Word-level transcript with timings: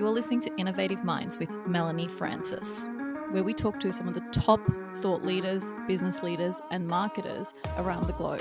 You're 0.00 0.08
listening 0.08 0.40
to 0.40 0.56
Innovative 0.56 1.04
Minds 1.04 1.36
with 1.36 1.50
Melanie 1.66 2.08
Francis, 2.08 2.86
where 3.32 3.44
we 3.44 3.52
talk 3.52 3.78
to 3.80 3.92
some 3.92 4.08
of 4.08 4.14
the 4.14 4.22
top 4.32 4.58
thought 5.02 5.26
leaders, 5.26 5.62
business 5.86 6.22
leaders, 6.22 6.54
and 6.70 6.88
marketers 6.88 7.52
around 7.76 8.04
the 8.04 8.14
globe. 8.14 8.40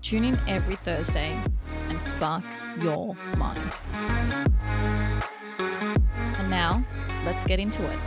Tune 0.00 0.24
in 0.24 0.40
every 0.48 0.76
Thursday 0.76 1.38
and 1.90 2.00
spark 2.00 2.44
your 2.80 3.14
mind. 3.36 3.60
And 5.58 6.48
now, 6.48 6.82
let's 7.26 7.44
get 7.44 7.60
into 7.60 7.82
it. 7.84 7.98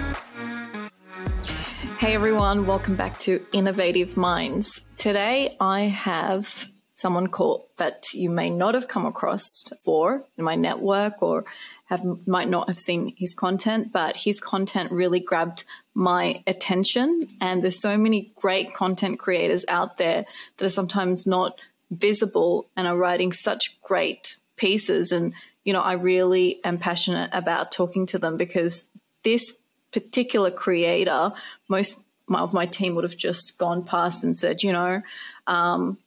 Hey 1.99 2.15
everyone, 2.15 2.65
welcome 2.65 2.95
back 2.95 3.19
to 3.19 3.45
Innovative 3.53 4.17
Minds. 4.17 4.81
Today 4.97 5.55
I 5.59 5.81
have 5.81 6.65
someone 6.95 7.27
called 7.27 7.65
that 7.77 8.13
you 8.13 8.29
may 8.29 8.49
not 8.49 8.73
have 8.73 8.87
come 8.87 9.05
across 9.05 9.63
for 9.83 10.25
in 10.37 10.45
my 10.45 10.55
network 10.55 11.21
or 11.21 11.43
have 11.85 12.03
might 12.25 12.49
not 12.49 12.69
have 12.69 12.79
seen 12.79 13.13
his 13.17 13.33
content, 13.33 13.91
but 13.91 14.15
his 14.15 14.39
content 14.39 14.91
really 14.91 15.19
grabbed 15.19 15.65
my 15.93 16.41
attention. 16.47 17.19
And 17.41 17.61
there's 17.61 17.79
so 17.79 17.97
many 17.97 18.31
great 18.35 18.73
content 18.73 19.19
creators 19.19 19.65
out 19.67 19.97
there 19.97 20.25
that 20.57 20.65
are 20.65 20.69
sometimes 20.69 21.27
not 21.27 21.59
visible 21.91 22.69
and 22.75 22.87
are 22.87 22.97
writing 22.97 23.33
such 23.33 23.79
great 23.81 24.37
pieces. 24.55 25.11
And, 25.11 25.33
you 25.65 25.73
know, 25.73 25.81
I 25.81 25.93
really 25.93 26.63
am 26.63 26.77
passionate 26.77 27.29
about 27.33 27.73
talking 27.73 28.05
to 28.07 28.19
them 28.19 28.37
because 28.37 28.87
this 29.23 29.53
particular 29.91 30.49
creator, 30.49 31.33
most 31.67 31.99
of 32.29 32.53
my 32.53 32.65
team 32.65 32.95
would 32.95 33.03
have 33.03 33.17
just 33.17 33.57
gone 33.57 33.83
past 33.83 34.23
and 34.23 34.39
said, 34.39 34.63
you 34.63 34.71
know, 34.71 35.01
um, 35.45 35.97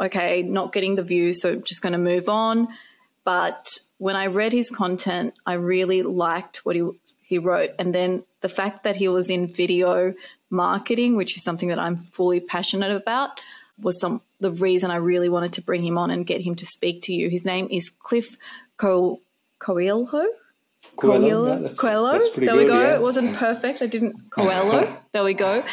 okay, 0.00 0.42
not 0.42 0.72
getting 0.72 0.94
the 0.94 1.02
view, 1.02 1.34
so 1.34 1.56
just 1.56 1.82
going 1.82 1.92
to 1.92 1.98
move 1.98 2.28
on. 2.28 2.68
But 3.24 3.78
when 3.98 4.16
I 4.16 4.26
read 4.26 4.52
his 4.52 4.70
content, 4.70 5.34
I 5.46 5.54
really 5.54 6.02
liked 6.02 6.58
what 6.64 6.76
he 6.76 6.88
he 7.22 7.38
wrote, 7.38 7.70
and 7.78 7.94
then 7.94 8.24
the 8.42 8.50
fact 8.50 8.84
that 8.84 8.96
he 8.96 9.08
was 9.08 9.30
in 9.30 9.52
video 9.52 10.14
marketing, 10.50 11.16
which 11.16 11.36
is 11.38 11.42
something 11.42 11.68
that 11.68 11.78
I'm 11.78 11.96
fully 11.96 12.38
passionate 12.38 12.94
about, 12.94 13.40
was 13.80 13.98
some 13.98 14.20
the 14.40 14.52
reason 14.52 14.90
I 14.90 14.96
really 14.96 15.30
wanted 15.30 15.54
to 15.54 15.62
bring 15.62 15.82
him 15.82 15.96
on 15.96 16.10
and 16.10 16.26
get 16.26 16.42
him 16.42 16.54
to 16.56 16.66
speak 16.66 17.02
to 17.04 17.12
you. 17.14 17.30
His 17.30 17.44
name 17.44 17.68
is 17.70 17.88
Cliff 17.88 18.36
Co- 18.76 19.20
Coelho. 19.58 20.26
Coelho. 20.96 21.68
Coelho. 21.76 22.18
there 22.18 22.30
good, 22.46 22.56
we 22.56 22.64
go. 22.66 22.80
Yeah. 22.80 22.94
It 22.94 23.02
wasn't 23.02 23.36
perfect. 23.36 23.82
I 23.82 23.86
didn't 23.86 24.30
Coelho. 24.30 24.96
there 25.12 25.24
we 25.24 25.34
go. 25.34 25.64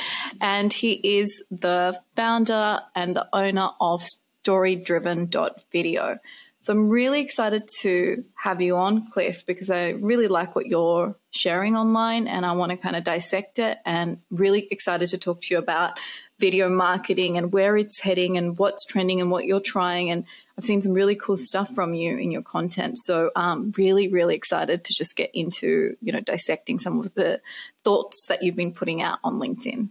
And 0.42 0.73
he 0.73 0.94
is 0.94 1.44
the 1.52 2.00
founder 2.16 2.81
and 2.95 3.16
the 3.16 3.28
owner 3.34 3.70
of 3.80 4.03
storydriven.video. 4.45 6.20
So 6.64 6.73
I'm 6.73 6.90
really 6.90 7.22
excited 7.22 7.68
to 7.81 8.23
have 8.36 8.62
you 8.62 8.78
on, 8.78 9.09
Cliff, 9.09 9.45
because 9.48 9.72
I 9.72 9.90
really 9.90 10.28
like 10.28 10.56
what 10.56 10.68
you're 10.68 11.16
sharing 11.31 11.75
online 11.75 12.28
and 12.28 12.46
I 12.46 12.52
want 12.52 12.72
to 12.72 12.78
kind 12.78 12.96
of 12.96 13.03
dissect 13.03 13.58
it 13.58 13.80
and 13.84 14.20
really 14.30 14.68
excited 14.70 15.09
to 15.09 15.18
talk 15.18 15.42
to 15.42 15.56
you 15.56 15.58
about 15.58 16.00
video 16.38 16.70
marketing 16.70 17.38
and 17.38 17.52
where 17.52 17.75
it's 17.75 18.00
heading 18.00 18.38
and 18.38 18.59
what's 18.59 18.86
trending 18.86 19.22
and 19.22 19.31
what 19.31 19.46
you're 19.46 19.59
trying. 19.59 20.12
And 20.12 20.25
I've 20.62 20.66
seen 20.66 20.84
some 20.84 20.94
really 20.94 21.16
cool 21.16 21.38
stuff 21.38 21.73
from 21.73 21.95
you 21.95 22.17
in 22.17 22.30
your 22.30 22.44
content. 22.44 23.00
So 23.00 23.31
I'm 23.36 23.72
really, 23.78 24.09
really 24.09 24.36
excited 24.36 24.84
to 24.84 24.94
just 24.94 25.16
get 25.16 25.31
into, 25.34 25.98
you 26.02 26.12
know, 26.12 26.20
dissecting 26.20 26.78
some 26.78 27.00
of 27.00 27.16
the 27.16 27.42
thoughts 27.84 28.28
that 28.28 28.44
you've 28.44 28.56
been 28.56 28.72
putting 28.72 29.02
out 29.02 29.18
on 29.23 29.40
LinkedIn. 29.40 29.90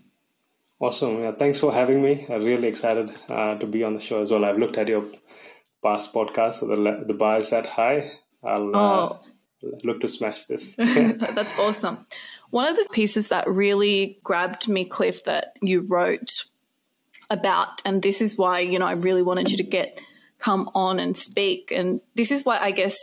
Awesome. 0.78 1.22
Yeah, 1.22 1.32
thanks 1.32 1.58
for 1.58 1.72
having 1.72 2.00
me. 2.00 2.24
I'm 2.30 2.44
really 2.44 2.68
excited 2.68 3.10
uh, 3.28 3.56
to 3.56 3.66
be 3.66 3.82
on 3.82 3.94
the 3.94 4.00
show 4.00 4.22
as 4.22 4.30
well. 4.30 4.44
I've 4.44 4.58
looked 4.58 4.78
at 4.78 4.86
your 4.86 5.06
past 5.82 6.14
podcast, 6.14 6.60
so 6.60 6.68
the, 6.68 7.04
the 7.04 7.14
bar 7.14 7.38
is 7.38 7.48
set 7.48 7.66
high. 7.66 8.12
I'll 8.44 8.76
uh, 8.76 8.78
oh. 8.78 9.20
look 9.82 10.00
to 10.02 10.08
smash 10.08 10.44
this. 10.44 10.76
That's 10.76 11.58
awesome. 11.58 12.06
One 12.50 12.68
of 12.68 12.76
the 12.76 12.86
pieces 12.92 13.26
that 13.30 13.48
really 13.48 14.20
grabbed 14.22 14.68
me, 14.68 14.84
Cliff, 14.84 15.24
that 15.24 15.56
you 15.60 15.80
wrote 15.80 16.30
about, 17.28 17.82
and 17.84 18.00
this 18.02 18.20
is 18.20 18.38
why, 18.38 18.60
you 18.60 18.78
know, 18.78 18.86
I 18.86 18.92
really 18.92 19.24
wanted 19.24 19.50
you 19.50 19.56
to 19.56 19.64
get 19.64 20.00
come 20.40 20.70
on 20.74 20.98
and 20.98 21.16
speak. 21.16 21.70
And 21.70 22.00
this 22.16 22.32
is 22.32 22.44
why 22.44 22.58
I 22.58 22.72
guess 22.72 22.96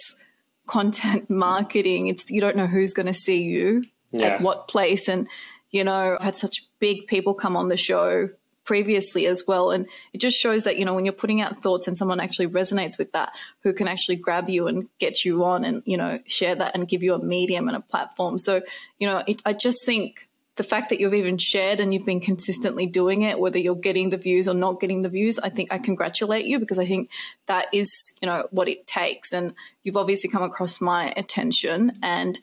content 0.68 1.30
marketing, 1.30 2.08
it's 2.08 2.30
you 2.30 2.42
don't 2.42 2.58
know 2.58 2.68
who's 2.68 2.94
going 2.94 3.06
to 3.06 3.14
see 3.14 3.44
you 3.44 3.84
yeah. 4.12 4.28
at 4.28 4.42
what 4.42 4.68
place. 4.68 5.08
And, 5.08 5.28
you 5.72 5.84
know, 5.84 6.16
I've 6.20 6.24
had 6.24 6.36
such 6.36 6.66
big 6.80 7.08
people 7.08 7.34
come 7.34 7.56
on 7.56 7.70
the 7.70 7.78
show 7.78 8.30
previously 8.64 9.28
as 9.28 9.48
well. 9.48 9.72
And 9.72 9.88
it 10.12 10.20
just 10.20 10.36
shows 10.38 10.66
that, 10.66 10.78
you 10.78 10.84
know, 10.84 10.94
when 10.94 11.06
you're 11.06 11.14
putting 11.14 11.40
out 11.40 11.62
thoughts 11.62 11.88
and 11.88 11.98
someone 11.98 12.20
actually 12.20 12.48
resonates 12.48 12.98
with 12.98 13.14
that, 13.14 13.34
who 13.62 13.72
can 13.72 13.88
actually 13.88 14.18
grab 14.18 14.50
you 14.50 14.68
and 14.68 14.90
get 15.00 15.24
you 15.24 15.46
on 15.46 15.64
and, 15.64 15.84
you 15.86 15.96
know, 15.96 16.20
share 16.26 16.54
that 16.54 16.76
and 16.76 16.88
give 16.88 17.02
you 17.02 17.14
a 17.14 17.24
medium 17.24 17.70
and 17.70 17.78
a 17.78 17.80
platform. 17.80 18.38
So, 18.38 18.62
you 19.00 19.08
know, 19.08 19.24
it, 19.26 19.42
I 19.46 19.54
just 19.54 19.86
think 19.86 20.27
the 20.58 20.64
fact 20.64 20.90
that 20.90 21.00
you've 21.00 21.14
even 21.14 21.38
shared 21.38 21.80
and 21.80 21.94
you've 21.94 22.06
been 22.06 22.20
consistently 22.20 22.86
doing 22.86 23.22
it, 23.22 23.40
whether 23.40 23.60
you're 23.60 23.76
getting 23.76 24.10
the 24.10 24.18
views 24.18 24.48
or 24.48 24.54
not 24.54 24.80
getting 24.80 25.04
the 25.04 25.10
views, 25.10 25.40
I 25.40 25.50
think 25.50 25.72
I 25.72 25.78
congratulate 25.78 26.46
you 26.46 26.60
because 26.60 26.80
I 26.80 26.86
think 26.86 27.10
that 27.46 27.68
is, 27.72 28.14
you 28.22 28.28
know, 28.28 28.48
what 28.52 28.68
it 28.68 28.88
takes. 28.88 29.32
And 29.34 29.54
you've 29.84 29.98
obviously 29.98 30.30
come 30.30 30.44
across 30.44 30.82
my 30.82 31.14
attention. 31.16 31.94
And 32.02 32.40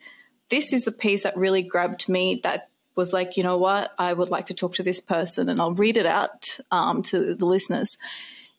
this 0.49 0.73
is 0.73 0.85
the 0.85 0.91
piece 0.91 1.23
that 1.23 1.37
really 1.37 1.61
grabbed 1.61 2.07
me 2.07 2.39
that 2.43 2.69
was 2.95 3.11
like, 3.11 3.35
you 3.35 3.43
know 3.43 3.57
what, 3.57 3.91
I 3.99 4.13
would 4.13 4.29
like 4.29 4.45
to 4.45 4.53
talk 4.53 4.75
to 4.75 4.83
this 4.83 5.01
person, 5.01 5.49
and 5.49 5.59
I'll 5.59 5.73
read 5.73 5.97
it 5.97 6.05
out 6.05 6.59
um, 6.71 7.01
to 7.03 7.35
the 7.35 7.45
listeners. 7.45 7.97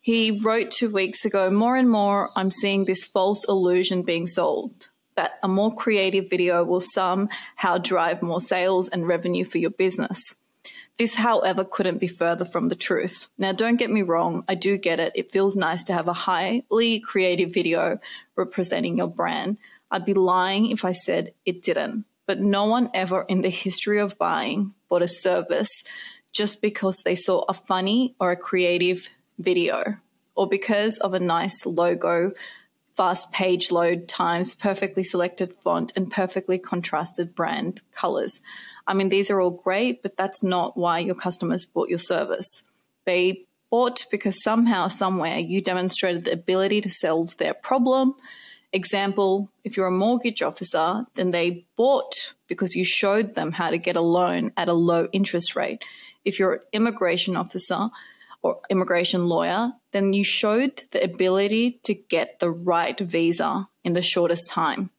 He 0.03 0.31
wrote 0.31 0.71
two 0.71 0.91
weeks 0.91 1.25
ago, 1.25 1.51
more 1.51 1.75
and 1.75 1.89
more, 1.89 2.31
I'm 2.37 2.51
seeing 2.51 2.85
this 2.85 3.07
false 3.07 3.45
illusion 3.49 4.03
being 4.03 4.27
sold 4.27 4.91
that 5.17 5.39
a 5.43 5.49
more 5.49 5.75
creative 5.75 6.31
video 6.31 6.65
will 6.65 6.81
somehow 6.81 7.79
drive 7.79 8.23
more 8.23 8.41
sales 8.41 8.89
and 8.89 9.09
revenue 9.09 9.45
for 9.45 9.59
your 9.59 9.71
business. 9.71 10.37
This, 10.99 11.15
however, 11.15 11.65
couldn't 11.65 11.99
be 11.99 12.09
further 12.09 12.45
from 12.45 12.69
the 12.69 12.75
truth. 12.75 13.29
Now, 13.37 13.53
don't 13.53 13.77
get 13.77 13.91
me 13.91 14.03
wrong, 14.03 14.45
I 14.49 14.55
do 14.55 14.79
get 14.79 15.01
it. 15.01 15.13
It 15.15 15.33
feels 15.33 15.57
nice 15.57 15.83
to 15.85 15.93
have 15.93 16.09
a 16.09 16.13
highly 16.13 17.01
creative 17.01 17.53
video 17.53 17.99
representing 18.35 18.97
your 18.97 19.09
brand. 19.09 19.59
I'd 19.91 20.07
be 20.07 20.15
lying 20.15 20.71
if 20.71 20.85
I 20.85 20.93
said 20.93 21.35
it 21.45 21.63
didn't 21.63 22.07
but 22.27 22.41
no 22.41 22.65
one 22.65 22.91
ever 22.93 23.25
in 23.29 23.41
the 23.41 23.49
history 23.49 24.01
of 24.01 24.19
buying 24.19 24.75
bought 24.89 25.03
a 25.03 25.09
service 25.09 25.85
just 26.33 26.61
because 26.61 27.03
they 27.05 27.15
saw 27.15 27.45
a 27.49 27.55
funny 27.55 28.15
or 28.21 28.33
a 28.33 28.37
creative 28.37 29.09
video 29.39 29.97
or 30.35 30.49
because 30.49 30.99
of 30.99 31.15
a 31.15 31.21
nice 31.21 31.65
logo, 31.65 32.33
fast 32.97 33.31
page 33.33 33.71
load 33.71 34.09
times, 34.09 34.55
perfectly 34.55 35.05
selected 35.05 35.55
font, 35.63 35.93
and 35.97 36.11
perfectly 36.11 36.59
contrasted 36.59 37.35
brand 37.35 37.83
colors. 37.93 38.41
I 38.87 38.95
mean, 38.95 39.09
these 39.09 39.31
are 39.31 39.41
all 39.41 39.51
great, 39.51 40.03
but 40.03 40.17
that's 40.17 40.43
not 40.43 40.77
why 40.77 41.01
your 41.01 41.15
customers 41.15 41.67
bought 41.67 41.89
your 41.89 41.99
service. 41.99 42.63
They 43.05 43.45
bought 43.71 44.07
because 44.11 44.43
somehow, 44.43 44.89
somewhere, 44.89 45.39
you 45.39 45.61
demonstrated 45.61 46.25
the 46.25 46.33
ability 46.33 46.81
to 46.83 46.91
solve 46.91 47.37
their 47.37 47.55
problem 47.55 48.15
Example, 48.77 49.51
if 49.65 49.77
you're 49.77 49.87
a 49.87 49.91
mortgage 49.91 50.43
officer, 50.43 51.07
then 51.15 51.31
they 51.31 51.65
bought 51.77 52.35
because 52.47 52.75
you 52.75 52.85
showed 52.85 53.35
them 53.35 53.53
how 53.53 53.71
to 53.71 53.79
get 53.79 53.97
a 53.97 54.01
loan 54.01 54.53
at 54.57 54.69
a 54.69 54.75
low 54.75 55.09
interest 55.13 55.57
rate. 55.57 55.83
If 56.27 56.39
you're 56.39 56.53
an 56.53 56.61
immigration 56.75 57.37
officer 57.37 57.89
or 58.43 58.61
immigration 58.69 59.29
lawyer, 59.29 59.73
then 59.97 60.13
you 60.13 60.23
showed 60.23 60.83
the 60.91 61.03
ability 61.03 61.81
to 61.85 61.95
get 61.95 62.39
the 62.39 62.51
right 62.51 62.99
visa 62.99 63.69
in 63.83 63.95
the 63.95 64.03
shortest 64.03 64.49
time. 64.49 64.91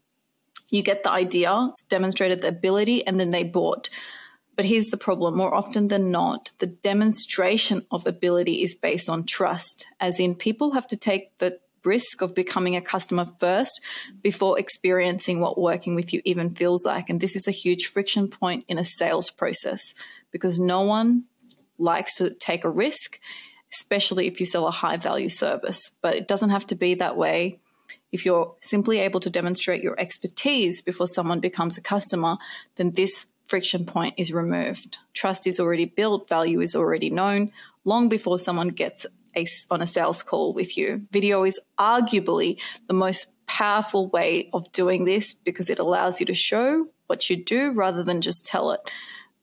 You 0.69 0.83
get 0.83 1.03
the 1.03 1.11
idea, 1.11 1.71
demonstrated 1.87 2.41
the 2.41 2.49
ability, 2.49 3.05
and 3.05 3.19
then 3.19 3.31
they 3.31 3.43
bought. 3.43 3.89
But 4.55 4.65
here's 4.65 4.87
the 4.87 4.97
problem 4.97 5.37
more 5.37 5.53
often 5.53 5.87
than 5.87 6.11
not, 6.11 6.51
the 6.57 6.67
demonstration 6.67 7.85
of 7.91 8.07
ability 8.07 8.63
is 8.63 8.75
based 8.75 9.07
on 9.07 9.23
trust, 9.23 9.85
as 9.99 10.19
in 10.19 10.35
people 10.35 10.71
have 10.71 10.87
to 10.87 10.97
take 10.97 11.37
the 11.37 11.59
risk 11.85 12.21
of 12.21 12.35
becoming 12.35 12.75
a 12.75 12.81
customer 12.81 13.25
first 13.39 13.79
before 14.21 14.59
experiencing 14.59 15.39
what 15.39 15.59
working 15.59 15.95
with 15.95 16.11
you 16.11 16.21
even 16.25 16.53
feels 16.53 16.85
like. 16.85 17.09
And 17.09 17.21
this 17.21 17.35
is 17.35 17.47
a 17.47 17.51
huge 17.51 17.85
friction 17.85 18.27
point 18.27 18.65
in 18.67 18.77
a 18.77 18.83
sales 18.83 19.29
process 19.29 19.93
because 20.31 20.59
no 20.59 20.81
one 20.81 21.25
likes 21.77 22.15
to 22.15 22.33
take 22.33 22.65
a 22.65 22.69
risk, 22.69 23.19
especially 23.73 24.27
if 24.27 24.39
you 24.39 24.45
sell 24.45 24.67
a 24.67 24.71
high 24.71 24.97
value 24.97 25.29
service. 25.29 25.91
But 26.01 26.15
it 26.15 26.27
doesn't 26.27 26.49
have 26.49 26.65
to 26.67 26.75
be 26.75 26.95
that 26.95 27.17
way. 27.17 27.59
If 28.11 28.25
you're 28.25 28.55
simply 28.61 28.99
able 28.99 29.19
to 29.19 29.29
demonstrate 29.29 29.83
your 29.83 29.99
expertise 29.99 30.81
before 30.81 31.07
someone 31.07 31.39
becomes 31.39 31.77
a 31.77 31.81
customer, 31.81 32.37
then 32.77 32.91
this 32.91 33.25
friction 33.47 33.85
point 33.85 34.15
is 34.17 34.33
removed. 34.33 34.97
Trust 35.13 35.47
is 35.47 35.59
already 35.59 35.85
built, 35.85 36.29
value 36.29 36.61
is 36.61 36.75
already 36.75 37.09
known 37.09 37.51
long 37.85 38.09
before 38.09 38.37
someone 38.37 38.69
gets 38.69 39.05
a, 39.35 39.45
on 39.69 39.81
a 39.81 39.87
sales 39.87 40.23
call 40.23 40.53
with 40.53 40.77
you. 40.77 41.05
Video 41.11 41.43
is 41.43 41.59
arguably 41.79 42.57
the 42.87 42.93
most 42.93 43.33
powerful 43.47 44.09
way 44.09 44.49
of 44.53 44.71
doing 44.71 45.05
this 45.05 45.33
because 45.33 45.69
it 45.69 45.79
allows 45.79 46.19
you 46.19 46.25
to 46.25 46.33
show 46.33 46.87
what 47.07 47.29
you 47.29 47.43
do 47.43 47.71
rather 47.71 48.03
than 48.03 48.21
just 48.21 48.45
tell 48.45 48.71
it. 48.71 48.81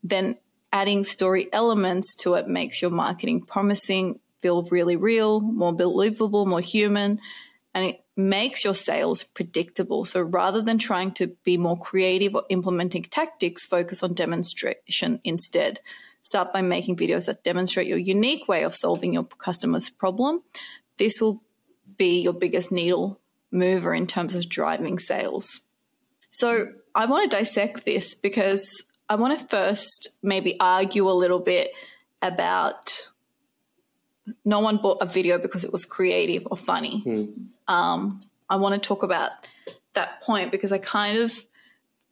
Then 0.03 0.37
adding 0.75 1.05
story 1.05 1.49
elements 1.53 2.17
to 2.17 2.35
it 2.35 2.49
makes 2.49 2.83
your 2.83 2.91
marketing 2.91 3.41
promising, 3.41 4.19
feel 4.43 4.65
really 4.65 4.97
real, 4.97 5.41
more 5.41 5.73
believable, 5.73 6.47
more 6.47 6.61
human, 6.61 7.21
and 7.73 7.87
it 7.87 8.05
makes 8.17 8.65
your 8.65 8.75
sales 8.75 9.23
predictable. 9.23 10.05
So 10.05 10.21
rather 10.21 10.61
than 10.61 10.77
trying 10.77 11.13
to 11.13 11.29
be 11.45 11.57
more 11.57 11.79
creative 11.79 12.35
or 12.35 12.43
implementing 12.49 13.05
tactics, 13.05 13.65
focus 13.65 14.03
on 14.03 14.15
demonstration 14.15 15.21
instead. 15.23 15.79
Start 16.25 16.53
by 16.53 16.61
making 16.61 16.97
videos 16.97 17.27
that 17.27 17.45
demonstrate 17.45 17.87
your 17.87 17.99
unique 17.99 18.49
way 18.49 18.65
of 18.65 18.75
solving 18.75 19.15
your 19.15 19.25
customer's 19.25 19.91
problem. 19.91 20.43
This 20.99 21.21
will 21.21 21.41
be 21.97 22.21
your 22.21 22.33
biggest 22.33 22.73
needle 22.73 23.21
mover 23.53 23.95
in 23.95 24.09
terms 24.09 24.35
of 24.35 24.49
driving 24.49 24.99
sales. 24.99 25.61
So 26.33 26.67
I 26.97 27.07
want 27.07 27.31
to 27.31 27.37
dissect 27.37 27.85
this 27.85 28.15
because 28.15 28.83
I 29.09 29.17
want 29.17 29.39
to 29.39 29.47
first 29.47 30.17
maybe 30.23 30.59
argue 30.59 31.09
a 31.09 31.13
little 31.13 31.41
bit 31.41 31.73
about 32.23 33.11
no 34.45 34.61
one 34.61 34.79
bought 34.79 34.99
a 35.03 35.07
video 35.07 35.39
because 35.39 35.65
it 35.65 35.73
was 35.73 35.85
creative 35.85 36.47
or 36.51 36.57
funny. 36.57 37.03
Mm. 37.05 37.47
Um, 37.69 38.21
I 38.49 38.57
want 38.57 38.81
to 38.81 38.87
talk 38.87 39.03
about 39.03 39.33
that 39.95 40.21
point 40.23 40.51
because 40.51 40.73
I 40.73 40.79
kind 40.79 41.19
of 41.19 41.33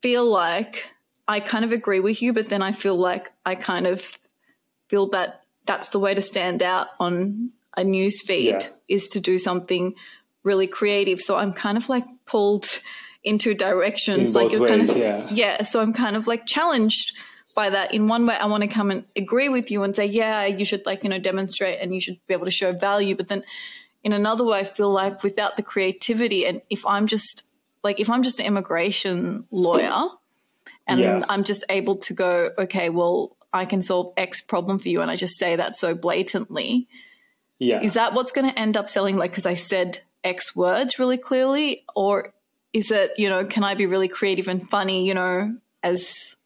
feel 0.03 0.25
like 0.25 0.87
I 1.27 1.41
kind 1.41 1.65
of 1.65 1.73
agree 1.73 2.01
with 2.01 2.21
you, 2.21 2.33
but 2.33 2.49
then 2.49 2.63
I 2.63 2.73
feel 2.73 2.97
like 2.97 3.33
I 3.47 3.55
kind 3.55 3.87
of 3.87 4.19
feel 4.89 5.09
that 5.11 5.43
that's 5.67 5.91
the 5.91 5.99
way 5.99 6.15
to 6.15 6.23
stand 6.23 6.63
out 6.63 6.89
on 6.99 7.51
a 7.77 7.85
news 7.85 8.21
feed 8.21 8.63
yeah. 8.63 8.69
is 8.89 9.09
to 9.09 9.21
do 9.21 9.39
something 9.39 9.95
really 10.43 10.67
creative. 10.67 11.21
So 11.21 11.37
I'm 11.37 11.53
kind 11.53 11.79
of 11.79 11.89
like 11.89 12.05
pulled 12.27 12.67
into 13.25 13.55
directions. 13.55 14.35
In 14.35 14.43
like 14.43 14.53
you're 14.53 14.63
ways, 14.63 14.71
kind 14.71 14.91
of 14.91 14.97
yeah. 14.97 15.29
yeah. 15.31 15.63
So 15.63 15.81
I'm 15.81 15.93
kind 15.93 16.17
of 16.17 16.27
like 16.27 16.47
challenged 16.47 17.13
by 17.55 17.71
that. 17.71 17.95
In 17.95 18.09
one 18.09 18.27
way, 18.27 18.35
I 18.35 18.47
want 18.47 18.63
to 18.63 18.69
come 18.69 18.91
and 18.91 19.05
agree 19.17 19.49
with 19.49 19.71
you 19.71 19.83
and 19.83 19.95
say, 19.95 20.07
yeah, 20.07 20.47
you 20.47 20.65
should 20.65 20.85
like, 20.87 21.05
you 21.05 21.11
know, 21.11 21.19
demonstrate 21.19 21.81
and 21.81 21.95
you 21.95 22.01
should 22.01 22.19
be 22.27 22.35
able 22.35 22.47
to 22.47 22.51
show 22.51 22.73
value. 22.73 23.17
But 23.17 23.29
then 23.29 23.45
in 24.03 24.13
another 24.13 24.45
way, 24.45 24.61
I 24.61 24.65
feel 24.65 24.91
like 24.91 25.23
without 25.23 25.57
the 25.57 25.63
creativity 25.63 26.47
and 26.47 26.63
if 26.71 26.85
I'm 26.87 27.07
just 27.07 27.45
like 27.85 28.01
if 28.01 28.09
I'm 28.11 28.23
just 28.23 28.41
an 28.41 28.47
immigration 28.47 29.47
lawyer 29.51 30.09
and 30.87 31.01
yeah. 31.01 31.25
I'm 31.29 31.45
just 31.45 31.65
able 31.69 31.97
to 31.97 32.15
go, 32.15 32.51
okay, 32.59 32.91
well, 32.91 33.37
I 33.53 33.65
can 33.67 33.83
solve 33.83 34.13
X 34.17 34.41
problem 34.41 34.79
for 34.79 34.89
you 34.89 35.03
and 35.03 35.11
I 35.11 35.17
just 35.17 35.39
say 35.39 35.57
that 35.57 35.77
so 35.77 35.95
blatantly. 35.95 36.89
Yeah. 37.59 37.81
Is 37.83 37.95
that 37.95 38.15
what's 38.15 38.33
going 38.33 38.51
to 38.51 38.59
end 38.59 38.77
up 38.77 38.89
selling 38.89 39.17
like 39.17 39.33
cuz 39.33 39.47
I 39.47 39.55
said 39.55 40.01
X 40.25 40.57
words 40.57 40.99
really 40.99 41.19
clearly 41.19 41.85
or 41.95 42.33
is 42.73 42.91
it, 42.91 43.13
you 43.17 43.29
know, 43.29 43.45
can 43.45 43.65
I 43.65 43.75
be 43.75 43.87
really 43.87 44.09
creative 44.09 44.49
and 44.49 44.69
funny, 44.69 45.07
you 45.07 45.15
know, 45.15 45.55
as 45.83 46.37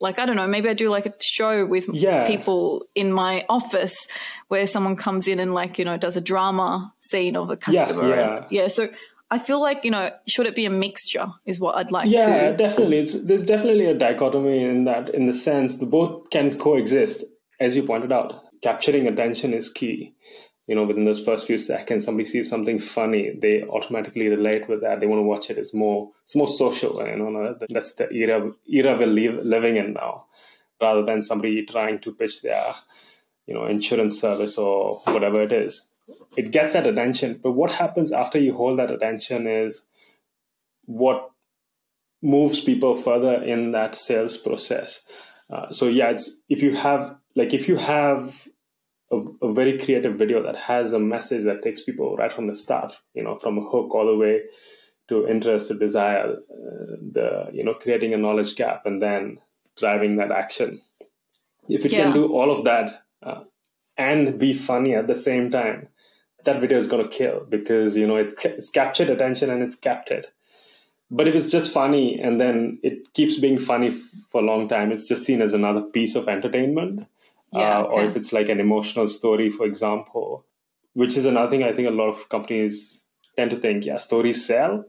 like 0.00 0.18
I 0.18 0.26
don't 0.26 0.36
know, 0.36 0.48
maybe 0.48 0.68
I 0.68 0.74
do 0.74 0.90
like 0.90 1.06
a 1.06 1.14
show 1.22 1.64
with 1.64 1.88
yeah. 1.92 2.26
people 2.26 2.84
in 2.94 3.12
my 3.12 3.44
office 3.48 4.08
where 4.48 4.66
someone 4.66 4.96
comes 4.96 5.28
in 5.28 5.38
and 5.38 5.52
like 5.52 5.78
you 5.78 5.84
know 5.84 5.96
does 5.96 6.16
a 6.16 6.20
drama 6.20 6.92
scene 7.00 7.36
of 7.36 7.50
a 7.50 7.56
customer. 7.56 8.08
Yeah, 8.08 8.16
yeah. 8.16 8.36
And, 8.36 8.46
yeah. 8.50 8.66
So 8.66 8.88
I 9.30 9.38
feel 9.38 9.60
like 9.62 9.84
you 9.84 9.92
know, 9.92 10.10
should 10.26 10.46
it 10.46 10.56
be 10.56 10.66
a 10.66 10.70
mixture? 10.70 11.28
Is 11.46 11.60
what 11.60 11.76
I'd 11.76 11.92
like. 11.92 12.10
Yeah, 12.10 12.50
to. 12.50 12.56
definitely. 12.56 12.98
It's, 12.98 13.12
there's 13.12 13.44
definitely 13.44 13.86
a 13.86 13.94
dichotomy 13.94 14.64
in 14.64 14.84
that, 14.84 15.14
in 15.14 15.26
the 15.26 15.32
sense 15.32 15.76
the 15.76 15.86
both 15.86 16.30
can 16.30 16.58
coexist, 16.58 17.22
as 17.60 17.76
you 17.76 17.84
pointed 17.84 18.10
out. 18.10 18.42
Capturing 18.60 19.06
attention 19.06 19.54
is 19.54 19.70
key 19.70 20.14
you 20.66 20.74
know, 20.74 20.84
within 20.84 21.04
those 21.04 21.24
first 21.24 21.46
few 21.46 21.58
seconds, 21.58 22.04
somebody 22.04 22.24
sees 22.24 22.48
something 22.48 22.78
funny, 22.78 23.36
they 23.36 23.62
automatically 23.64 24.28
relate 24.28 24.68
with 24.68 24.80
that. 24.82 25.00
They 25.00 25.06
want 25.06 25.18
to 25.18 25.24
watch 25.24 25.50
it. 25.50 25.58
It's 25.58 25.74
more, 25.74 26.10
it's 26.24 26.36
more 26.36 26.48
social. 26.48 27.04
You 27.06 27.16
know, 27.16 27.56
that's 27.68 27.94
the 27.94 28.12
era 28.12 28.52
era 28.68 28.96
we're 28.96 29.06
living 29.42 29.76
in 29.76 29.94
now, 29.94 30.26
rather 30.80 31.04
than 31.04 31.20
somebody 31.22 31.64
trying 31.66 31.98
to 32.00 32.12
pitch 32.12 32.42
their, 32.42 32.74
you 33.46 33.54
know, 33.54 33.66
insurance 33.66 34.20
service 34.20 34.56
or 34.56 35.00
whatever 35.06 35.40
it 35.40 35.52
is. 35.52 35.88
It 36.36 36.52
gets 36.52 36.74
that 36.74 36.86
attention, 36.86 37.40
but 37.42 37.52
what 37.52 37.72
happens 37.72 38.12
after 38.12 38.38
you 38.38 38.54
hold 38.54 38.78
that 38.78 38.90
attention 38.90 39.46
is 39.46 39.84
what 40.84 41.30
moves 42.22 42.60
people 42.60 42.94
further 42.94 43.42
in 43.42 43.72
that 43.72 43.94
sales 43.94 44.36
process. 44.36 45.02
Uh, 45.50 45.70
so 45.70 45.88
yeah, 45.88 46.10
it's, 46.10 46.30
if 46.48 46.62
you 46.62 46.74
have 46.76 47.16
like 47.34 47.52
if 47.52 47.68
you 47.68 47.76
have 47.76 48.48
a, 49.12 49.46
a, 49.46 49.52
very 49.52 49.78
creative 49.78 50.14
video 50.14 50.42
that 50.42 50.56
has 50.56 50.92
a 50.92 50.98
message 50.98 51.44
that 51.44 51.62
takes 51.62 51.82
people 51.82 52.16
right 52.16 52.32
from 52.32 52.46
the 52.46 52.56
start, 52.56 52.98
you 53.14 53.22
know, 53.22 53.38
from 53.38 53.58
a 53.58 53.60
hook 53.60 53.94
all 53.94 54.06
the 54.06 54.16
way 54.16 54.40
to 55.08 55.28
interest, 55.28 55.68
to 55.68 55.78
desire, 55.78 56.32
uh, 56.32 56.96
the 57.12 57.48
you 57.52 57.62
know, 57.62 57.74
creating 57.74 58.14
a 58.14 58.16
knowledge 58.16 58.56
gap, 58.56 58.86
and 58.86 59.02
then 59.02 59.38
driving 59.76 60.16
that 60.16 60.32
action. 60.32 60.80
If 61.68 61.84
it 61.84 61.92
yeah. 61.92 62.04
can 62.04 62.14
do 62.14 62.32
all 62.32 62.50
of 62.50 62.64
that 62.64 63.04
uh, 63.22 63.42
and 63.96 64.38
be 64.38 64.54
funny 64.54 64.94
at 64.94 65.06
the 65.06 65.14
same 65.14 65.50
time, 65.50 65.88
that 66.44 66.60
video 66.60 66.78
is 66.78 66.86
going 66.86 67.08
to 67.08 67.16
kill 67.16 67.46
because 67.48 67.96
you 67.96 68.06
know 68.06 68.16
it, 68.16 68.34
it's 68.44 68.70
captured 68.70 69.10
attention 69.10 69.50
and 69.50 69.62
it's 69.62 69.76
kept 69.76 70.10
it. 70.10 70.32
But 71.10 71.28
if 71.28 71.34
it's 71.34 71.50
just 71.50 71.70
funny 71.70 72.18
and 72.18 72.40
then 72.40 72.78
it 72.82 73.12
keeps 73.12 73.38
being 73.38 73.58
funny 73.58 73.90
for 74.30 74.40
a 74.40 74.44
long 74.44 74.66
time, 74.66 74.90
it's 74.90 75.06
just 75.06 75.26
seen 75.26 75.42
as 75.42 75.52
another 75.52 75.82
piece 75.82 76.14
of 76.14 76.26
entertainment 76.26 77.06
yeah, 77.52 77.78
uh, 77.78 77.82
okay. 77.84 77.94
or 77.94 78.04
if 78.04 78.16
it's 78.16 78.32
like 78.32 78.48
an 78.48 78.60
emotional 78.60 79.08
story, 79.08 79.50
for 79.50 79.66
example, 79.66 80.46
which 80.94 81.16
is 81.16 81.26
another 81.26 81.50
thing 81.50 81.62
I 81.62 81.72
think 81.72 81.88
a 81.88 81.92
lot 81.92 82.08
of 82.08 82.28
companies 82.28 83.00
tend 83.36 83.50
to 83.50 83.60
think, 83.60 83.84
yeah, 83.84 83.98
stories 83.98 84.44
sell, 84.44 84.84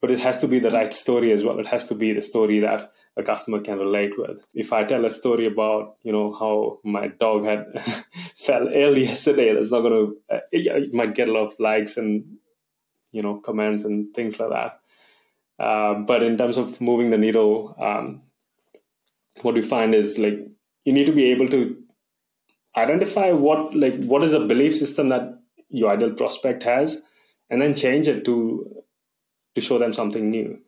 but 0.00 0.10
it 0.10 0.20
has 0.20 0.38
to 0.38 0.48
be 0.48 0.58
the 0.58 0.70
right 0.70 0.92
story 0.92 1.32
as 1.32 1.44
well. 1.44 1.58
It 1.58 1.68
has 1.68 1.84
to 1.86 1.94
be 1.94 2.12
the 2.12 2.20
story 2.20 2.60
that 2.60 2.92
a 3.16 3.22
customer 3.22 3.60
can 3.60 3.78
relate 3.78 4.12
with. 4.16 4.40
If 4.54 4.72
I 4.72 4.84
tell 4.84 5.04
a 5.04 5.10
story 5.10 5.46
about, 5.46 5.96
you 6.02 6.12
know, 6.12 6.32
how 6.32 6.78
my 6.84 7.08
dog 7.08 7.44
had 7.44 7.66
fell 8.36 8.68
ill 8.72 8.96
yesterday, 8.96 9.52
that's 9.52 9.72
not 9.72 9.80
going 9.80 9.92
to, 10.28 10.34
uh, 10.36 10.40
it 10.52 10.94
might 10.94 11.14
get 11.14 11.28
a 11.28 11.32
lot 11.32 11.46
of 11.46 11.58
likes 11.58 11.96
and, 11.96 12.38
you 13.10 13.22
know, 13.22 13.38
comments 13.40 13.84
and 13.84 14.14
things 14.14 14.38
like 14.38 14.50
that. 14.50 14.80
Uh, 15.58 15.94
but 15.94 16.22
in 16.22 16.38
terms 16.38 16.56
of 16.56 16.80
moving 16.80 17.10
the 17.10 17.18
needle, 17.18 17.74
um, 17.80 18.22
what 19.42 19.54
we 19.54 19.62
find 19.62 19.94
is 19.94 20.18
like 20.18 20.38
you 20.84 20.92
need 20.92 21.06
to 21.06 21.12
be 21.12 21.30
able 21.30 21.48
to 21.48 21.76
identify 22.76 23.30
what 23.30 23.74
like 23.74 23.96
what 24.04 24.22
is 24.22 24.34
a 24.34 24.40
belief 24.40 24.76
system 24.76 25.08
that 25.08 25.38
your 25.68 25.90
ideal 25.90 26.12
prospect 26.12 26.62
has 26.62 27.02
and 27.50 27.60
then 27.60 27.74
change 27.74 28.08
it 28.08 28.24
to 28.24 28.64
to 29.54 29.60
show 29.60 29.78
them 29.78 29.92
something 29.92 30.30
new 30.30 30.58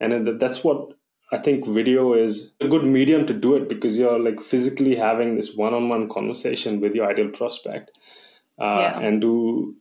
and 0.00 0.40
that's 0.40 0.62
what 0.64 0.88
i 1.32 1.38
think 1.38 1.66
video 1.66 2.14
is 2.14 2.52
a 2.60 2.68
good 2.68 2.84
medium 2.84 3.26
to 3.26 3.32
do 3.32 3.56
it 3.56 3.68
because 3.68 3.96
you're 3.96 4.18
like 4.18 4.40
physically 4.40 4.94
having 4.94 5.36
this 5.36 5.54
one-on-one 5.54 6.08
conversation 6.08 6.80
with 6.80 6.94
your 6.94 7.08
ideal 7.08 7.28
prospect 7.28 7.90
uh, 8.58 8.78
yeah. 8.80 9.00
and 9.00 9.20
to 9.20 9.74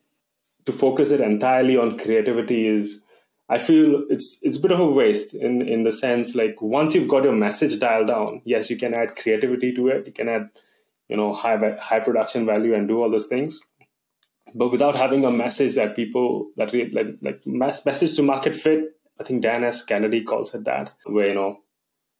to 0.65 0.71
focus 0.71 1.11
it 1.11 1.21
entirely 1.21 1.77
on 1.77 1.97
creativity 1.97 2.67
is 2.67 3.01
I 3.49 3.57
feel 3.57 4.05
it's 4.09 4.37
it's 4.43 4.57
a 4.57 4.61
bit 4.61 4.71
of 4.71 4.79
a 4.79 4.85
waste 4.85 5.33
in 5.33 5.61
in 5.67 5.83
the 5.83 5.91
sense 5.91 6.35
like 6.35 6.61
once 6.61 6.93
you've 6.93 7.07
got 7.07 7.23
your 7.23 7.33
message 7.33 7.79
dialed 7.79 8.07
down, 8.07 8.41
yes, 8.45 8.69
you 8.69 8.77
can 8.77 8.93
add 8.93 9.15
creativity 9.15 9.73
to 9.73 9.87
it. 9.87 10.05
You 10.05 10.13
can 10.13 10.29
add 10.29 10.49
you 11.09 11.17
know 11.17 11.33
high 11.33 11.57
high 11.79 11.99
production 11.99 12.45
value 12.45 12.73
and 12.73 12.87
do 12.87 13.01
all 13.01 13.11
those 13.11 13.27
things. 13.27 13.59
But 14.55 14.71
without 14.71 14.97
having 14.97 15.25
a 15.25 15.31
message 15.31 15.75
that 15.75 15.95
people 15.95 16.51
that 16.55 16.71
re, 16.71 16.89
like, 16.91 17.17
like 17.21 17.45
message 17.45 18.15
to 18.15 18.23
market 18.23 18.55
fit 18.55 18.95
i 19.19 19.23
think 19.23 19.43
dan 19.43 19.63
s. 19.63 19.83
Kennedy 19.83 20.23
calls 20.23 20.55
it 20.55 20.63
that 20.65 20.93
where 21.05 21.27
you 21.27 21.35
know 21.35 21.59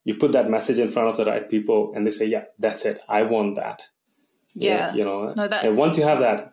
you 0.04 0.16
put 0.16 0.32
that 0.34 0.50
message 0.50 0.80
in 0.80 0.90
front 0.90 1.10
of 1.10 1.18
the 1.18 1.26
right 1.26 1.50
people 1.50 1.94
and 1.96 2.06
they 2.06 2.12
say 2.12 2.26
yeah 2.26 2.46
that's 2.58 2.86
it. 2.86 3.00
I 3.08 3.24
want 3.24 3.56
that. 3.56 3.84
Yeah, 4.54 4.94
you 4.94 5.06
know 5.06 5.34
no, 5.34 5.48
that, 5.48 5.74
once 5.74 5.98
you 5.98 6.04
have 6.04 6.20
that 6.20 6.52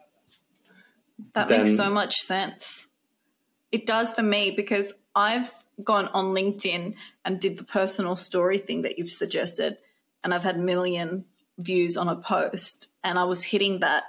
that 1.35 1.49
then, 1.49 1.65
makes 1.65 1.77
so 1.77 1.91
much 1.91 2.15
sense. 2.17 2.87
It 3.73 3.87
does 3.87 4.13
for 4.13 4.23
me 4.23 4.53
because 4.57 4.95
i've 5.17 5.53
gone 5.83 6.09
on 6.09 6.27
linkedin 6.27 6.95
and 7.25 7.41
did 7.41 7.57
the 7.57 7.65
personal 7.65 8.15
story 8.17 8.59
thing 8.59 8.83
that 8.83 8.99
you've 8.99 9.11
suggested 9.11 9.79
and 10.23 10.33
i've 10.33 10.45
had 10.45 10.59
million 10.59 11.25
views 11.59 11.97
on 11.97 12.09
a 12.09 12.17
post 12.17 12.89
and 13.03 13.19
I 13.19 13.25
was 13.25 13.43
hitting 13.45 13.81
that 13.81 14.05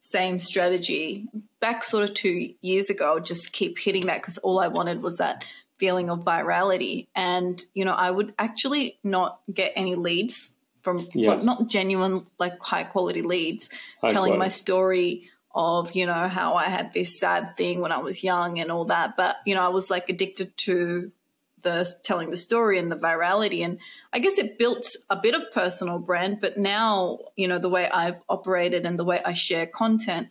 same 0.00 0.38
strategy 0.38 1.26
back 1.60 1.82
sort 1.82 2.08
of 2.08 2.14
two 2.14 2.54
years 2.60 2.90
ago, 2.90 3.18
just 3.18 3.52
keep 3.52 3.78
hitting 3.78 4.06
that 4.06 4.20
because 4.20 4.38
all 4.38 4.60
I 4.60 4.68
wanted 4.68 5.02
was 5.02 5.18
that 5.18 5.44
feeling 5.78 6.10
of 6.10 6.20
virality. 6.20 7.08
And, 7.14 7.60
you 7.74 7.84
know, 7.84 7.92
I 7.92 8.10
would 8.10 8.34
actually 8.38 8.98
not 9.02 9.40
get 9.52 9.72
any 9.74 9.94
leads 9.94 10.52
from 10.82 11.06
yeah. 11.12 11.30
well, 11.30 11.42
not 11.42 11.68
genuine, 11.68 12.26
like 12.38 12.60
high 12.62 12.84
quality 12.84 13.22
leads 13.22 13.68
high 14.00 14.08
telling 14.08 14.30
quality. 14.30 14.38
my 14.38 14.48
story 14.48 15.30
of, 15.54 15.92
you 15.92 16.06
know, 16.06 16.28
how 16.28 16.54
I 16.54 16.66
had 16.66 16.92
this 16.92 17.18
sad 17.18 17.56
thing 17.56 17.80
when 17.80 17.90
I 17.90 17.98
was 17.98 18.22
young 18.22 18.60
and 18.60 18.70
all 18.70 18.84
that. 18.86 19.16
But, 19.16 19.36
you 19.44 19.54
know, 19.54 19.62
I 19.62 19.68
was 19.68 19.90
like 19.90 20.08
addicted 20.08 20.56
to 20.58 21.10
the 21.66 21.86
telling 22.04 22.30
the 22.30 22.36
story 22.36 22.78
and 22.78 22.90
the 22.90 22.96
virality. 22.96 23.64
And 23.64 23.78
i 24.12 24.18
guess 24.18 24.38
it 24.38 24.58
built 24.58 24.86
a 25.10 25.16
bit 25.16 25.34
of 25.34 25.50
personal 25.50 25.98
brand 25.98 26.38
but 26.40 26.56
now 26.56 27.18
you 27.36 27.48
know 27.48 27.58
the 27.58 27.68
way 27.68 27.90
i've 27.90 28.20
operated 28.28 28.86
and 28.86 28.98
the 28.98 29.04
way 29.04 29.20
i 29.24 29.32
share 29.32 29.66
content 29.66 30.28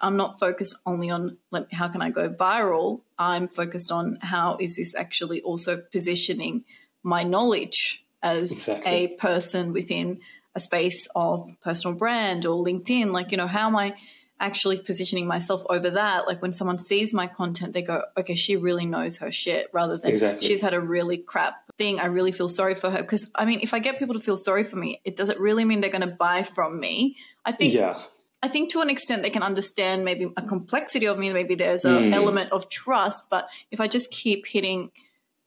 i'm 0.00 0.16
not 0.16 0.40
focused 0.40 0.74
only 0.86 1.10
on 1.10 1.36
like, 1.50 1.70
how 1.72 1.88
can 1.88 2.02
i 2.02 2.10
go 2.10 2.30
viral. 2.30 3.02
I'm 3.18 3.48
focused 3.48 3.90
on 3.92 4.18
how 4.22 4.56
is 4.60 4.76
this 4.76 4.94
actually 4.94 5.42
also 5.42 5.82
positioning 5.92 6.64
my 7.02 7.22
knowledge 7.24 8.04
as 8.22 8.52
exactly. 8.52 8.92
a 8.92 9.08
person 9.16 9.72
within 9.72 10.20
a 10.20 10.38
a 10.58 10.60
space 10.60 11.06
of 11.14 11.48
personal 11.62 11.96
brand 11.96 12.44
or 12.44 12.64
LinkedIn, 12.64 13.12
like, 13.12 13.30
you 13.30 13.38
know, 13.38 13.46
how 13.46 13.68
am 13.68 13.76
I 13.76 13.94
actually 14.40 14.78
positioning 14.80 15.26
myself 15.26 15.62
over 15.68 15.90
that? 15.90 16.26
Like 16.26 16.40
when 16.42 16.52
someone 16.52 16.78
sees 16.78 17.12
my 17.12 17.26
content, 17.26 17.72
they 17.72 17.82
go, 17.82 18.02
okay, 18.16 18.34
she 18.34 18.56
really 18.56 18.86
knows 18.86 19.16
her 19.18 19.30
shit 19.32 19.68
rather 19.72 19.96
than 19.98 20.10
Exactly. 20.10 20.46
she's 20.46 20.60
had 20.60 20.74
a 20.74 20.80
really 20.80 21.18
crap 21.18 21.56
thing. 21.76 21.98
I 22.00 22.06
really 22.06 22.32
feel 22.32 22.48
sorry 22.48 22.74
for 22.74 22.90
her. 22.90 23.02
Because 23.02 23.30
I 23.34 23.44
mean, 23.44 23.60
if 23.62 23.74
I 23.74 23.78
get 23.78 23.98
people 23.98 24.14
to 24.14 24.20
feel 24.20 24.36
sorry 24.36 24.64
for 24.64 24.76
me, 24.76 25.00
it 25.04 25.16
doesn't 25.16 25.40
really 25.40 25.64
mean 25.64 25.80
they're 25.80 25.90
going 25.90 26.08
to 26.08 26.14
buy 26.14 26.42
from 26.42 26.78
me. 26.80 27.16
I 27.44 27.52
think 27.52 27.74
Yeah. 27.74 28.00
I 28.40 28.46
think 28.46 28.70
to 28.70 28.80
an 28.80 28.88
extent 28.90 29.22
they 29.22 29.30
can 29.30 29.42
understand 29.42 30.04
maybe 30.04 30.28
a 30.36 30.42
complexity 30.42 31.06
of 31.06 31.18
me. 31.18 31.32
Maybe 31.32 31.56
there's 31.56 31.84
an 31.84 32.10
Mm. 32.10 32.14
element 32.14 32.52
of 32.52 32.68
trust, 32.68 33.28
but 33.30 33.48
if 33.72 33.80
I 33.80 33.88
just 33.88 34.12
keep 34.12 34.46
hitting, 34.46 34.92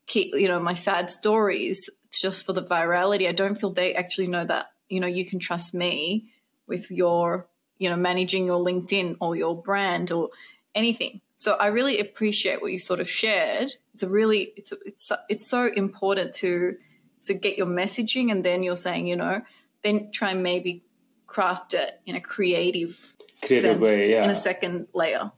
keep 0.08 0.36
you 0.36 0.50
know 0.50 0.60
my 0.60 0.74
sad 0.74 1.10
stories 1.10 1.90
just 2.22 2.46
for 2.46 2.52
the 2.52 2.62
virality, 2.64 3.30
I 3.30 3.32
don't 3.32 3.56
feel 3.56 3.72
they 3.72 3.94
actually 3.96 4.28
know 4.28 4.44
that 4.44 4.72
you 4.90 5.00
know 5.00 5.08
you 5.08 5.26
can 5.26 5.40
trust 5.40 5.74
me 5.74 6.26
with 6.68 6.92
your 6.92 7.48
you 7.82 7.90
know 7.90 7.96
managing 7.96 8.46
your 8.46 8.64
LinkedIn 8.64 9.18
or 9.20 9.36
your 9.36 9.60
brand 9.60 10.12
or 10.12 10.30
anything. 10.76 11.22
So 11.36 11.54
I 11.54 11.68
really 11.68 12.00
appreciate 12.00 12.62
what 12.62 12.72
you 12.72 12.78
sort 12.78 13.00
of 13.00 13.10
shared. 13.10 13.74
It's 13.94 14.04
a 14.04 14.10
really 14.10 14.54
it's 14.56 14.72
a, 14.72 14.78
it's 14.86 15.06
so- 15.06 15.24
it's 15.30 15.48
so 15.48 15.66
important 15.66 16.34
to 16.36 16.76
to 17.24 17.34
get 17.34 17.58
your 17.58 17.68
messaging 17.68 18.32
and 18.32 18.44
then 18.44 18.62
you're 18.62 18.76
saying 18.88 19.08
you 19.08 19.16
know 19.16 19.42
then 19.84 20.12
try 20.12 20.30
and 20.32 20.44
maybe 20.44 20.84
craft 21.26 21.74
it 21.74 22.00
in 22.06 22.16
a 22.16 22.22
creative, 22.22 23.16
Creative 23.44 23.72
sense 23.72 23.84
way, 23.84 24.12
yeah. 24.12 24.24
in 24.24 24.30
a 24.30 24.36
second 24.36 24.88
layer. 24.94 25.32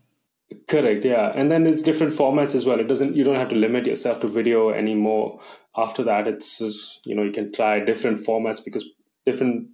Correct, 0.67 1.05
yeah. 1.05 1.31
And 1.33 1.49
then 1.49 1.65
it's 1.65 1.81
different 1.81 2.13
formats 2.13 2.53
as 2.55 2.65
well. 2.65 2.79
It 2.79 2.87
doesn't 2.89 3.15
you 3.15 3.23
don't 3.23 3.41
have 3.43 3.49
to 3.49 3.55
limit 3.55 3.85
yourself 3.85 4.19
to 4.21 4.27
video 4.27 4.69
anymore. 4.71 5.39
After 5.77 6.03
that 6.03 6.27
it's 6.27 6.59
you 7.05 7.15
know, 7.15 7.23
you 7.23 7.31
can 7.31 7.53
try 7.53 7.79
different 7.79 8.17
formats 8.17 8.63
because 8.63 8.85
different 9.25 9.69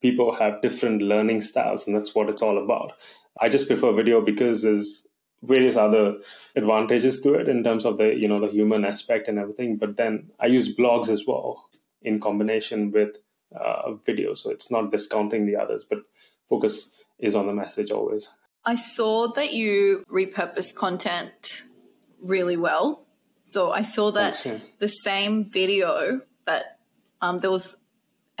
people 0.00 0.34
have 0.34 0.62
different 0.62 1.02
learning 1.02 1.40
styles 1.40 1.86
and 1.86 1.94
that's 1.94 2.14
what 2.14 2.28
it's 2.28 2.42
all 2.42 2.62
about. 2.62 2.92
I 3.40 3.48
just 3.48 3.66
prefer 3.66 3.92
video 3.92 4.20
because 4.20 4.62
there's 4.62 5.06
various 5.42 5.76
other 5.76 6.16
advantages 6.56 7.20
to 7.22 7.34
it 7.34 7.48
in 7.48 7.64
terms 7.64 7.84
of 7.84 7.96
the, 7.98 8.14
you 8.14 8.28
know, 8.28 8.38
the 8.38 8.50
human 8.50 8.84
aspect 8.84 9.28
and 9.28 9.38
everything. 9.38 9.76
But 9.76 9.96
then 9.96 10.30
I 10.38 10.46
use 10.46 10.74
blogs 10.74 11.08
as 11.08 11.26
well 11.26 11.68
in 12.02 12.20
combination 12.20 12.90
with 12.90 13.16
uh, 13.58 13.92
video. 13.92 14.34
So 14.34 14.50
it's 14.50 14.70
not 14.70 14.90
discounting 14.90 15.46
the 15.46 15.56
others, 15.56 15.84
but 15.84 16.00
focus 16.48 16.90
is 17.18 17.34
on 17.34 17.46
the 17.46 17.52
message 17.52 17.90
always. 17.90 18.28
I 18.64 18.76
saw 18.76 19.32
that 19.32 19.52
you 19.52 20.04
repurpose 20.10 20.74
content 20.74 21.62
really 22.22 22.56
well. 22.56 23.06
So 23.44 23.70
I 23.70 23.82
saw 23.82 24.10
that 24.12 24.36
Thanks, 24.36 24.46
yeah. 24.62 24.68
the 24.78 24.88
same 24.88 25.50
video 25.50 26.20
that 26.46 26.78
um, 27.22 27.38
there 27.38 27.50
was 27.50 27.76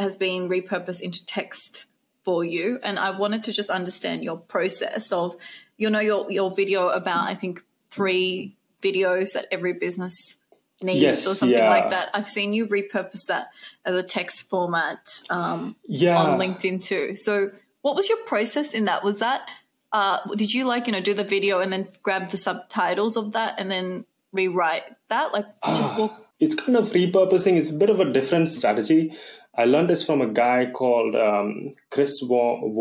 has 0.00 0.16
been 0.16 0.48
repurposed 0.48 1.00
into 1.00 1.24
text 1.26 1.86
for 2.24 2.44
you, 2.44 2.78
and 2.82 2.98
I 2.98 3.16
wanted 3.18 3.44
to 3.44 3.52
just 3.52 3.70
understand 3.70 4.24
your 4.24 4.36
process 4.36 5.12
of, 5.12 5.36
you 5.76 5.90
know, 5.90 6.00
your 6.00 6.30
your 6.30 6.50
video 6.54 6.88
about 6.88 7.24
I 7.28 7.34
think 7.34 7.62
three 7.90 8.56
videos 8.82 9.32
that 9.34 9.46
every 9.50 9.74
business 9.74 10.36
needs 10.82 11.02
Yes, 11.02 11.26
or 11.26 11.34
something 11.34 11.58
yeah. 11.58 11.68
like 11.68 11.90
that. 11.90 12.08
I've 12.14 12.28
seen 12.28 12.52
you 12.52 12.66
repurpose 12.66 13.26
that 13.26 13.48
as 13.84 13.94
a 13.94 14.02
text 14.02 14.48
format 14.48 15.22
um, 15.28 15.76
Yeah. 15.86 16.16
on 16.16 16.38
LinkedIn 16.38 16.82
too. 16.82 17.16
So, 17.16 17.50
what 17.82 17.94
was 17.96 18.08
your 18.08 18.18
process 18.24 18.72
in 18.74 18.86
that? 18.86 19.04
Was 19.04 19.18
that 19.20 19.48
uh, 19.92 20.18
did 20.36 20.52
you 20.52 20.64
like 20.64 20.86
you 20.86 20.92
know 20.92 21.00
do 21.00 21.14
the 21.14 21.24
video 21.24 21.60
and 21.60 21.72
then 21.72 21.88
grab 22.02 22.30
the 22.30 22.36
subtitles 22.36 23.16
of 23.16 23.32
that 23.32 23.54
and 23.58 23.70
then 23.70 24.04
rewrite 24.32 24.84
that? 25.08 25.32
Like 25.32 25.46
just 25.74 25.96
walk. 25.96 26.26
it's 26.38 26.54
kind 26.54 26.76
of 26.76 26.90
repurposing. 26.90 27.56
It's 27.56 27.70
a 27.70 27.74
bit 27.74 27.90
of 27.90 28.00
a 28.00 28.12
different 28.12 28.48
strategy. 28.48 29.12
I 29.56 29.64
learned 29.64 29.90
this 29.90 30.04
from 30.04 30.20
a 30.20 30.28
guy 30.28 30.70
called 30.72 31.16
um, 31.16 31.74
Chris 31.90 32.20
Von 32.20 32.72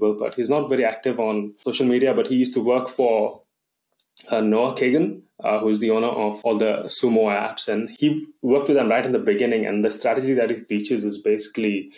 Wilpert. 0.00 0.34
He's 0.34 0.48
not 0.48 0.68
very 0.68 0.84
active 0.84 1.20
on 1.20 1.54
social 1.64 1.86
media, 1.86 2.14
but 2.14 2.26
he 2.26 2.36
used 2.36 2.54
to 2.54 2.60
work 2.60 2.88
for 2.88 3.42
uh, 4.30 4.40
Noah 4.40 4.74
Kagan, 4.74 5.20
uh, 5.42 5.58
who's 5.58 5.80
the 5.80 5.90
owner 5.90 6.08
of 6.08 6.40
all 6.44 6.56
the 6.56 6.84
Sumo 6.84 7.26
apps. 7.26 7.68
And 7.68 7.90
he 7.98 8.26
worked 8.42 8.68
with 8.68 8.76
them 8.76 8.88
right 8.88 9.04
in 9.04 9.12
the 9.12 9.18
beginning. 9.18 9.66
And 9.66 9.84
the 9.84 9.90
strategy 9.90 10.32
that 10.34 10.50
he 10.50 10.56
teaches 10.56 11.04
is 11.04 11.18
basically 11.18 11.92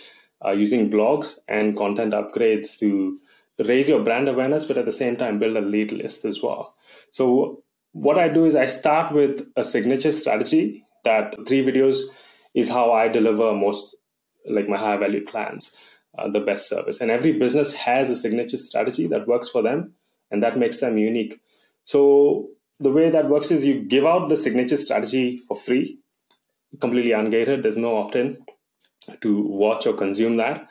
uh, 0.45 0.50
using 0.50 0.90
blogs 0.90 1.38
and 1.49 1.76
content 1.76 2.12
upgrades 2.12 2.76
to 2.80 3.18
raise 3.64 3.88
your 3.88 4.02
brand 4.02 4.28
awareness, 4.28 4.64
but 4.64 4.76
at 4.76 4.85
the 4.85 4.92
same 4.92 5.16
time, 5.16 5.38
build 5.38 5.56
a 5.56 5.61
lead 5.61 5.92
list 5.92 6.25
as 6.25 6.42
well. 6.42 6.75
So, 7.11 7.62
what 7.92 8.18
I 8.18 8.28
do 8.28 8.45
is 8.45 8.54
I 8.54 8.66
start 8.66 9.14
with 9.14 9.49
a 9.56 9.64
signature 9.64 10.12
strategy 10.12 10.85
that 11.04 11.35
three 11.47 11.64
videos 11.64 12.02
is 12.54 12.68
how 12.68 12.92
I 12.92 13.09
deliver 13.09 13.54
most 13.54 13.97
like 14.49 14.69
my 14.69 14.76
high 14.76 14.97
value 14.97 15.25
clients 15.25 15.76
uh, 16.19 16.29
the 16.29 16.41
best 16.41 16.69
service. 16.69 17.00
And 17.00 17.11
every 17.11 17.33
business 17.33 17.75
has 17.75 18.11
a 18.11 18.17
signature 18.17 18.57
strategy 18.57 19.07
that 19.09 19.26
works 19.26 19.49
for 19.49 19.62
them 19.62 19.93
and 20.31 20.43
that 20.43 20.59
makes 20.59 20.81
them 20.81 20.99
unique. 20.99 21.41
So 21.85 22.49
the 22.81 22.91
way 22.91 23.11
that 23.11 23.29
works 23.29 23.50
is 23.50 23.67
you 23.67 23.81
give 23.81 24.05
out 24.05 24.29
the 24.29 24.37
signature 24.37 24.76
strategy 24.76 25.41
for 25.47 25.57
free, 25.57 25.99
completely 26.81 27.12
ungated. 27.12 27.62
There's 27.62 27.76
no 27.76 27.97
opt-in 27.97 28.45
to 29.21 29.43
watch 29.43 29.87
or 29.87 29.95
consume 29.95 30.37
that. 30.37 30.69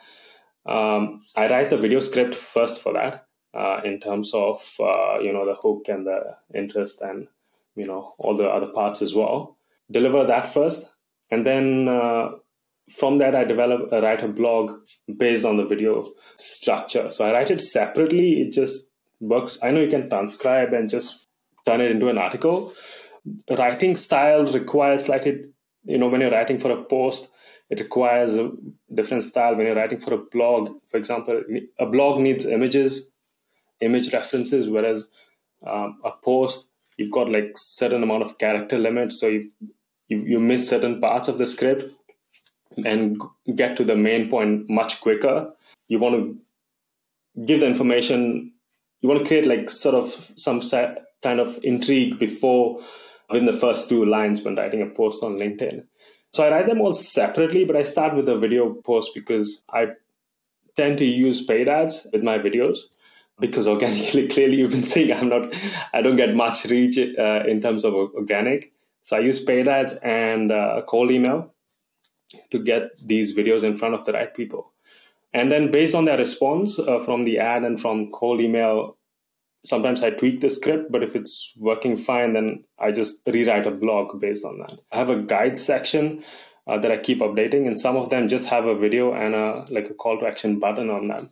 Um, 0.66 1.20
I 1.36 1.48
write 1.48 1.70
the 1.70 1.76
video 1.76 2.00
script 2.00 2.34
first 2.34 2.82
for 2.82 2.92
that 2.94 3.26
uh, 3.54 3.80
in 3.84 4.00
terms 4.00 4.32
of 4.34 4.60
uh, 4.80 5.18
you 5.20 5.32
know 5.32 5.44
the 5.44 5.54
hook 5.54 5.86
and 5.88 6.06
the 6.06 6.36
interest 6.54 7.00
and 7.00 7.28
you 7.76 7.86
know 7.86 8.14
all 8.18 8.36
the 8.36 8.48
other 8.48 8.66
parts 8.66 9.00
as 9.00 9.14
well. 9.14 9.56
Deliver 9.90 10.24
that 10.24 10.52
first, 10.52 10.90
and 11.30 11.46
then 11.46 11.88
uh, 11.88 12.30
from 12.90 13.18
that 13.18 13.34
I 13.34 13.44
develop 13.44 13.92
I 13.92 14.00
write 14.00 14.22
a 14.22 14.28
blog 14.28 14.80
based 15.16 15.44
on 15.44 15.56
the 15.56 15.64
video 15.64 16.04
structure. 16.36 17.10
So 17.10 17.24
I 17.24 17.32
write 17.32 17.50
it 17.50 17.60
separately. 17.60 18.40
It 18.40 18.52
just 18.52 18.88
works. 19.20 19.58
I 19.62 19.70
know 19.70 19.80
you 19.80 19.90
can 19.90 20.08
transcribe 20.08 20.72
and 20.72 20.88
just 20.88 21.26
turn 21.64 21.80
it 21.80 21.90
into 21.90 22.08
an 22.08 22.18
article. 22.18 22.72
Writing 23.58 23.96
style 23.96 24.46
requires 24.52 25.06
slightly, 25.06 25.46
you 25.84 25.98
know, 25.98 26.08
when 26.08 26.20
you're 26.20 26.30
writing 26.30 26.58
for 26.58 26.70
a 26.70 26.84
post, 26.84 27.28
it 27.70 27.80
requires 27.80 28.36
a 28.36 28.50
different 28.94 29.24
style. 29.24 29.56
When 29.56 29.66
you're 29.66 29.74
writing 29.74 29.98
for 29.98 30.14
a 30.14 30.18
blog, 30.18 30.70
for 30.88 30.96
example, 30.96 31.42
a 31.80 31.86
blog 31.86 32.20
needs 32.20 32.46
images, 32.46 33.10
image 33.80 34.12
references, 34.12 34.68
whereas 34.68 35.08
um, 35.66 35.98
a 36.04 36.12
post, 36.12 36.70
you've 36.98 37.10
got 37.10 37.32
like 37.32 37.52
certain 37.56 38.04
amount 38.04 38.22
of 38.22 38.38
character 38.38 38.78
limits. 38.78 39.18
So 39.18 39.26
you, 39.26 39.50
you 40.08 40.38
miss 40.38 40.68
certain 40.68 41.00
parts 41.00 41.26
of 41.26 41.38
the 41.38 41.46
script 41.46 41.92
and 42.84 43.20
get 43.54 43.76
to 43.76 43.84
the 43.84 43.96
main 43.96 44.28
point 44.28 44.68
much 44.68 45.00
quicker. 45.00 45.52
You 45.88 45.98
want 45.98 46.14
to 46.16 47.44
give 47.44 47.60
the 47.60 47.66
information, 47.66 48.52
you 49.00 49.08
want 49.08 49.22
to 49.22 49.26
create 49.26 49.46
like 49.46 49.70
sort 49.70 49.94
of 49.94 50.32
some 50.36 50.60
sa- 50.60 50.94
kind 51.22 51.40
of 51.40 51.58
intrigue 51.62 52.18
before 52.18 52.80
within 53.30 53.46
the 53.46 53.52
first 53.52 53.88
two 53.88 54.04
lines 54.04 54.42
when 54.42 54.56
writing 54.56 54.82
a 54.82 54.86
post 54.86 55.24
on 55.24 55.36
LinkedIn. 55.36 55.84
So 56.32 56.44
I 56.44 56.50
write 56.50 56.66
them 56.66 56.80
all 56.80 56.92
separately, 56.92 57.64
but 57.64 57.76
I 57.76 57.82
start 57.82 58.14
with 58.14 58.28
a 58.28 58.38
video 58.38 58.74
post 58.74 59.12
because 59.14 59.62
I 59.72 59.88
tend 60.76 60.98
to 60.98 61.04
use 61.04 61.42
paid 61.42 61.68
ads 61.68 62.06
with 62.12 62.22
my 62.22 62.38
videos 62.38 62.80
because 63.40 63.66
organically, 63.68 64.28
clearly, 64.34 64.56
you've 64.56 64.70
been 64.70 64.82
seeing 64.82 65.12
I'm 65.12 65.28
not, 65.28 65.54
I 65.92 66.02
don't 66.02 66.16
get 66.16 66.34
much 66.34 66.64
reach 66.66 66.98
uh, 66.98 67.44
in 67.46 67.60
terms 67.60 67.84
of 67.84 67.94
organic. 67.94 68.72
So 69.02 69.16
I 69.16 69.20
use 69.20 69.42
paid 69.42 69.68
ads 69.68 69.94
and 70.02 70.52
uh, 70.52 70.82
cold 70.86 71.10
email 71.10 71.52
to 72.50 72.58
get 72.58 72.90
these 73.04 73.34
videos 73.34 73.62
in 73.62 73.76
front 73.76 73.94
of 73.94 74.04
the 74.04 74.12
right 74.12 74.34
people. 74.34 74.72
And 75.32 75.52
then 75.52 75.70
based 75.70 75.94
on 75.94 76.06
their 76.06 76.18
response 76.18 76.78
uh, 76.78 77.00
from 77.00 77.24
the 77.24 77.38
ad 77.38 77.62
and 77.62 77.80
from 77.80 78.10
cold 78.10 78.40
email, 78.40 78.96
sometimes 79.64 80.02
I 80.02 80.10
tweak 80.10 80.40
the 80.40 80.48
script, 80.48 80.90
but 80.90 81.02
if 81.02 81.14
it's 81.14 81.52
working 81.56 81.96
fine, 81.96 82.32
then 82.32 82.64
I 82.78 82.92
just 82.92 83.20
rewrite 83.26 83.66
a 83.66 83.70
blog 83.70 84.20
based 84.20 84.44
on 84.44 84.58
that. 84.60 84.78
I 84.92 84.96
have 84.96 85.10
a 85.10 85.22
guide 85.22 85.58
section 85.58 86.22
uh, 86.66 86.78
that 86.78 86.90
I 86.90 86.96
keep 86.96 87.20
updating, 87.20 87.66
and 87.66 87.78
some 87.78 87.96
of 87.96 88.10
them 88.10 88.28
just 88.28 88.46
have 88.48 88.66
a 88.66 88.74
video 88.74 89.12
and 89.12 89.34
a 89.34 89.66
like 89.68 89.90
a 89.90 89.94
call 89.94 90.18
to 90.18 90.26
action 90.26 90.58
button 90.58 90.90
on 90.90 91.08
them. 91.08 91.30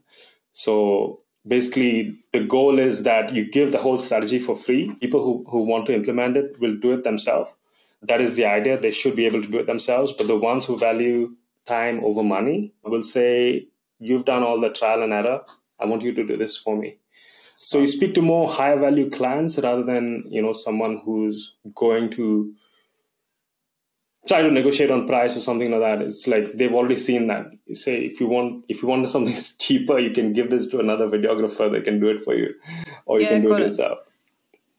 So 0.53 1.21
basically, 1.47 2.17
the 2.33 2.45
goal 2.45 2.79
is 2.79 3.03
that 3.05 3.33
you 3.35 3.51
give 3.51 3.73
the 3.73 3.79
whole 3.79 3.99
strategy 3.99 4.39
for 4.39 4.55
free. 4.55 4.95
People 5.01 5.25
who, 5.25 5.45
who 5.49 5.63
want 5.63 5.87
to 5.87 5.95
implement 5.95 6.37
it 6.37 6.61
will 6.61 6.77
do 6.77 6.93
it 6.93 7.05
themselves. 7.05 7.51
That 8.05 8.21
is 8.21 8.37
the 8.37 8.45
idea. 8.45 8.79
They 8.79 8.91
should 8.91 9.17
be 9.17 9.27
able 9.27 9.43
to 9.43 9.49
do 9.49 9.59
it 9.59 9.67
themselves. 9.67 10.13
But 10.13 10.27
the 10.27 10.37
ones 10.37 10.65
who 10.65 10.77
value 10.77 11.35
time 11.67 12.05
over 12.05 12.23
money 12.23 12.73
will 12.83 13.03
say, 13.03 13.69
You've 13.99 14.25
done 14.25 14.43
all 14.43 14.61
the 14.61 14.71
trial 14.71 15.03
and 15.03 15.13
error. 15.13 15.41
I 15.79 15.87
want 15.87 16.03
you 16.03 16.13
to 16.13 16.27
do 16.27 16.37
this 16.37 16.57
for 16.57 16.77
me. 16.77 16.99
So 17.55 17.79
you 17.79 17.87
speak 17.87 18.15
to 18.15 18.23
more 18.23 18.49
higher 18.49 18.79
value 18.79 19.09
clients 19.09 19.59
rather 19.59 19.85
than 19.85 20.25
you 20.29 20.43
know 20.43 20.53
someone 20.53 21.01
who's 21.05 21.55
going 21.75 22.11
to 22.11 22.53
try 24.27 24.41
to 24.41 24.51
negotiate 24.51 24.91
on 24.91 25.07
price 25.07 25.37
or 25.37 25.41
something 25.41 25.71
like 25.71 25.81
that. 25.81 26.03
It's 26.03 26.27
like 26.27 26.53
they've 26.55 26.75
already 26.75 26.97
seen 26.97 27.29
that. 27.29 27.47
You 27.67 27.75
say 27.75 27.99
if 27.99 28.21
you 28.21 28.27
want 28.27 28.65
if 28.69 28.83
you 28.83 28.89
want 28.89 29.09
something 29.17 29.35
cheaper, 29.59 29.99
you 29.99 30.11
can 30.11 30.33
give 30.33 30.51
this 30.51 30.67
to 30.69 30.81
another 30.81 31.07
videographer. 31.07 31.71
They 31.71 31.81
can 31.81 32.01
do 32.01 32.09
it 32.09 32.23
for 32.23 32.35
you, 32.35 32.55
or 33.07 33.21
you 33.21 33.29
can 33.29 33.43
do 33.43 33.53
it 33.55 33.61
it. 33.61 33.63
yourself. 33.65 33.99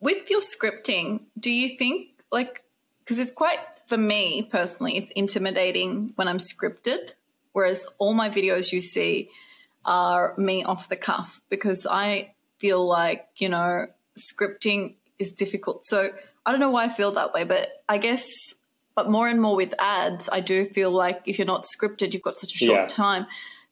With 0.01 0.29
your 0.29 0.41
scripting, 0.41 1.22
do 1.39 1.51
you 1.51 1.77
think 1.77 2.10
like 2.32 2.62
because 3.05 3.19
it's 3.19 3.31
quite 3.31 3.59
for 3.88 3.97
me 3.97 4.50
personally, 4.51 4.97
it's 4.97 5.12
intimidating 5.12 6.12
when 6.15 6.27
I'm 6.27 6.39
scripted 6.39 7.13
Whereas 7.55 7.88
all 8.00 8.13
my 8.13 8.29
videos 8.29 8.74
you 8.74 8.81
see 8.81 9.29
are 9.85 10.35
me 10.38 10.65
off 10.65 10.89
the 10.89 10.97
cuff 10.97 11.39
because 11.47 11.88
I 11.89 12.33
feel 12.59 12.85
like, 12.85 13.29
you 13.38 13.47
know, 13.47 13.88
scripting 14.19 14.95
is 15.19 15.31
difficult. 15.31 15.85
So 15.85 16.09
I 16.45 16.51
don't 16.51 16.59
know 16.59 16.71
why 16.71 16.83
I 16.83 16.89
feel 16.89 17.13
that 17.13 17.33
way, 17.33 17.45
but 17.45 17.69
I 17.88 17.97
guess, 17.97 18.27
but 18.93 19.09
more 19.09 19.29
and 19.29 19.41
more 19.41 19.55
with 19.55 19.74
ads, 19.79 20.27
I 20.29 20.41
do 20.41 20.65
feel 20.65 20.91
like 20.91 21.21
if 21.27 21.39
you're 21.39 21.47
not 21.47 21.63
scripted, 21.63 22.12
you've 22.12 22.24
got 22.24 22.38
such 22.38 22.53
a 22.55 22.57
short 22.57 22.81
Yeah. 22.81 22.88
time 22.88 23.25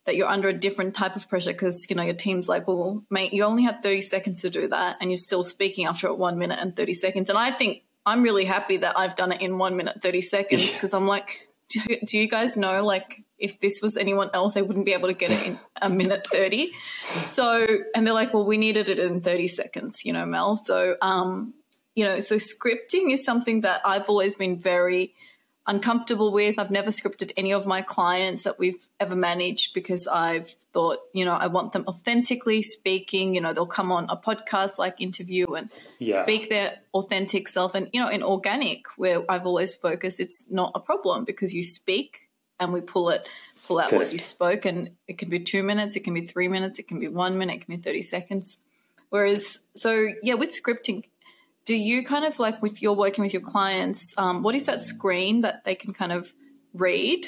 that 0.05 0.15
you're 0.15 0.29
under 0.29 0.47
a 0.47 0.53
different 0.53 0.93
type 0.93 1.17
of 1.17 1.27
pressure 1.27 1.51
because, 1.51 1.85
you 1.89 1.97
know, 1.97 2.03
your 2.03 2.15
team's 2.15 2.47
like, 2.47 2.69
well, 2.69 3.03
mate, 3.09 3.33
you 3.33 3.43
only 3.43 3.63
had 3.63 3.83
30 3.83 3.99
seconds 3.99 4.43
to 4.43 4.49
do 4.49 4.69
that 4.69 4.95
and 5.01 5.11
you're 5.11 5.17
still 5.17 5.43
speaking 5.43 5.87
after 5.87 6.13
one 6.13 6.37
minute 6.37 6.59
and 6.61 6.73
30 6.73 6.93
seconds. 6.93 7.27
And 7.29 7.37
I 7.37 7.51
think 7.51 7.83
I'm 8.05 8.23
really 8.23 8.45
happy 8.45 8.77
that 8.77 8.97
I've 8.97 9.15
done 9.15 9.31
it 9.31 9.41
in 9.41 9.57
one 9.57 9.75
minute, 9.77 10.01
30 10.01 10.21
seconds 10.21 10.73
because 10.73 10.93
I'm 10.93 11.07
like, 11.07 11.47
do, 11.69 11.79
do 12.05 12.17
you 12.17 12.27
guys 12.27 12.57
know, 12.57 12.83
like, 12.83 13.23
if 13.37 13.59
this 13.59 13.81
was 13.81 13.97
anyone 13.97 14.29
else, 14.33 14.53
they 14.53 14.61
wouldn't 14.61 14.85
be 14.85 14.93
able 14.93 15.09
to 15.09 15.13
get 15.13 15.31
it 15.31 15.47
in 15.47 15.59
a 15.81 15.89
minute 15.89 16.25
30. 16.31 16.71
So, 17.25 17.65
and 17.93 18.07
they're 18.07 18.13
like, 18.13 18.33
well, 18.33 18.45
we 18.45 18.57
needed 18.57 18.87
it 18.87 18.99
in 18.99 19.21
30 19.21 19.47
seconds, 19.49 20.05
you 20.05 20.13
know, 20.13 20.25
Mel. 20.25 20.55
So, 20.55 20.95
um, 21.01 21.53
you 21.93 22.05
know, 22.05 22.21
so 22.21 22.35
scripting 22.35 23.11
is 23.11 23.25
something 23.25 23.61
that 23.61 23.81
I've 23.83 24.07
always 24.07 24.35
been 24.35 24.57
very 24.57 25.13
uncomfortable 25.65 26.31
with. 26.33 26.59
I've 26.59 26.71
never 26.71 26.89
scripted 26.89 27.31
any 27.37 27.53
of 27.53 27.65
my 27.65 27.81
clients 27.81 28.43
that 28.43 28.59
we've 28.59 28.89
ever 28.99 29.15
managed 29.15 29.73
because 29.73 30.07
I've 30.07 30.49
thought, 30.49 30.99
you 31.13 31.23
know, 31.23 31.33
I 31.33 31.47
want 31.47 31.71
them 31.71 31.85
authentically 31.87 32.61
speaking. 32.61 33.33
You 33.33 33.41
know, 33.41 33.53
they'll 33.53 33.65
come 33.65 33.91
on 33.91 34.05
a 34.09 34.17
podcast 34.17 34.77
like 34.77 34.99
interview 34.99 35.53
and 35.53 35.69
Yeah. 35.99 36.21
speak 36.21 36.49
their 36.49 36.79
authentic 36.93 37.47
self. 37.47 37.75
And, 37.75 37.89
you 37.93 38.01
know, 38.01 38.09
in 38.09 38.23
organic, 38.23 38.87
where 38.97 39.23
I've 39.29 39.45
always 39.45 39.73
focused, 39.73 40.19
it's 40.19 40.49
not 40.51 40.71
a 40.75 40.79
problem 40.79 41.23
because 41.23 41.53
you 41.53 41.63
speak 41.63 42.29
and 42.59 42.73
we 42.73 42.81
pull 42.81 43.09
it, 43.09 43.27
pull 43.65 43.79
out 43.79 43.93
what 43.93 44.11
you 44.11 44.17
spoke. 44.17 44.65
And 44.65 44.91
it 45.07 45.17
can 45.17 45.29
be 45.29 45.39
two 45.39 45.63
minutes, 45.63 45.95
it 45.95 46.03
can 46.03 46.13
be 46.13 46.27
three 46.27 46.49
minutes, 46.49 46.77
it 46.77 46.87
can 46.89 46.99
be 46.99 47.07
one 47.07 47.37
minute, 47.37 47.55
it 47.55 47.65
can 47.65 47.75
be 47.77 47.81
30 47.81 48.01
seconds. 48.01 48.57
Whereas, 49.09 49.59
so 49.75 50.07
yeah, 50.23 50.33
with 50.33 50.49
scripting, 50.49 51.05
do 51.65 51.75
you 51.75 52.03
kind 52.03 52.25
of 52.25 52.39
like 52.39 52.55
if 52.63 52.81
you're 52.81 52.93
working 52.95 53.23
with 53.23 53.33
your 53.33 53.41
clients, 53.41 54.13
um, 54.17 54.43
what 54.43 54.55
is 54.55 54.65
that 54.65 54.79
screen 54.79 55.41
that 55.41 55.63
they 55.65 55.75
can 55.75 55.93
kind 55.93 56.11
of 56.11 56.33
read? 56.73 57.27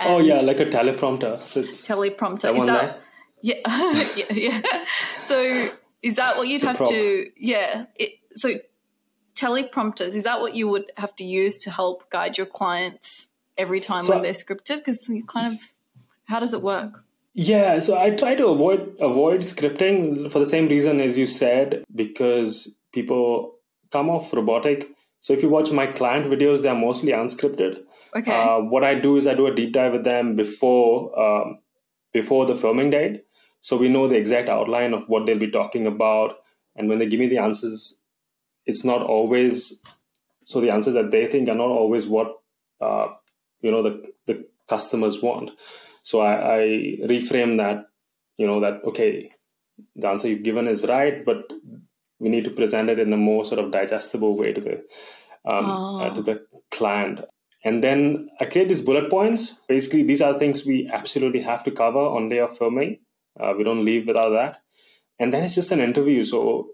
oh 0.00 0.18
yeah, 0.18 0.38
like 0.38 0.60
a 0.60 0.66
teleprompter. 0.66 1.42
So 1.42 1.62
teleprompter. 1.62 2.42
that 2.42 2.54
is 2.56 2.66
that 2.66 3.00
yeah, 3.42 3.54
yeah, 4.16 4.32
yeah. 4.32 4.84
So 5.22 5.68
is 6.02 6.16
that 6.16 6.36
what 6.36 6.48
you'd 6.48 6.62
have 6.62 6.84
to? 6.84 7.30
Yeah. 7.36 7.86
It, 7.96 8.12
so 8.34 8.54
teleprompters 9.34 10.14
is 10.14 10.24
that 10.24 10.40
what 10.40 10.54
you 10.54 10.68
would 10.68 10.90
have 10.96 11.14
to 11.16 11.24
use 11.24 11.58
to 11.58 11.70
help 11.70 12.10
guide 12.10 12.36
your 12.36 12.46
clients 12.46 13.28
every 13.56 13.80
time 13.80 14.00
So- 14.00 14.14
when 14.14 14.22
they're 14.22 14.32
scripted? 14.32 14.78
Because 14.78 15.08
you 15.08 15.24
kind 15.24 15.46
of 15.46 15.60
how 16.26 16.40
does 16.40 16.54
it 16.54 16.62
work? 16.62 17.04
Yeah, 17.32 17.78
so 17.78 17.96
I 17.98 18.10
try 18.10 18.34
to 18.34 18.48
avoid 18.48 18.96
avoid 19.00 19.40
scripting 19.40 20.30
for 20.30 20.40
the 20.40 20.46
same 20.46 20.68
reason 20.68 21.00
as 21.00 21.16
you 21.16 21.26
said, 21.26 21.84
because 21.94 22.74
people 22.92 23.54
come 23.90 24.08
off 24.08 24.32
robotic. 24.32 24.88
So 25.20 25.32
if 25.32 25.42
you 25.42 25.48
watch 25.48 25.70
my 25.70 25.86
client 25.86 26.26
videos, 26.26 26.62
they're 26.62 26.74
mostly 26.74 27.12
unscripted. 27.12 27.82
Okay. 28.16 28.32
Uh, 28.32 28.60
what 28.60 28.84
I 28.84 28.94
do 28.94 29.16
is 29.16 29.26
I 29.26 29.34
do 29.34 29.46
a 29.46 29.54
deep 29.54 29.72
dive 29.72 29.92
with 29.92 30.04
them 30.04 30.34
before 30.34 31.18
um, 31.18 31.56
before 32.12 32.46
the 32.46 32.56
filming 32.56 32.90
date, 32.90 33.24
so 33.60 33.76
we 33.76 33.88
know 33.88 34.08
the 34.08 34.16
exact 34.16 34.48
outline 34.48 34.94
of 34.94 35.08
what 35.08 35.26
they'll 35.26 35.38
be 35.38 35.50
talking 35.50 35.86
about. 35.86 36.38
And 36.74 36.88
when 36.88 36.98
they 36.98 37.06
give 37.06 37.20
me 37.20 37.28
the 37.28 37.38
answers, 37.38 37.96
it's 38.66 38.84
not 38.84 39.02
always 39.02 39.80
so 40.44 40.60
the 40.60 40.70
answers 40.70 40.94
that 40.94 41.12
they 41.12 41.26
think 41.26 41.48
are 41.48 41.54
not 41.54 41.68
always 41.68 42.08
what 42.08 42.34
uh, 42.80 43.08
you 43.60 43.70
know 43.70 43.82
the 43.82 44.12
the 44.26 44.44
customers 44.68 45.22
want. 45.22 45.50
So 46.02 46.20
I, 46.20 46.54
I 46.54 46.58
reframe 47.02 47.58
that, 47.58 47.86
you 48.36 48.46
know, 48.46 48.60
that 48.60 48.82
okay, 48.84 49.32
the 49.96 50.08
answer 50.08 50.28
you've 50.28 50.42
given 50.42 50.66
is 50.66 50.86
right, 50.86 51.24
but 51.24 51.52
we 52.20 52.28
need 52.28 52.44
to 52.44 52.50
present 52.50 52.88
it 52.88 52.98
in 53.00 53.12
a 53.12 53.16
more 53.16 53.44
sort 53.44 53.60
of 53.60 53.72
digestible 53.72 54.36
way 54.36 54.52
to 54.52 54.60
the 54.60 54.74
um, 55.44 55.64
Oh. 55.66 56.00
uh, 56.00 56.14
to 56.14 56.22
the 56.22 56.46
client. 56.70 57.22
And 57.64 57.82
then 57.82 58.28
I 58.40 58.44
create 58.44 58.68
these 58.68 58.82
bullet 58.82 59.10
points. 59.10 59.60
Basically, 59.68 60.02
these 60.02 60.22
are 60.22 60.38
things 60.38 60.64
we 60.64 60.88
absolutely 60.92 61.40
have 61.40 61.64
to 61.64 61.70
cover 61.70 61.98
on 61.98 62.28
day 62.28 62.38
of 62.38 62.56
filming. 62.56 63.00
Uh, 63.38 63.54
we 63.56 63.64
don't 63.64 63.84
leave 63.84 64.06
without 64.06 64.30
that. 64.30 64.62
And 65.18 65.32
then 65.32 65.42
it's 65.44 65.54
just 65.54 65.72
an 65.72 65.80
interview. 65.80 66.24
So 66.24 66.70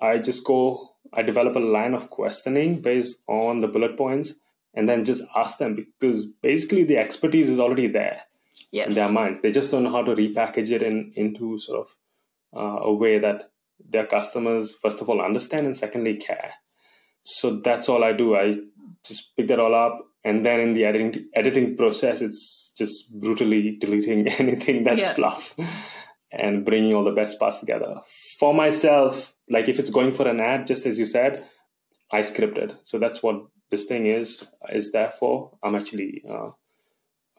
I 0.00 0.18
just 0.18 0.44
go, 0.44 0.90
I 1.12 1.22
develop 1.22 1.54
a 1.56 1.60
line 1.60 1.94
of 1.94 2.10
questioning 2.10 2.80
based 2.80 3.22
on 3.28 3.60
the 3.60 3.68
bullet 3.68 3.96
points 3.96 4.34
and 4.74 4.88
then 4.88 5.04
just 5.04 5.22
ask 5.34 5.58
them 5.58 5.74
because 5.74 6.26
basically 6.26 6.84
the 6.84 6.98
expertise 6.98 7.48
is 7.48 7.58
already 7.58 7.86
there 7.86 8.22
yes. 8.72 8.88
in 8.88 8.94
their 8.94 9.10
minds. 9.10 9.40
They 9.40 9.50
just 9.50 9.70
don't 9.70 9.84
know 9.84 9.92
how 9.92 10.02
to 10.02 10.14
repackage 10.14 10.70
it 10.70 10.82
in 10.82 11.12
into 11.16 11.58
sort 11.58 11.80
of 11.80 11.96
uh, 12.56 12.84
a 12.84 12.92
way 12.92 13.18
that 13.18 13.50
their 13.78 14.06
customers, 14.06 14.74
first 14.82 15.00
of 15.00 15.08
all, 15.08 15.20
understand 15.20 15.66
and 15.66 15.76
secondly, 15.76 16.16
care. 16.16 16.52
So 17.24 17.56
that's 17.60 17.88
all 17.88 18.04
I 18.04 18.12
do. 18.12 18.36
I 18.36 18.56
just 19.04 19.36
pick 19.36 19.48
that 19.48 19.58
all 19.58 19.74
up. 19.74 20.04
And 20.24 20.44
then 20.44 20.60
in 20.60 20.72
the 20.72 20.84
editing 20.84 21.28
editing 21.34 21.76
process, 21.76 22.20
it's 22.20 22.72
just 22.76 23.18
brutally 23.20 23.76
deleting 23.80 24.26
anything 24.38 24.82
that's 24.84 25.02
Yeah. 25.02 25.14
fluff 25.14 25.54
and 26.32 26.64
bringing 26.64 26.94
all 26.94 27.04
the 27.04 27.12
best 27.12 27.38
parts 27.38 27.60
together. 27.60 28.00
For 28.38 28.52
myself, 28.52 29.34
like 29.48 29.68
if 29.68 29.78
it's 29.78 29.90
going 29.90 30.12
for 30.12 30.26
an 30.26 30.40
ad, 30.40 30.66
just 30.66 30.84
as 30.84 30.98
you 30.98 31.04
said, 31.04 31.44
I 32.12 32.20
scripted. 32.20 32.76
So 32.84 32.98
that's 32.98 33.22
what 33.22 33.36
this 33.70 33.84
thing 33.84 34.06
is 34.06 34.46
is 34.72 34.90
there 34.92 35.10
for. 35.10 35.56
I'm 35.62 35.74
actually 35.76 36.22
uh, 36.28 36.50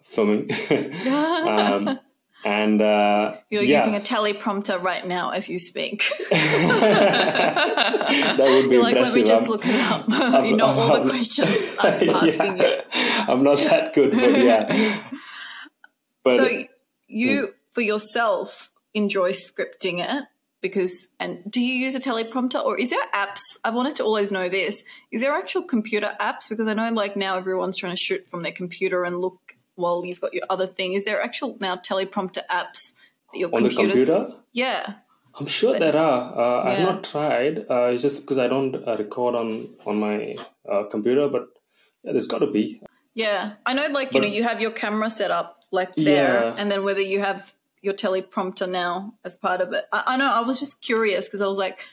filming, 0.03 0.49
um, 1.09 1.99
and 2.45 2.81
uh, 2.81 3.35
You're 3.49 3.63
yeah. 3.63 3.79
using 3.85 3.95
a 3.95 3.99
teleprompter 3.99 4.81
right 4.81 5.05
now 5.05 5.31
as 5.31 5.49
you 5.49 5.59
speak. 5.59 6.03
that 6.29 8.35
would 8.39 8.69
be 8.69 8.75
You're 8.75 8.83
like, 8.83 8.95
let 8.95 9.13
me 9.13 9.23
just 9.23 9.43
I'm- 9.43 9.51
look 9.51 9.65
it 9.65 9.75
up. 9.75 10.09
I'm- 10.09 10.45
you 10.45 10.55
know 10.55 10.65
all 10.65 10.87
the 10.87 10.93
I'm- 10.93 11.09
questions 11.09 11.75
I'm 11.79 12.09
asking 12.09 12.59
you. 12.59 12.77
I'm 12.93 13.43
not 13.43 13.57
that 13.59 13.93
good, 13.93 14.11
but 14.11 14.39
yeah. 14.39 15.01
But 16.23 16.37
so 16.37 16.49
you, 17.07 17.53
for 17.73 17.81
yourself, 17.81 18.71
enjoy 18.93 19.31
scripting 19.31 20.03
it 20.03 20.25
because, 20.61 21.07
and 21.19 21.39
do 21.49 21.61
you 21.61 21.75
use 21.75 21.95
a 21.95 21.99
teleprompter 21.99 22.63
or 22.63 22.79
is 22.79 22.89
there 22.89 22.99
apps? 23.13 23.41
I 23.63 23.69
wanted 23.69 23.95
to 23.97 24.03
always 24.03 24.31
know 24.31 24.49
this. 24.49 24.83
Is 25.11 25.21
there 25.21 25.33
actual 25.33 25.63
computer 25.63 26.15
apps? 26.19 26.49
Because 26.49 26.67
I 26.67 26.73
know 26.73 26.89
like 26.91 27.15
now 27.15 27.37
everyone's 27.37 27.77
trying 27.77 27.93
to 27.93 27.97
shoot 28.01 28.29
from 28.29 28.43
their 28.43 28.51
computer 28.51 29.03
and 29.03 29.19
look 29.19 29.55
while 29.77 30.03
you've 30.05 30.19
got 30.19 30.33
your 30.33 30.43
other 30.49 30.67
thing. 30.67 30.93
Is 30.93 31.05
there 31.05 31.21
actual 31.21 31.57
now 31.61 31.75
teleprompter 31.77 32.45
apps 32.49 32.93
that 33.31 33.39
your 33.39 33.49
on 33.55 33.63
the 33.63 33.69
computer, 33.69 34.33
Yeah. 34.53 34.95
I'm 35.39 35.45
sure 35.45 35.77
there 35.77 35.95
are. 35.95 36.21
Uh, 36.35 36.63
I've 36.69 36.79
not 36.79 37.03
tried. 37.03 37.59
Uh, 37.69 37.91
it's 37.93 38.01
just 38.01 38.21
because 38.21 38.39
I 38.39 38.47
don't 38.47 38.75
uh, 38.75 38.95
record 38.97 39.35
on 39.35 39.69
on 39.85 39.99
my 39.99 40.35
uh, 40.67 40.83
computer, 40.85 41.27
but 41.29 41.47
yeah, 42.03 42.13
there's 42.13 42.25
got 42.25 42.39
to 42.39 42.47
be. 42.47 42.81
Yeah, 43.13 43.53
I 43.63 43.73
know. 43.73 43.85
Like 43.91 44.13
you 44.15 44.21
know, 44.21 44.27
you 44.27 44.41
have 44.43 44.59
your 44.61 44.71
camera 44.71 45.11
set 45.11 45.29
up 45.29 45.63
like 45.71 45.95
there, 45.95 46.41
Yeah. 46.43 46.55
and 46.57 46.71
then 46.71 46.83
whether 46.83 47.01
you 47.01 47.19
have 47.19 47.53
your 47.83 47.93
teleprompter 47.93 48.67
now 48.67 49.13
as 49.23 49.37
part 49.37 49.61
of 49.61 49.73
it. 49.73 49.85
I, 49.93 50.03
I 50.07 50.17
know. 50.17 50.25
I 50.25 50.41
was 50.41 50.59
just 50.59 50.81
curious 50.81 51.27
because 51.27 51.43
I 51.43 51.47
was 51.47 51.59
like, 51.59 51.85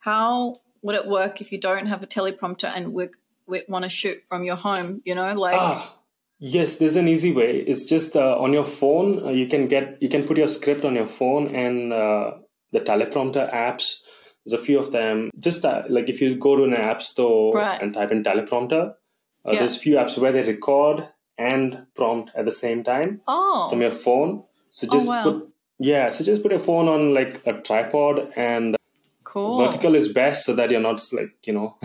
how 0.00 0.56
would 0.82 0.96
it 0.96 1.06
work 1.06 1.40
if 1.40 1.52
you 1.52 1.60
don't 1.60 1.86
have 1.86 2.02
a 2.02 2.06
teleprompter 2.06 2.70
and 2.74 2.92
we, 2.92 3.08
we 3.46 3.62
want 3.68 3.84
to 3.84 3.88
shoot 3.88 4.18
from 4.26 4.42
your 4.42 4.56
home? 4.56 5.02
You 5.04 5.14
know, 5.14 5.32
like 5.34 5.56
Ah, 5.56 5.94
yes, 6.38 6.76
there's 6.76 6.96
an 6.96 7.08
easy 7.08 7.32
way. 7.32 7.58
It's 7.66 7.84
just 7.84 8.16
uh, 8.16 8.38
on 8.38 8.52
your 8.52 8.64
phone. 8.64 9.24
Uh, 9.26 9.30
you 9.30 9.46
can 9.46 9.68
get 9.68 9.98
you 10.02 10.08
can 10.08 10.24
put 10.26 10.36
your 10.38 10.48
script 10.48 10.84
on 10.84 10.94
your 10.94 11.06
phone 11.06 11.54
and 11.54 11.92
uh, 11.92 12.32
the 12.72 12.80
teleprompter 12.80 13.52
apps. 13.52 13.96
There's 14.44 14.60
a 14.60 14.64
few 14.64 14.78
of 14.78 14.92
them. 14.92 15.30
Just 15.38 15.64
uh, 15.64 15.82
like 15.88 16.08
if 16.08 16.20
you 16.20 16.36
go 16.36 16.56
to 16.56 16.64
an 16.64 16.74
app 16.74 17.02
store 17.02 17.52
Right. 17.54 17.80
and 17.82 17.92
type 17.92 18.10
in 18.12 18.22
teleprompter, 18.24 18.90
uh, 18.90 19.50
Yeah. 19.52 19.58
there's 19.58 19.76
a 19.76 19.80
few 19.80 19.96
apps 19.96 20.16
where 20.18 20.32
they 20.32 20.42
record 20.44 21.06
and 21.36 21.86
prompt 21.94 22.30
at 22.34 22.44
the 22.46 22.50
same 22.52 22.82
time 22.82 23.20
oh, 23.28 23.68
from 23.70 23.80
your 23.82 23.92
phone. 23.92 24.42
So 24.70 24.86
Oh, 24.90 24.92
just 24.92 25.08
wow. 25.08 25.22
put 25.24 25.48
yeah. 25.78 26.10
So 26.10 26.24
just 26.24 26.42
put 26.42 26.50
your 26.50 26.60
phone 26.60 26.88
on 26.88 27.14
like 27.14 27.40
a 27.46 27.52
tripod 27.60 28.32
and 28.36 28.76
cool. 29.24 29.58
vertical 29.64 29.94
is 29.94 30.08
best 30.08 30.44
so 30.46 30.54
that 30.54 30.70
you're 30.70 30.80
not 30.80 31.00
like 31.12 31.30
you 31.44 31.52
know 31.52 31.76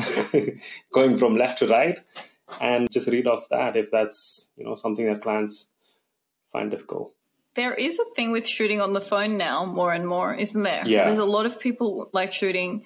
going 0.93 1.17
from 1.17 1.35
left 1.37 1.59
to 1.59 1.67
right 1.67 1.99
and 2.61 2.89
just 2.91 3.07
read 3.07 3.27
off 3.27 3.47
that 3.49 3.75
if 3.75 3.89
that's 3.91 4.51
you 4.57 4.63
know 4.65 4.75
something 4.75 5.05
that 5.05 5.21
clients 5.21 5.67
find 6.51 6.71
difficult 6.71 7.13
There 7.55 7.73
is 7.73 7.99
a 7.99 8.05
thing 8.15 8.31
with 8.31 8.47
shooting 8.47 8.81
on 8.81 8.93
the 8.93 9.01
phone 9.01 9.37
now, 9.37 9.65
more 9.65 9.93
and 9.93 10.07
more, 10.07 10.33
isn't 10.33 10.63
there? 10.63 10.81
Yeah. 10.85 11.05
There's 11.05 11.19
a 11.19 11.25
lot 11.25 11.45
of 11.45 11.59
people 11.59 12.09
like 12.11 12.31
shooting 12.33 12.83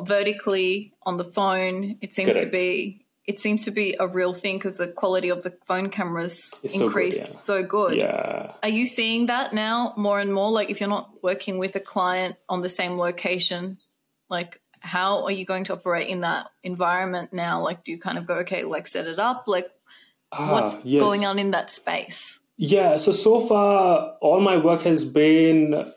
vertically 0.00 0.94
on 1.02 1.16
the 1.18 1.24
phone. 1.24 1.98
It 2.00 2.12
seems 2.12 2.40
to 2.40 2.46
be 2.46 3.04
it 3.26 3.38
seems 3.38 3.64
to 3.66 3.70
be 3.70 3.94
a 4.00 4.08
real 4.08 4.32
thing 4.32 4.56
because 4.56 4.78
the 4.78 4.90
quality 4.92 5.28
of 5.28 5.42
the 5.42 5.52
phone 5.66 5.90
cameras 5.90 6.54
It's 6.62 6.72
so 6.72 6.78
good, 6.78 6.86
increase 6.86 7.18
yeah. 7.18 7.40
so 7.50 7.62
good. 7.62 7.96
yeah 7.96 8.52
Are 8.62 8.70
you 8.70 8.86
seeing 8.86 9.26
that 9.26 9.52
now 9.52 9.92
more 9.98 10.18
and 10.20 10.32
more? 10.32 10.50
Like 10.50 10.70
if 10.70 10.80
you're 10.80 10.88
not 10.88 11.10
working 11.22 11.58
with 11.58 11.76
a 11.76 11.80
client 11.80 12.36
on 12.48 12.62
the 12.62 12.70
same 12.70 12.96
location, 12.96 13.76
like 14.30 14.60
how 14.80 15.24
are 15.24 15.32
you 15.32 15.44
going 15.44 15.64
to 15.64 15.72
operate 15.72 16.08
in 16.08 16.20
that 16.22 16.48
environment 16.62 17.32
now? 17.32 17.62
Like 17.62 17.84
do 17.84 17.92
you 17.92 17.98
kind 17.98 18.18
of 18.18 18.26
go, 18.26 18.34
okay, 18.36 18.64
like 18.64 18.86
set 18.86 19.06
it 19.06 19.18
up? 19.18 19.44
Like 19.46 19.70
Ah, 20.32 20.52
what's 20.52 20.76
yes. 20.84 21.00
going 21.00 21.24
on 21.24 21.38
in 21.38 21.50
that 21.52 21.70
space? 21.70 22.38
Yeah, 22.56 22.96
so 22.96 23.12
so 23.12 23.40
far 23.40 24.16
all 24.20 24.40
my 24.40 24.56
work 24.56 24.82
has 24.82 25.04
been 25.04 25.92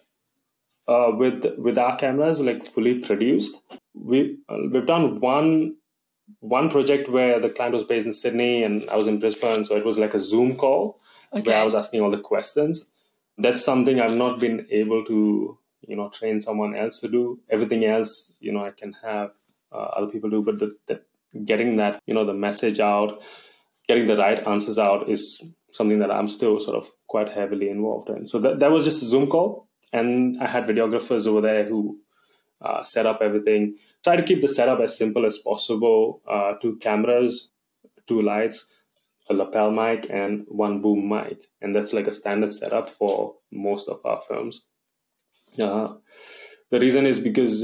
uh, 0.88 1.12
with 1.18 1.46
with 1.58 1.78
our 1.78 1.98
cameras, 1.98 2.40
like 2.40 2.66
fully 2.66 3.00
produced. 3.00 3.62
We 3.94 4.38
uh, 4.48 4.58
we've 4.72 4.86
done 4.86 5.20
one 5.20 5.76
one 6.40 6.70
project 6.70 7.10
where 7.10 7.40
the 7.40 7.50
client 7.50 7.74
was 7.74 7.84
based 7.84 8.08
in 8.08 8.14
Sydney 8.14 8.64
and 8.64 8.90
I 8.90 8.96
was 8.96 9.08
in 9.08 9.20
Brisbane, 9.20 9.66
so 9.66 9.76
it 9.76 9.86
was 9.86 9.98
like 9.98 10.14
a 10.14 10.20
Zoom 10.20 10.56
call 10.56 11.00
okay. 11.34 11.44
where 11.44 11.58
I 11.58 11.64
was 11.64 11.76
asking 11.76 12.02
all 12.02 12.12
the 12.12 12.20
questions. 12.20 12.86
That's 13.38 13.64
something 13.64 14.00
I've 14.00 14.16
not 14.16 14.40
been 14.40 14.68
able 14.70 15.04
to 15.06 15.58
you 15.88 15.96
know 15.96 16.10
train 16.10 16.40
someone 16.40 16.76
else 16.76 17.00
to 17.02 17.08
do. 17.08 17.40
Everything 17.50 17.86
else, 17.86 18.38
you 18.40 18.52
know, 18.52 18.66
I 18.66 18.72
can 18.72 18.94
have 19.04 19.32
uh, 19.72 19.90
other 19.98 20.08
people 20.08 20.30
do, 20.30 20.42
but 20.44 20.60
the, 20.60 20.76
the, 20.88 21.02
getting 21.46 21.78
that 21.78 22.02
you 22.06 22.14
know 22.14 22.26
the 22.26 22.34
message 22.34 22.80
out, 22.80 23.22
getting 23.88 24.08
the 24.08 24.18
right 24.18 24.46
answers 24.48 24.78
out 24.78 25.10
is 25.10 25.44
something 25.74 26.00
that 26.00 26.12
I'm 26.12 26.28
still 26.28 26.60
sort 26.60 26.78
of 26.78 26.90
quite 27.08 27.30
heavily 27.30 27.70
involved 27.70 28.10
in. 28.10 28.26
So 28.26 28.40
that, 28.40 28.60
that 28.60 28.72
was 28.72 28.84
just 28.84 29.04
a 29.04 29.06
Zoom 29.06 29.28
call. 29.28 29.68
And 29.94 30.42
I 30.42 30.48
had 30.48 30.66
videographers 30.66 31.28
over 31.28 31.42
there 31.42 31.64
who 31.66 32.00
uh, 32.62 32.84
set 32.84 33.06
up 33.06 33.22
everything. 33.22 33.78
Try 34.04 34.16
to 34.16 34.24
keep 34.24 34.42
the 34.42 34.48
setup 34.48 34.80
as 34.80 34.98
simple 34.98 35.26
as 35.26 35.38
possible. 35.38 36.22
Uh, 36.28 36.54
two 36.62 36.78
cameras, 36.78 37.50
two 38.08 38.22
lights, 38.22 38.68
a 39.30 39.34
lapel 39.34 39.72
mic, 39.72 40.08
and 40.10 40.46
one 40.48 40.82
boom 40.82 41.10
mic. 41.10 41.48
And 41.62 41.76
that's 41.76 41.94
like 41.94 42.08
a 42.08 42.14
standard 42.14 42.52
setup 42.52 42.90
for 42.90 43.36
most 43.52 43.90
of 43.90 44.00
our 44.06 44.20
films. 44.20 44.64
Uh, 45.60 45.96
the 46.70 46.80
reason 46.80 47.06
is 47.06 47.20
because 47.20 47.64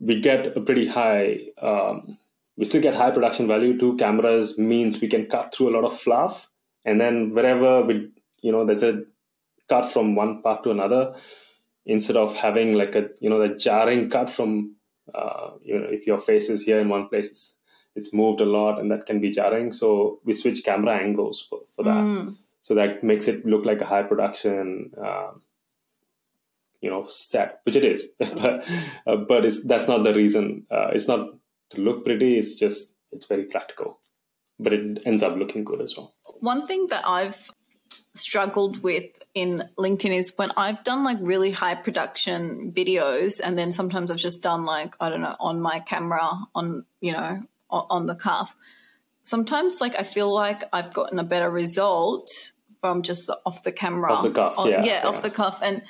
we 0.00 0.20
get 0.20 0.56
a 0.56 0.60
pretty 0.60 0.86
high 0.86 1.38
um, 1.62 2.18
we 2.56 2.64
still 2.64 2.82
get 2.82 2.94
high 2.94 3.10
production 3.10 3.48
value 3.48 3.78
two 3.78 3.96
cameras 3.96 4.56
means 4.58 5.00
we 5.00 5.08
can 5.08 5.26
cut 5.26 5.54
through 5.54 5.70
a 5.70 5.74
lot 5.76 5.84
of 5.84 5.96
fluff. 5.96 6.48
And 6.84 7.00
then 7.00 7.30
wherever 7.34 7.82
we 7.82 8.10
you 8.42 8.52
know 8.52 8.64
there's 8.64 8.82
a 8.82 9.02
cut 9.68 9.90
from 9.90 10.14
one 10.14 10.42
part 10.42 10.62
to 10.64 10.70
another 10.70 11.14
instead 11.86 12.16
of 12.16 12.36
having 12.36 12.74
like 12.74 12.94
a 12.94 13.08
you 13.20 13.30
know 13.30 13.46
the 13.46 13.56
jarring 13.56 14.10
cut 14.10 14.28
from 14.28 14.76
uh, 15.14 15.50
you 15.62 15.78
know 15.78 15.86
if 15.90 16.06
your 16.06 16.18
face 16.18 16.48
is 16.48 16.62
here 16.62 16.78
in 16.78 16.88
one 16.88 17.08
place 17.08 17.26
it's, 17.26 17.54
it's 17.96 18.12
moved 18.12 18.40
a 18.40 18.44
lot 18.44 18.78
and 18.78 18.90
that 18.90 19.06
can 19.06 19.20
be 19.20 19.30
jarring. 19.30 19.72
So 19.72 20.20
we 20.24 20.32
switch 20.32 20.64
camera 20.64 20.96
angles 20.96 21.46
for, 21.48 21.60
for 21.74 21.82
that. 21.84 22.04
Mm. 22.04 22.36
so 22.60 22.74
that 22.74 23.02
makes 23.02 23.28
it 23.28 23.44
look 23.46 23.64
like 23.64 23.80
a 23.80 23.86
high 23.86 24.02
production 24.02 24.92
uh, 25.02 25.30
you 26.84 26.90
know 26.90 27.04
set 27.08 27.60
which 27.64 27.76
it 27.76 27.84
is 27.84 28.06
but 28.18 28.68
uh, 29.06 29.16
but 29.16 29.44
it's 29.44 29.64
that's 29.66 29.88
not 29.88 30.04
the 30.04 30.14
reason 30.14 30.66
uh, 30.70 30.88
it's 30.92 31.08
not 31.08 31.30
to 31.70 31.80
look 31.80 32.04
pretty 32.04 32.36
it's 32.38 32.54
just 32.54 32.94
it's 33.12 33.26
very 33.26 33.44
practical 33.44 33.98
but 34.58 34.72
it 34.72 35.02
ends 35.04 35.22
up 35.22 35.36
looking 35.36 35.64
good 35.64 35.80
as 35.80 35.96
well. 35.96 36.14
One 36.40 36.66
thing 36.66 36.86
that 36.88 37.06
I've 37.06 37.50
struggled 38.14 38.82
with 38.82 39.04
in 39.34 39.68
LinkedIn 39.76 40.14
is 40.14 40.32
when 40.36 40.52
I've 40.56 40.84
done 40.84 41.02
like 41.02 41.18
really 41.20 41.50
high 41.50 41.74
production 41.74 42.72
videos 42.72 43.40
and 43.42 43.58
then 43.58 43.72
sometimes 43.72 44.10
I've 44.10 44.18
just 44.18 44.42
done 44.42 44.64
like 44.64 44.94
I 45.00 45.10
don't 45.10 45.20
know 45.20 45.36
on 45.40 45.60
my 45.60 45.80
camera 45.80 46.30
on 46.54 46.84
you 47.00 47.12
know 47.12 47.42
on, 47.70 47.86
on 47.90 48.06
the 48.06 48.14
cuff. 48.14 48.56
Sometimes 49.24 49.80
like 49.80 49.98
I 49.98 50.02
feel 50.02 50.32
like 50.32 50.64
I've 50.72 50.92
gotten 50.92 51.18
a 51.18 51.24
better 51.24 51.50
result 51.50 52.52
from 52.80 53.02
just 53.02 53.26
the, 53.26 53.38
off 53.46 53.62
the 53.62 53.72
camera. 53.72 54.12
Off 54.12 54.22
the 54.22 54.30
cuff, 54.30 54.58
on, 54.58 54.68
yeah, 54.68 54.84
yeah, 54.84 55.06
off 55.06 55.22
the 55.22 55.30
cuff 55.30 55.58
and 55.62 55.82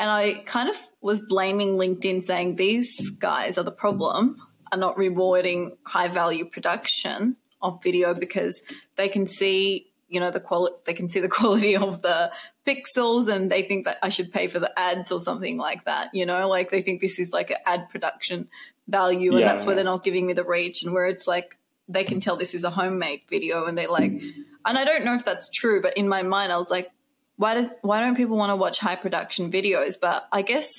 and 0.00 0.10
I 0.10 0.42
kind 0.46 0.70
of 0.70 0.76
was 1.02 1.20
blaming 1.20 1.76
LinkedIn 1.76 2.22
saying 2.22 2.56
these 2.56 3.10
guys 3.10 3.58
are 3.58 3.62
the 3.62 3.70
problem 3.70 4.38
are 4.72 4.78
not 4.78 4.96
rewarding 4.96 5.76
high 5.84 6.08
value 6.08 6.46
production 6.46 7.36
of 7.60 7.82
video 7.82 8.14
because 8.14 8.62
they 8.96 9.08
can 9.08 9.26
see 9.26 9.92
you 10.08 10.18
know 10.18 10.30
the 10.30 10.40
quality 10.40 10.74
they 10.86 10.94
can 10.94 11.10
see 11.10 11.20
the 11.20 11.28
quality 11.38 11.76
of 11.76 12.02
the 12.02 12.32
pixels 12.66 13.28
and 13.28 13.52
they 13.52 13.62
think 13.62 13.84
that 13.84 13.98
I 14.02 14.08
should 14.08 14.32
pay 14.32 14.48
for 14.48 14.58
the 14.58 14.76
ads 14.78 15.12
or 15.12 15.20
something 15.20 15.58
like 15.58 15.84
that 15.84 16.10
you 16.14 16.26
know? 16.26 16.48
Like 16.48 16.70
they 16.70 16.82
think 16.82 17.00
this 17.00 17.18
is 17.18 17.30
like 17.32 17.50
an 17.50 17.58
ad 17.66 17.90
production 17.90 18.48
value 18.88 19.32
and 19.32 19.40
yeah, 19.40 19.52
that's 19.52 19.64
why 19.64 19.74
they're 19.74 19.84
not 19.84 20.02
giving 20.02 20.26
me 20.26 20.32
the 20.32 20.44
reach 20.44 20.82
and 20.82 20.92
where 20.92 21.06
it's 21.06 21.26
like 21.26 21.58
they 21.88 22.04
can 22.04 22.20
tell 22.20 22.36
this 22.36 22.54
is 22.54 22.64
a 22.64 22.70
homemade 22.70 23.22
video 23.28 23.66
and 23.66 23.76
they're 23.76 23.88
like 23.88 24.12
and 24.12 24.78
I 24.78 24.84
don't 24.84 25.04
know 25.04 25.14
if 25.14 25.24
that's 25.24 25.48
true 25.50 25.82
but 25.82 25.96
in 25.96 26.08
my 26.08 26.22
mind 26.22 26.52
I 26.52 26.56
was 26.56 26.70
like 26.70 26.90
why 27.40 27.54
does 27.54 27.68
why 27.80 28.00
don't 28.00 28.16
people 28.16 28.36
want 28.36 28.50
to 28.50 28.56
watch 28.56 28.78
high 28.78 28.96
production 28.96 29.50
videos? 29.50 29.94
But 29.98 30.28
I 30.30 30.42
guess 30.42 30.70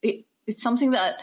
it, 0.00 0.26
it's 0.46 0.62
something 0.62 0.92
that 0.92 1.16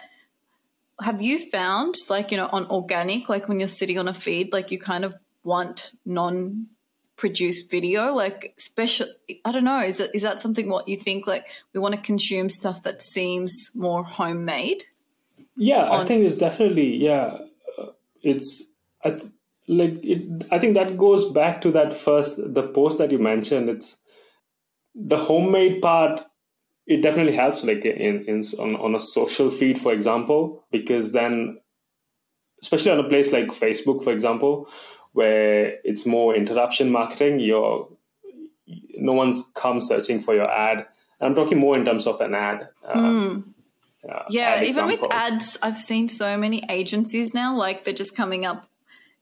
have 0.99 1.21
you 1.21 1.39
found 1.39 1.95
like 2.09 2.29
you 2.31 2.37
know 2.37 2.49
on 2.51 2.67
organic 2.67 3.29
like 3.29 3.47
when 3.47 3.57
you're 3.57 3.69
sitting 3.69 3.97
on 3.97 4.09
a 4.09 4.13
feed 4.13 4.51
like 4.51 4.71
you 4.71 4.77
kind 4.77 5.05
of 5.05 5.15
want 5.45 5.93
non 6.05 6.67
produced 7.15 7.71
video? 7.71 8.13
Like 8.13 8.53
special 8.57 9.07
i 9.45 9.51
don't 9.53 9.63
know 9.63 9.79
is 9.79 10.01
it 10.01 10.11
is 10.13 10.23
that 10.23 10.41
something 10.41 10.67
what 10.67 10.89
you 10.89 10.97
think 10.97 11.25
like 11.25 11.45
we 11.71 11.79
want 11.79 11.95
to 11.95 12.01
consume 12.01 12.49
stuff 12.49 12.83
that 12.83 13.01
seems 13.01 13.71
more 13.73 14.03
homemade? 14.03 14.83
Yeah 15.55 15.85
on- 15.85 16.01
i 16.01 16.05
think 16.05 16.25
it's 16.25 16.35
definitely 16.35 16.97
yeah 16.97 17.37
uh, 17.77 17.91
it's 18.21 18.65
I 19.05 19.11
th- 19.11 19.31
like 19.69 20.03
it 20.03 20.45
i 20.51 20.59
think 20.59 20.73
that 20.73 20.97
goes 20.97 21.23
back 21.31 21.61
to 21.61 21.71
that 21.71 21.93
first 21.93 22.35
the 22.53 22.63
post 22.63 22.97
that 22.97 23.11
you 23.11 23.19
mentioned. 23.19 23.69
It's 23.69 23.97
the 24.95 25.17
homemade 25.17 25.81
part 25.81 26.21
it 26.87 27.01
definitely 27.01 27.33
helps 27.33 27.63
like 27.63 27.83
in, 27.83 28.23
in 28.25 28.43
on, 28.59 28.75
on 28.77 28.95
a 28.95 28.99
social 28.99 29.49
feed 29.49 29.79
for 29.79 29.91
example 29.91 30.63
because 30.71 31.11
then 31.11 31.59
especially 32.61 32.91
on 32.91 32.99
a 32.99 33.09
place 33.09 33.31
like 33.31 33.47
facebook 33.47 34.03
for 34.03 34.11
example 34.11 34.69
where 35.13 35.77
it's 35.83 36.05
more 36.05 36.35
interruption 36.35 36.91
marketing 36.91 37.39
you're 37.39 37.87
no 38.95 39.13
one's 39.13 39.51
come 39.55 39.81
searching 39.81 40.19
for 40.19 40.33
your 40.33 40.49
ad 40.49 40.85
i'm 41.21 41.35
talking 41.35 41.57
more 41.57 41.77
in 41.77 41.83
terms 41.83 42.07
of 42.07 42.21
an 42.21 42.33
ad 42.33 42.69
mm. 42.95 43.43
uh, 44.09 44.23
yeah 44.29 44.55
ad 44.55 44.63
even 44.63 44.85
with 44.85 45.03
ads 45.11 45.57
i've 45.61 45.79
seen 45.79 46.07
so 46.07 46.37
many 46.37 46.63
agencies 46.69 47.33
now 47.33 47.55
like 47.55 47.83
they're 47.83 47.93
just 47.93 48.15
coming 48.15 48.45
up 48.45 48.67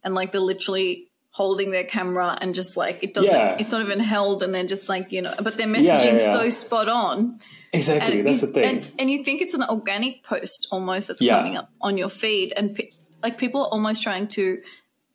and 0.04 0.14
like 0.14 0.32
they're 0.32 0.42
literally 0.42 1.08
holding 1.34 1.72
their 1.72 1.84
camera 1.84 2.38
and 2.42 2.54
just 2.54 2.78
like 2.78 3.04
it 3.04 3.16
doesn't 3.16 3.34
yeah. 3.34 3.58
it's 3.60 3.72
not 3.72 3.82
even 3.82 4.00
held 4.00 4.44
and 4.44 4.54
then 4.54 4.68
just 4.68 4.88
like 4.88 5.12
you 5.12 5.20
know 5.20 5.34
but 5.42 5.58
their 5.58 5.66
messaging 5.66 5.84
yeah, 5.86 6.12
yeah, 6.12 6.34
so 6.34 6.50
spot 6.50 6.88
on. 6.88 7.40
Exactly 7.74 8.20
and 8.20 8.28
that's 8.28 8.42
you, 8.42 8.48
the 8.48 8.54
thing. 8.54 8.66
and, 8.66 8.92
and, 9.00 9.10
you 9.10 9.24
think 9.24 9.42
it's 9.42 9.56
an 9.56 9.64
organic 9.64 10.24
post 10.24 10.68
almost 10.72 11.08
that's 11.08 11.28
coming 11.28 11.58
up 11.58 11.72
on 11.82 11.98
your 11.98 12.10
feed 12.10 12.54
and 12.56 12.76
pe- 12.76 12.92
like 13.24 13.40
people 13.40 13.62
are 13.62 13.70
almost 13.70 14.04
trying 14.04 14.28
to 14.28 14.62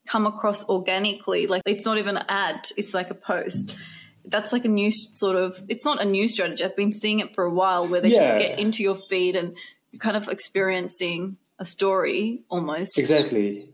come 0.08 0.26
across 0.26 0.68
organically 0.68 1.46
like 1.46 1.62
it's 1.66 1.84
not 1.84 1.98
even 1.98 2.16
an 2.16 2.24
ad 2.28 2.66
it's 2.76 2.92
like 2.92 3.10
a 3.10 3.14
post. 3.14 3.78
That's 4.24 4.52
like 4.52 4.64
a 4.64 4.68
new 4.68 4.90
sort 4.90 5.36
of 5.36 5.62
it's 5.68 5.84
not 5.84 6.02
a 6.02 6.04
new 6.04 6.26
strategy. 6.26 6.64
I've 6.64 6.74
been 6.74 6.92
seeing 6.92 7.20
it 7.20 7.32
for 7.32 7.44
a 7.44 7.50
while 7.50 7.86
where 7.86 8.00
they 8.00 8.10
just 8.10 8.38
get 8.38 8.58
into 8.58 8.82
your 8.82 8.96
feed 8.96 9.36
and 9.36 9.56
you're 9.92 10.00
kind 10.00 10.16
of 10.16 10.26
experiencing 10.26 11.36
a 11.60 11.64
story 11.64 12.42
almost. 12.48 12.98
Exactly. 12.98 13.70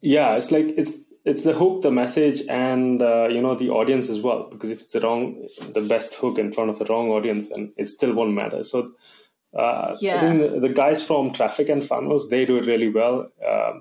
Yeah 0.00 0.36
it's 0.36 0.52
like 0.52 0.66
it's 0.78 1.03
it's 1.24 1.44
the 1.44 1.54
hook, 1.54 1.82
the 1.82 1.90
message, 1.90 2.42
and 2.48 3.00
uh, 3.00 3.28
you 3.28 3.40
know 3.40 3.54
the 3.54 3.70
audience 3.70 4.08
as 4.08 4.20
well. 4.20 4.48
Because 4.50 4.70
if 4.70 4.80
it's 4.80 4.92
the 4.92 5.00
wrong, 5.00 5.48
the 5.72 5.80
best 5.80 6.14
hook 6.16 6.38
in 6.38 6.52
front 6.52 6.70
of 6.70 6.78
the 6.78 6.84
wrong 6.86 7.10
audience, 7.10 7.48
then 7.48 7.72
it 7.76 7.86
still 7.86 8.12
won't 8.12 8.34
matter. 8.34 8.62
So 8.62 8.92
uh, 9.54 9.96
yeah. 10.00 10.16
I 10.16 10.20
think 10.20 10.40
the, 10.40 10.60
the, 10.60 10.68
guys 10.68 11.06
from 11.06 11.32
Traffic 11.32 11.68
and 11.68 11.84
Funnels 11.84 12.28
they 12.28 12.44
do 12.44 12.58
it 12.58 12.66
really 12.66 12.88
well. 12.88 13.30
Uh, 13.46 13.80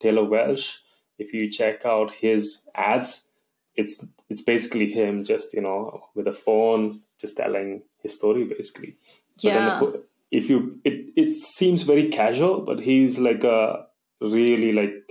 Taylor 0.00 0.24
Welsh, 0.24 0.76
if 1.18 1.32
you 1.32 1.50
check 1.50 1.84
out 1.84 2.10
his 2.10 2.60
ads, 2.74 3.26
it's 3.74 4.04
it's 4.28 4.42
basically 4.42 4.90
him 4.90 5.24
just 5.24 5.52
you 5.52 5.62
know 5.62 6.08
with 6.14 6.28
a 6.28 6.32
phone 6.32 7.00
just 7.18 7.36
telling 7.36 7.82
his 8.02 8.14
story 8.14 8.44
basically. 8.44 8.96
yeah. 9.38 9.80
The, 9.80 10.04
if 10.30 10.48
you 10.48 10.78
it 10.84 11.12
it 11.16 11.28
seems 11.28 11.82
very 11.82 12.08
casual, 12.08 12.60
but 12.60 12.80
he's 12.80 13.18
like 13.18 13.44
a 13.44 13.86
really 14.20 14.72
like 14.72 15.03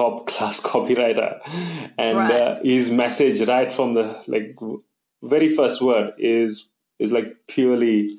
top 0.00 0.26
class 0.30 0.60
copywriter. 0.60 1.40
And 1.98 2.18
right. 2.18 2.32
uh, 2.32 2.60
his 2.62 2.90
message 2.90 3.46
right 3.46 3.72
from 3.72 3.94
the 3.94 4.22
like 4.26 4.56
very 5.22 5.48
first 5.48 5.82
word 5.82 6.14
is 6.18 6.68
is 6.98 7.12
like 7.12 7.36
purely 7.46 8.18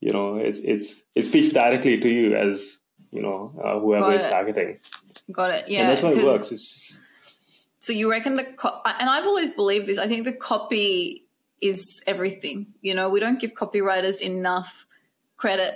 you 0.00 0.12
know 0.12 0.36
it's 0.36 0.60
it's 0.60 1.04
it 1.14 1.22
speaks 1.22 1.50
directly 1.50 1.98
to 1.98 2.08
you 2.08 2.34
as 2.34 2.78
you 3.10 3.22
know 3.22 3.52
uh, 3.62 3.78
whoever 3.78 4.12
is 4.14 4.24
targeting. 4.24 4.78
Got 5.30 5.50
it. 5.50 5.68
Yeah 5.68 5.80
and 5.80 5.88
that's 5.88 6.02
why 6.02 6.12
it 6.12 6.24
works. 6.24 6.52
It's 6.52 6.72
just... 6.72 7.00
so 7.80 7.92
you 7.92 8.10
reckon 8.10 8.36
the 8.36 8.44
co- 8.44 8.80
and 8.84 9.10
i've 9.10 9.26
always 9.26 9.50
believed 9.50 9.86
this 9.86 9.98
i 9.98 10.06
think 10.08 10.24
the 10.24 10.32
copy 10.32 11.24
is 11.60 12.00
everything. 12.06 12.66
You 12.82 12.94
know 12.94 13.10
we 13.10 13.20
don't 13.20 13.40
give 13.40 13.54
copywriters 13.54 14.20
enough 14.20 14.86
credit 15.36 15.74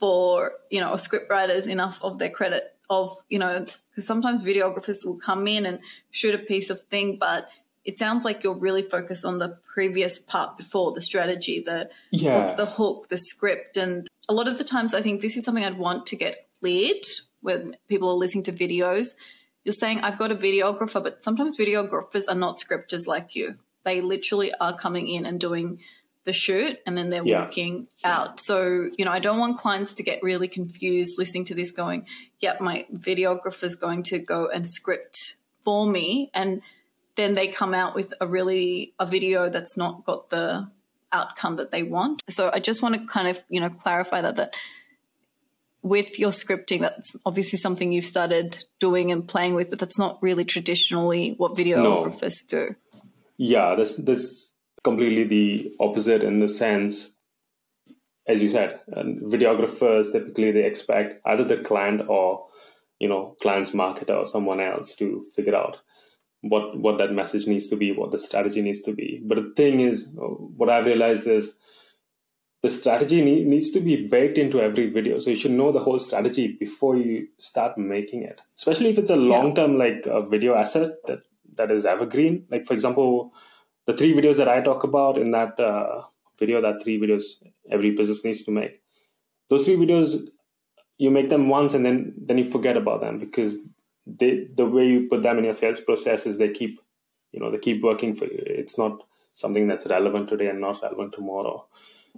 for 0.00 0.52
you 0.70 0.80
know 0.80 0.92
or 0.92 0.98
script 0.98 1.30
writers 1.30 1.66
enough 1.66 2.02
of 2.02 2.18
their 2.18 2.30
credit 2.30 2.77
of 2.90 3.16
you 3.28 3.38
know 3.38 3.64
because 3.90 4.06
sometimes 4.06 4.44
videographers 4.44 5.04
will 5.04 5.18
come 5.18 5.46
in 5.46 5.66
and 5.66 5.78
shoot 6.10 6.34
a 6.34 6.38
piece 6.38 6.70
of 6.70 6.80
thing 6.82 7.16
but 7.18 7.48
it 7.84 7.98
sounds 7.98 8.24
like 8.24 8.42
you're 8.42 8.54
really 8.58 8.82
focused 8.82 9.24
on 9.24 9.38
the 9.38 9.58
previous 9.72 10.18
part 10.18 10.56
before 10.56 10.92
the 10.92 11.00
strategy 11.00 11.62
the 11.64 11.88
yeah. 12.10 12.36
what's 12.36 12.52
the 12.52 12.66
hook 12.66 13.08
the 13.08 13.18
script 13.18 13.76
and 13.76 14.08
a 14.28 14.32
lot 14.34 14.48
of 14.48 14.58
the 14.58 14.64
times 14.64 14.94
i 14.94 15.02
think 15.02 15.20
this 15.20 15.36
is 15.36 15.44
something 15.44 15.64
i'd 15.64 15.78
want 15.78 16.06
to 16.06 16.16
get 16.16 16.48
cleared 16.60 17.04
when 17.40 17.76
people 17.88 18.08
are 18.08 18.14
listening 18.14 18.44
to 18.44 18.52
videos 18.52 19.08
you're 19.64 19.72
saying 19.72 20.00
i've 20.00 20.18
got 20.18 20.30
a 20.30 20.36
videographer 20.36 21.02
but 21.02 21.22
sometimes 21.22 21.58
videographers 21.58 22.24
are 22.28 22.34
not 22.34 22.58
scripters 22.58 23.06
like 23.06 23.36
you 23.36 23.56
they 23.84 24.00
literally 24.00 24.52
are 24.60 24.76
coming 24.76 25.08
in 25.08 25.24
and 25.26 25.38
doing 25.40 25.78
the 26.24 26.32
shoot 26.32 26.78
and 26.84 26.96
then 26.96 27.08
they're 27.08 27.24
Yeah. 27.24 27.44
walking 27.44 27.88
out. 28.04 28.38
So, 28.38 28.90
you 28.98 29.06
know, 29.06 29.10
I 29.10 29.18
don't 29.18 29.38
want 29.38 29.56
clients 29.56 29.94
to 29.94 30.02
get 30.02 30.22
really 30.22 30.46
confused 30.46 31.14
listening 31.16 31.46
to 31.46 31.54
this 31.54 31.70
going, 31.70 32.04
yep, 32.40 32.60
my 32.60 32.86
videographer's 32.94 33.74
going 33.74 34.02
to 34.04 34.18
go 34.18 34.48
and 34.48 34.66
script 34.66 35.36
for 35.64 35.86
me. 35.86 36.30
And 36.34 36.62
then 37.16 37.34
they 37.34 37.48
come 37.48 37.74
out 37.74 37.94
with 37.94 38.14
a 38.20 38.26
really, 38.26 38.94
a 38.98 39.06
video 39.06 39.48
that's 39.48 39.76
not 39.76 40.04
got 40.04 40.30
the 40.30 40.70
outcome 41.12 41.56
that 41.56 41.70
they 41.70 41.82
want. 41.82 42.22
So 42.28 42.50
I 42.52 42.60
just 42.60 42.82
want 42.82 42.94
to 42.94 43.06
kind 43.06 43.28
of, 43.28 43.42
you 43.48 43.60
know, 43.60 43.70
clarify 43.70 44.20
that, 44.20 44.36
that 44.36 44.54
with 45.82 46.18
your 46.18 46.30
scripting, 46.30 46.80
that's 46.80 47.14
obviously 47.24 47.58
something 47.58 47.92
you've 47.92 48.04
started 48.04 48.64
doing 48.78 49.10
and 49.10 49.26
playing 49.26 49.54
with, 49.54 49.70
but 49.70 49.78
that's 49.78 49.98
not 49.98 50.22
really 50.22 50.44
traditionally 50.44 51.34
what 51.38 51.54
videographers 51.54 52.46
do. 52.46 52.74
Yeah, 53.36 53.76
that's 53.76 53.94
that's 53.94 54.52
completely 54.82 55.24
the 55.24 55.72
opposite 55.78 56.22
in 56.22 56.40
the 56.40 56.48
sense, 56.48 57.12
as 58.28 58.42
you 58.42 58.48
said, 58.48 58.80
and 58.88 59.22
videographers 59.22 60.12
typically 60.12 60.52
they 60.52 60.64
expect 60.64 61.20
either 61.26 61.44
the 61.44 61.56
client 61.56 62.02
or 62.08 62.46
you 62.98 63.08
know 63.08 63.36
client's 63.40 63.70
marketer 63.70 64.16
or 64.16 64.26
someone 64.26 64.60
else 64.60 64.94
to 64.96 65.24
figure 65.34 65.56
out 65.56 65.78
what 66.42 66.78
what 66.78 66.98
that 66.98 67.12
message 67.12 67.46
needs 67.46 67.68
to 67.68 67.76
be, 67.76 67.92
what 67.92 68.10
the 68.10 68.18
strategy 68.18 68.62
needs 68.62 68.80
to 68.82 68.92
be. 68.92 69.20
But 69.24 69.36
the 69.36 69.52
thing 69.56 69.80
is, 69.80 70.08
what 70.14 70.70
I've 70.70 70.86
realized 70.86 71.26
is 71.26 71.54
the 72.62 72.70
strategy 72.70 73.22
need, 73.22 73.46
needs 73.46 73.70
to 73.70 73.80
be 73.80 74.08
baked 74.08 74.36
into 74.36 74.60
every 74.60 74.90
video. 74.90 75.18
So 75.20 75.30
you 75.30 75.36
should 75.36 75.52
know 75.52 75.70
the 75.70 75.78
whole 75.78 75.98
strategy 75.98 76.56
before 76.58 76.96
you 76.96 77.28
start 77.38 77.78
making 77.78 78.24
it. 78.24 78.40
Especially 78.56 78.90
if 78.90 78.98
it's 78.98 79.10
a 79.10 79.16
long 79.16 79.54
term 79.54 79.78
like 79.78 80.06
a 80.06 80.22
video 80.22 80.54
asset 80.54 80.92
that 81.06 81.20
that 81.54 81.70
is 81.70 81.86
evergreen. 81.86 82.44
Like 82.50 82.66
for 82.66 82.74
example, 82.74 83.32
the 83.86 83.96
three 83.96 84.12
videos 84.12 84.36
that 84.36 84.48
I 84.48 84.60
talk 84.60 84.84
about 84.84 85.18
in 85.18 85.30
that 85.32 85.58
uh, 85.58 86.02
video, 86.38 86.60
that 86.60 86.82
three 86.82 87.00
videos 87.00 87.24
every 87.70 87.90
business 87.90 88.24
needs 88.24 88.42
to 88.44 88.50
make. 88.50 88.80
Those 89.50 89.64
three 89.64 89.76
videos, 89.76 90.28
you 90.98 91.10
make 91.10 91.28
them 91.30 91.48
once 91.48 91.74
and 91.74 91.84
then 91.84 92.14
then 92.16 92.38
you 92.38 92.44
forget 92.44 92.76
about 92.76 93.00
them 93.00 93.18
because 93.18 93.58
they 94.06 94.46
the 94.54 94.66
way 94.66 94.86
you 94.86 95.08
put 95.08 95.22
them 95.22 95.38
in 95.38 95.44
your 95.44 95.52
sales 95.52 95.80
process 95.80 96.26
is 96.26 96.38
they 96.38 96.50
keep 96.50 96.80
you 97.32 97.40
know 97.40 97.50
they 97.50 97.58
keep 97.58 97.82
working 97.82 98.14
for 98.14 98.24
you. 98.24 98.42
It's 98.46 98.78
not 98.78 99.02
something 99.32 99.68
that's 99.68 99.86
relevant 99.86 100.28
today 100.28 100.48
and 100.48 100.60
not 100.60 100.82
relevant 100.82 101.12
tomorrow. 101.12 101.66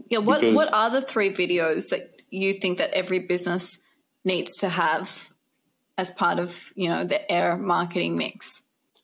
Yeah, 0.08 0.18
what 0.18 0.40
Because- 0.40 0.56
what 0.56 0.72
are 0.72 0.90
the 0.90 1.02
three 1.02 1.32
videos 1.32 1.88
that 1.90 2.20
you 2.30 2.54
think 2.54 2.78
that 2.78 2.90
every 2.92 3.18
business 3.18 3.78
needs 4.24 4.56
to 4.58 4.68
have 4.68 5.30
as 5.98 6.10
part 6.10 6.38
of, 6.38 6.72
you 6.74 6.88
know, 6.88 7.04
the 7.04 7.30
air 7.30 7.58
marketing 7.58 8.16
mix? 8.16 8.62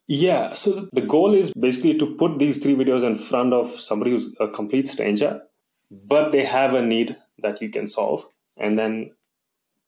Yeah, 0.08 0.54
so 0.54 0.88
the 0.92 1.00
goal 1.00 1.34
is 1.34 1.52
basically 1.52 1.98
to 1.98 2.14
put 2.14 2.38
these 2.38 2.58
three 2.58 2.76
videos 2.76 3.04
in 3.04 3.18
front 3.18 3.52
of 3.52 3.80
somebody 3.80 4.12
who's 4.12 4.34
a 4.38 4.46
complete 4.46 4.86
stranger, 4.86 5.40
but 5.90 6.30
they 6.30 6.44
have 6.44 6.74
a 6.74 6.82
need 6.82 7.16
that 7.38 7.60
you 7.60 7.70
can 7.70 7.86
solve, 7.88 8.24
and 8.56 8.78
then 8.78 9.10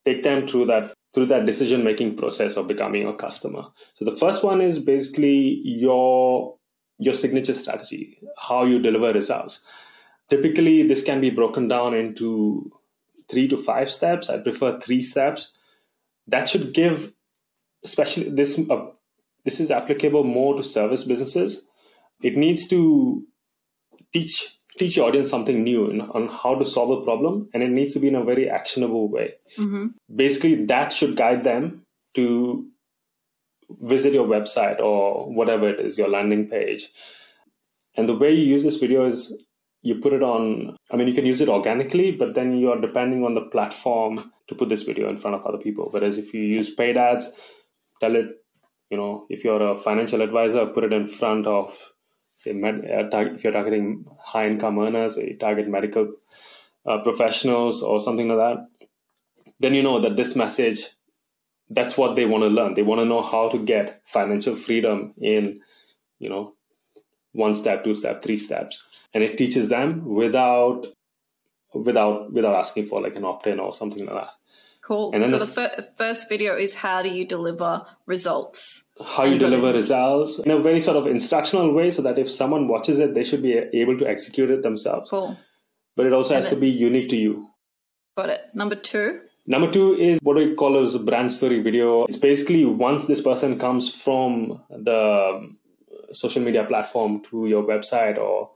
take 0.05 0.25
them 0.25 0.47
through 0.49 0.67
that 0.67 0.93
through 1.15 1.27
that 1.27 1.47
decision 1.47 1.85
making 1.85 2.17
process 2.17 2.57
of 2.57 2.67
becoming 2.67 3.07
a 3.07 3.15
customer. 3.15 3.65
So 3.95 4.05
the 4.05 4.13
first 4.17 4.43
one 4.43 4.61
is 4.61 4.79
basically 4.79 5.63
your 5.65 6.57
your 6.99 7.15
signature 7.15 7.55
strategy, 7.55 8.19
how 8.37 8.65
you 8.65 8.81
deliver 8.81 9.13
results. 9.13 9.61
Typically, 10.29 10.87
this 10.87 11.03
can 11.03 11.21
be 11.21 11.31
broken 11.31 11.69
down 11.69 11.95
into 11.95 12.71
three 13.29 13.47
to 13.49 13.57
five 13.57 13.89
steps. 13.89 14.29
I 14.29 14.39
prefer 14.39 14.81
three 14.81 15.01
steps. 15.01 15.53
That 16.27 16.49
should 16.49 16.75
give, 16.75 17.13
especially 17.85 18.31
this 18.31 18.59
uh, 18.69 18.87
this 19.49 19.61
is 19.61 19.71
applicable 19.71 20.25
more 20.25 20.55
to 20.55 20.63
service 20.63 21.05
businesses. 21.05 21.63
It 22.23 22.37
needs 22.37 22.67
to 22.69 23.25
teach 24.13 24.35
teach 24.79 24.97
your 24.97 25.09
audience 25.09 25.31
something 25.31 25.65
new 25.65 25.91
in, 25.91 26.03
on 26.03 26.29
how 26.29 26.55
to 26.55 26.65
solve 26.65 26.91
a 26.91 27.05
problem, 27.05 27.49
and 27.53 27.63
it 27.63 27.71
needs 27.71 27.93
to 27.95 27.99
be 27.99 28.09
in 28.09 28.15
a 28.15 28.25
very 28.25 28.49
actionable 28.49 29.09
way. 29.15 29.29
Mm-hmm. 29.57 29.87
Basically, 30.15 30.67
that 30.67 30.93
should 30.93 31.17
guide 31.17 31.43
them 31.45 31.83
to 32.15 32.67
visit 33.93 34.13
your 34.13 34.27
website 34.27 34.81
or 34.81 35.33
whatever 35.41 35.69
it 35.69 35.81
is, 35.81 35.99
your 35.99 36.09
landing 36.09 36.47
page. 36.49 36.89
And 37.97 38.09
the 38.09 38.19
way 38.23 38.31
you 38.33 38.45
use 38.45 38.63
this 38.63 38.77
video 38.77 39.07
is 39.07 39.37
you 39.83 39.97
put 39.97 40.13
it 40.13 40.23
on, 40.23 40.77
I 40.93 40.97
mean, 40.97 41.09
you 41.09 41.15
can 41.15 41.27
use 41.27 41.41
it 41.41 41.49
organically, 41.49 42.13
but 42.13 42.35
then 42.35 42.57
you 42.57 42.71
are 42.71 42.81
depending 42.81 43.25
on 43.25 43.35
the 43.35 43.47
platform 43.57 44.31
to 44.49 44.55
put 44.55 44.69
this 44.69 44.83
video 44.83 45.09
in 45.09 45.19
front 45.19 45.35
of 45.37 45.45
other 45.45 45.59
people. 45.59 45.89
Whereas 45.91 46.19
if 46.19 46.33
you 46.33 46.43
use 46.43 46.71
paid 46.71 46.97
ads, 46.97 47.29
tell 48.01 48.15
it, 48.15 48.29
you 48.91 48.97
know, 48.97 49.27
if 49.29 49.45
you're 49.45 49.63
a 49.63 49.79
financial 49.79 50.23
advisor, 50.23 50.67
put 50.67 50.85
it 50.85 50.93
in 50.93 51.07
front 51.07 51.47
of, 51.47 51.77
say, 52.37 52.53
med, 52.53 52.85
uh, 52.85 53.19
if 53.33 53.45
you're 53.45 53.53
targeting 53.53 54.07
high 54.25 54.47
income 54.47 54.79
earners 54.79 55.19
or 55.19 55.23
you 55.23 55.37
target 55.37 55.69
medical 55.69 56.13
uh, 56.87 56.99
professionals 56.99 57.83
or 57.83 58.01
something 58.01 58.29
like 58.29 58.39
that, 58.39 58.67
then 59.61 59.75
you 59.75 59.83
know 59.83 60.01
that 60.01 60.17
this 60.17 60.35
message, 60.37 60.87
that's 61.69 61.99
what 61.99 62.17
they 62.17 62.25
want 62.25 62.43
to 62.43 62.49
learn. 62.49 62.75
They 62.75 62.83
want 62.83 63.01
to 63.01 63.05
know 63.05 63.23
how 63.23 63.51
to 63.51 63.59
get 63.59 64.01
financial 64.07 64.55
freedom 64.55 65.15
in, 65.21 65.61
you 66.19 66.31
know, 66.31 66.55
one 67.33 67.55
step, 67.55 67.85
two 67.85 67.95
step, 67.95 68.23
three 68.23 68.39
steps, 68.39 68.83
and 69.13 69.23
it 69.23 69.37
teaches 69.37 69.69
them 69.69 70.05
without 70.07 70.87
without 71.75 72.33
without 72.33 72.55
asking 72.55 72.87
for 72.87 73.03
like 73.03 73.17
an 73.17 73.25
opt-in 73.25 73.61
or 73.61 73.75
something 73.75 74.07
like 74.07 74.15
that. 74.15 74.31
Cool. 74.89 75.11
And 75.13 75.23
then 75.23 75.31
so 75.31 75.39
the 75.39 75.45
the 75.45 75.53
fir- 75.53 75.89
first 75.99 76.31
video 76.31 76.57
is 76.57 76.73
how 76.73 77.03
do 77.03 77.11
you 77.11 77.27
deliver 77.27 77.85
results? 78.07 78.85
How 79.05 79.25
you 79.25 79.39
deliver 79.39 79.71
results 79.71 80.39
in 80.39 80.51
a 80.51 80.59
very 80.59 80.81
sort 80.81 80.97
of 80.97 81.07
instructional 81.07 81.75
way, 81.75 81.91
so 81.91 82.01
that 82.01 82.19
if 82.19 82.31
someone 82.31 82.69
watches 82.69 82.99
it, 82.99 83.13
they 83.13 83.23
should 83.23 83.43
be 83.43 83.53
able 83.53 83.99
to 83.99 84.09
execute 84.09 84.51
it 84.51 84.63
themselves. 84.63 85.11
Cool. 85.11 85.37
But 85.95 86.07
it 86.07 86.15
also 86.15 86.35
has 86.37 86.47
And 86.47 86.55
to 86.55 86.61
be 86.63 86.71
unique 86.71 87.11
to 87.11 87.17
you. 87.17 87.49
Got 88.17 88.31
it. 88.31 88.41
Number 88.55 88.77
two. 88.77 89.21
Number 89.47 89.71
two 89.71 89.95
is 89.95 90.21
what 90.23 90.37
we 90.37 90.55
call 90.55 90.83
as 90.83 90.95
a 90.95 90.99
brand 90.99 91.33
story 91.33 91.61
video. 91.61 92.05
It's 92.05 92.17
basically 92.17 92.65
once 92.65 93.05
this 93.05 93.21
person 93.21 93.59
comes 93.59 93.91
from 93.91 94.63
the 94.71 95.01
um, 95.35 95.59
social 96.13 96.43
media 96.43 96.65
platform 96.65 97.23
to 97.25 97.47
your 97.47 97.63
website 97.63 98.17
or 98.17 98.53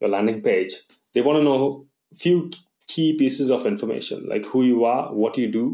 your 0.00 0.10
landing 0.10 0.42
page, 0.42 0.74
they 1.12 1.22
want 1.22 1.38
to 1.38 1.42
know 1.42 1.86
a 2.12 2.14
few 2.14 2.50
key 2.92 3.08
pieces 3.22 3.50
of 3.56 3.66
information 3.70 4.26
like 4.32 4.44
who 4.54 4.62
you 4.70 4.84
are, 4.84 5.04
what 5.22 5.38
you 5.42 5.48
do, 5.60 5.64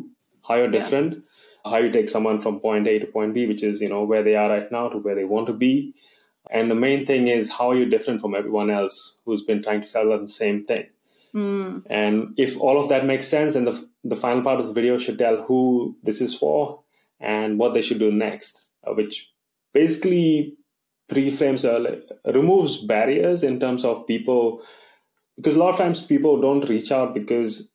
how 0.49 0.57
you're 0.59 0.73
Yeah. 0.73 0.79
different, 0.81 1.25
how 1.71 1.79
you 1.85 1.91
take 1.97 2.09
someone 2.15 2.39
from 2.45 2.61
point 2.67 2.87
A 2.93 2.99
to 2.99 3.07
point 3.17 3.35
B, 3.35 3.47
which 3.53 3.63
is 3.71 3.81
you 3.87 3.91
know 3.95 4.05
where 4.13 4.23
they 4.29 4.37
are 4.43 4.49
right 4.55 4.71
now 4.79 4.85
to 4.93 4.99
where 4.99 5.15
they 5.21 5.25
want 5.35 5.47
to 5.53 5.57
be. 5.67 5.75
And 6.51 6.71
the 6.71 6.81
main 6.87 7.05
thing 7.05 7.29
is 7.29 7.51
how 7.51 7.73
you're 7.73 7.85
you 7.85 7.91
different 7.95 8.21
from 8.23 8.35
everyone 8.35 8.71
else 8.71 8.95
who's 9.25 9.43
been 9.51 9.63
trying 9.63 9.83
to 9.83 9.87
sell 9.95 10.09
them 10.11 10.23
the 10.23 10.29
same 10.43 10.65
thing. 10.71 10.87
And 11.99 12.35
if 12.39 12.59
all 12.59 12.81
of 12.83 12.89
that 12.89 13.05
makes 13.05 13.27
sense, 13.29 13.55
then 13.55 13.65
the, 13.65 13.89
the 14.03 14.17
final 14.17 14.43
part 14.43 14.61
of 14.61 14.67
the 14.67 14.73
video 14.73 14.97
should 14.99 15.19
tell 15.19 15.43
who 15.43 15.95
this 16.03 16.21
is 16.21 16.35
for 16.35 16.81
and 17.21 17.59
what 17.59 17.75
they 17.75 17.83
should 17.83 17.99
do 17.99 18.11
next, 18.11 18.67
uh, 18.87 18.95
which 18.95 19.31
basically 19.75 20.55
pre-frames, 21.09 21.65
uh, 21.65 21.97
removes 22.25 22.79
barriers 22.79 23.45
in 23.45 23.61
terms 23.61 23.85
of 23.85 24.07
people, 24.07 24.63
because 25.39 25.55
a 25.55 25.59
lot 25.61 25.71
of 25.71 25.77
times 25.77 26.03
people 26.03 26.41
don't 26.41 26.69
reach 26.69 26.91
out 26.91 27.15
because 27.15 27.69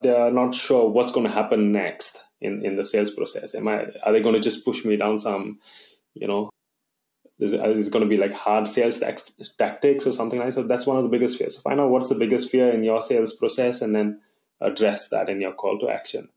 they 0.00 0.10
are 0.10 0.30
not 0.30 0.54
sure 0.54 0.88
what's 0.88 1.12
going 1.12 1.26
to 1.26 1.32
happen 1.32 1.70
next 1.70 2.22
in, 2.40 2.64
in 2.64 2.76
the 2.76 2.84
sales 2.84 3.10
process. 3.10 3.54
Am 3.54 3.68
I, 3.68 3.86
are 4.02 4.12
they 4.12 4.20
going 4.20 4.34
to 4.34 4.40
just 4.40 4.64
push 4.64 4.84
me 4.86 4.96
down 4.96 5.18
some, 5.18 5.60
you 6.14 6.26
know, 6.26 6.48
is, 7.38 7.52
is 7.52 7.88
it 7.88 7.92
going 7.92 8.04
to 8.04 8.08
be 8.08 8.16
like 8.16 8.32
hard 8.32 8.66
sales 8.66 8.98
tax, 8.98 9.30
tactics 9.58 10.06
or 10.06 10.12
something 10.12 10.38
like 10.38 10.48
that? 10.48 10.54
So 10.54 10.62
that's 10.62 10.86
one 10.86 10.96
of 10.96 11.02
the 11.02 11.10
biggest 11.10 11.36
fears. 11.36 11.56
So 11.56 11.60
find 11.60 11.78
out 11.78 11.90
what's 11.90 12.08
the 12.08 12.14
biggest 12.14 12.50
fear 12.50 12.70
in 12.70 12.82
your 12.84 13.02
sales 13.02 13.34
process 13.34 13.82
and 13.82 13.94
then 13.94 14.20
address 14.62 15.08
that 15.08 15.28
in 15.28 15.40
your 15.40 15.52
call 15.52 15.78
to 15.80 15.90
action. 15.90 16.30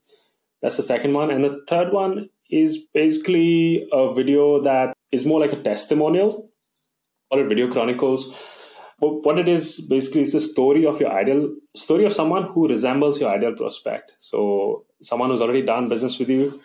That's 0.60 0.76
the 0.76 0.82
second 0.82 1.14
one. 1.14 1.30
And 1.30 1.42
the 1.42 1.62
third 1.66 1.92
one 1.92 2.28
is 2.50 2.78
basically 2.92 3.88
a 3.92 4.12
video 4.14 4.60
that 4.62 4.94
is 5.12 5.24
more 5.24 5.40
like 5.40 5.52
a 5.52 5.62
testimonial, 5.62 6.50
call 7.30 7.40
it 7.40 7.48
video 7.48 7.70
chronicles. 7.70 8.34
But 9.00 9.24
what 9.24 9.38
it 9.38 9.48
is 9.48 9.80
basically 9.80 10.22
is 10.22 10.32
the 10.32 10.40
story 10.40 10.86
of 10.86 11.00
your 11.00 11.12
ideal 11.12 11.54
story 11.74 12.04
of 12.04 12.12
someone 12.12 12.44
who 12.44 12.68
resembles 12.68 13.20
your 13.20 13.30
ideal 13.30 13.54
prospect. 13.54 14.12
So 14.18 14.84
someone 15.02 15.30
who's 15.30 15.40
already 15.40 15.62
done 15.62 15.88
business 15.88 16.18
with 16.18 16.30
you, 16.30 16.60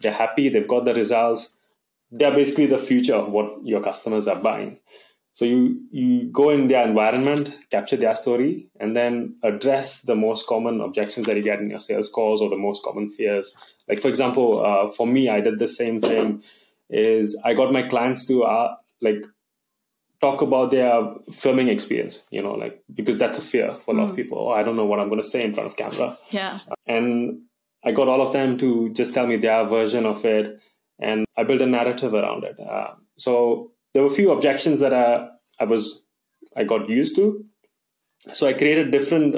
they're 0.00 0.12
happy, 0.12 0.48
they've 0.48 0.66
got 0.66 0.84
the 0.84 0.94
results. 0.94 1.56
They're 2.10 2.34
basically 2.34 2.66
the 2.66 2.78
future 2.78 3.14
of 3.14 3.30
what 3.30 3.64
your 3.64 3.82
customers 3.82 4.28
are 4.28 4.36
buying. 4.36 4.78
So 5.34 5.44
you 5.44 5.80
you 5.90 6.30
go 6.30 6.50
in 6.50 6.68
their 6.68 6.86
environment, 6.86 7.50
capture 7.70 7.96
their 7.96 8.14
story, 8.14 8.68
and 8.78 8.94
then 8.94 9.36
address 9.42 10.02
the 10.02 10.14
most 10.14 10.46
common 10.46 10.80
objections 10.80 11.26
that 11.26 11.36
you 11.36 11.42
get 11.42 11.58
in 11.58 11.70
your 11.70 11.80
sales 11.80 12.08
calls 12.08 12.40
or 12.40 12.48
the 12.48 12.56
most 12.56 12.84
common 12.84 13.10
fears. 13.10 13.52
Like 13.88 14.00
for 14.00 14.06
example, 14.06 14.64
uh, 14.64 14.88
for 14.88 15.08
me, 15.08 15.28
I 15.28 15.40
did 15.40 15.58
the 15.58 15.66
same 15.66 16.00
thing. 16.00 16.42
Is 16.88 17.36
I 17.44 17.54
got 17.54 17.72
my 17.72 17.82
clients 17.82 18.26
to 18.26 18.44
uh, 18.44 18.76
like 19.00 19.24
talk 20.24 20.42
about 20.42 20.70
their 20.76 20.92
filming 21.42 21.68
experience. 21.76 22.22
You 22.36 22.42
know, 22.44 22.54
like 22.62 22.74
because 23.00 23.18
that's 23.22 23.38
a 23.38 23.42
fear 23.52 23.68
for 23.84 23.94
a 23.94 23.98
lot 23.98 24.10
of 24.10 24.16
people. 24.20 24.38
Oh, 24.38 24.52
I 24.60 24.62
don't 24.64 24.76
know 24.80 24.88
what 24.90 25.00
I'm 25.00 25.08
going 25.12 25.24
to 25.26 25.32
say 25.34 25.42
in 25.48 25.54
front 25.54 25.68
of 25.70 25.76
camera 25.82 26.18
Yeah. 26.30 26.58
and 26.86 27.08
I 27.88 27.92
got 27.92 28.08
all 28.08 28.22
of 28.26 28.32
them 28.32 28.56
to 28.58 28.68
just 29.00 29.12
tell 29.14 29.26
me 29.26 29.36
their 29.36 29.64
version 29.66 30.06
of 30.06 30.24
it, 30.24 30.58
and 30.98 31.26
I 31.36 31.44
built 31.48 31.60
a 31.62 31.66
narrative 31.66 32.14
around 32.14 32.44
it. 32.50 32.56
Uh, 32.58 32.92
so 33.24 33.72
there 33.92 34.02
were 34.02 34.10
a 34.12 34.14
few 34.20 34.30
objections 34.36 34.80
that 34.80 34.94
I, 34.94 35.28
I 35.60 35.64
was 35.72 35.82
I 36.60 36.64
got 36.64 36.88
used 36.88 37.16
to. 37.16 37.44
So 38.32 38.46
I 38.46 38.54
created 38.54 38.90
different 38.90 39.36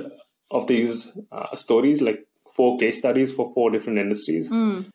of 0.51 0.67
these 0.69 1.13
uh, 1.33 1.57
stories, 1.57 2.03
like 2.03 2.21
four 2.57 2.79
case 2.79 2.99
studies 2.99 3.33
for 3.33 3.53
four 3.55 3.71
different 3.71 3.99
industries. 3.99 4.51
Mm. 4.51 4.87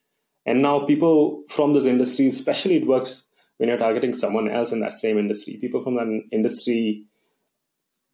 And 0.45 0.61
now 0.61 0.75
people 0.91 1.43
from 1.49 1.73
those 1.73 1.85
industries, 1.85 2.39
especially 2.39 2.75
it 2.77 2.87
works 2.87 3.27
when 3.61 3.69
you're 3.69 3.77
targeting 3.77 4.11
someone 4.11 4.49
else 4.49 4.71
in 4.71 4.79
that 4.79 4.91
same 4.91 5.19
industry. 5.19 5.55
People 5.61 5.81
from 5.83 5.93
that 5.95 6.21
industry, 6.31 7.05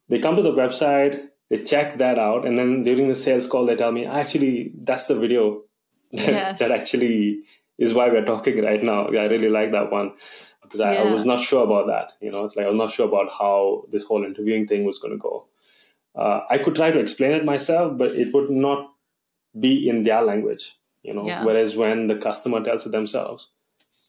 they 0.09 0.19
come 0.19 0.35
to 0.35 0.41
the 0.41 0.51
website, 0.51 1.29
they 1.49 1.55
check 1.63 1.97
that 1.99 2.19
out, 2.19 2.45
and 2.45 2.59
then 2.59 2.83
during 2.83 3.07
the 3.07 3.15
sales 3.15 3.47
call, 3.47 3.65
they 3.65 3.77
tell 3.77 3.93
me, 3.93 4.05
actually, 4.05 4.73
that's 4.83 5.05
the 5.05 5.15
video 5.15 5.61
that, 6.11 6.27
Yes. 6.27 6.59
that 6.59 6.71
actually 6.71 7.39
is 7.77 7.93
why 7.93 8.09
we're 8.09 8.25
talking 8.25 8.61
right 8.61 8.83
now. 8.83 9.07
I 9.07 9.27
really 9.27 9.47
like 9.49 9.71
that 9.71 9.89
one 9.89 10.11
because 10.63 10.81
I, 10.81 10.95
I 10.95 11.11
was 11.13 11.23
not 11.23 11.39
sure 11.39 11.63
about 11.63 11.87
that. 11.87 12.11
You 12.19 12.29
know, 12.29 12.43
it's 12.43 12.57
like 12.57 12.65
I 12.65 12.69
was 12.69 12.77
not 12.77 12.89
sure 12.91 13.07
about 13.07 13.31
how 13.31 13.85
this 13.89 14.03
whole 14.03 14.25
interviewing 14.25 14.67
thing 14.67 14.83
was 14.83 14.99
going 14.99 15.13
to 15.13 15.17
go. 15.17 15.47
Uh, 16.13 16.41
I 16.49 16.57
could 16.57 16.75
try 16.75 16.91
to 16.91 16.99
explain 16.99 17.31
it 17.31 17.45
myself, 17.45 17.97
but 17.97 18.11
it 18.15 18.33
would 18.33 18.49
not 18.49 18.91
be 19.57 19.87
in 19.87 20.03
their 20.03 20.21
language. 20.23 20.75
You 21.03 21.13
know, 21.13 21.25
Yeah. 21.25 21.45
whereas 21.45 21.77
when 21.77 22.07
the 22.07 22.17
customer 22.17 22.61
tells 22.61 22.85
it 22.85 22.91
themselves, 22.91 23.47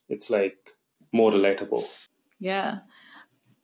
it's 0.08 0.30
like 0.30 0.74
more 1.12 1.32
relatable. 1.32 1.86
Yeah. 2.38 2.80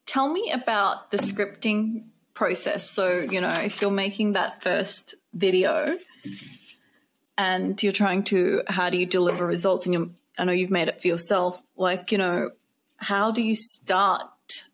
Tell 0.07 0.33
me 0.33 0.51
about 0.53 1.11
the 1.11 1.17
scripting 1.17 2.07
process. 2.35 2.91
So, 2.91 3.19
you 3.19 3.41
know, 3.41 3.49
if 3.49 3.81
you're 3.81 3.91
making 3.91 4.33
that 4.33 4.63
first 4.63 5.15
video 5.33 5.97
and 7.39 7.81
you're 7.83 7.93
trying 7.93 8.25
to, 8.25 8.63
how 8.67 8.91
do 8.91 8.99
you 8.99 9.07
deliver 9.07 9.47
results? 9.47 9.87
And 9.87 9.95
you're, 9.95 10.11
I 10.39 10.45
know 10.45 10.53
you've 10.53 10.71
made 10.71 10.89
it 10.89 11.01
for 11.01 11.09
yourself. 11.09 11.63
Like, 11.77 12.13
you 12.13 12.19
know, 12.19 12.51
how 12.97 13.31
do 13.31 13.43
you 13.43 13.55
start 13.55 14.29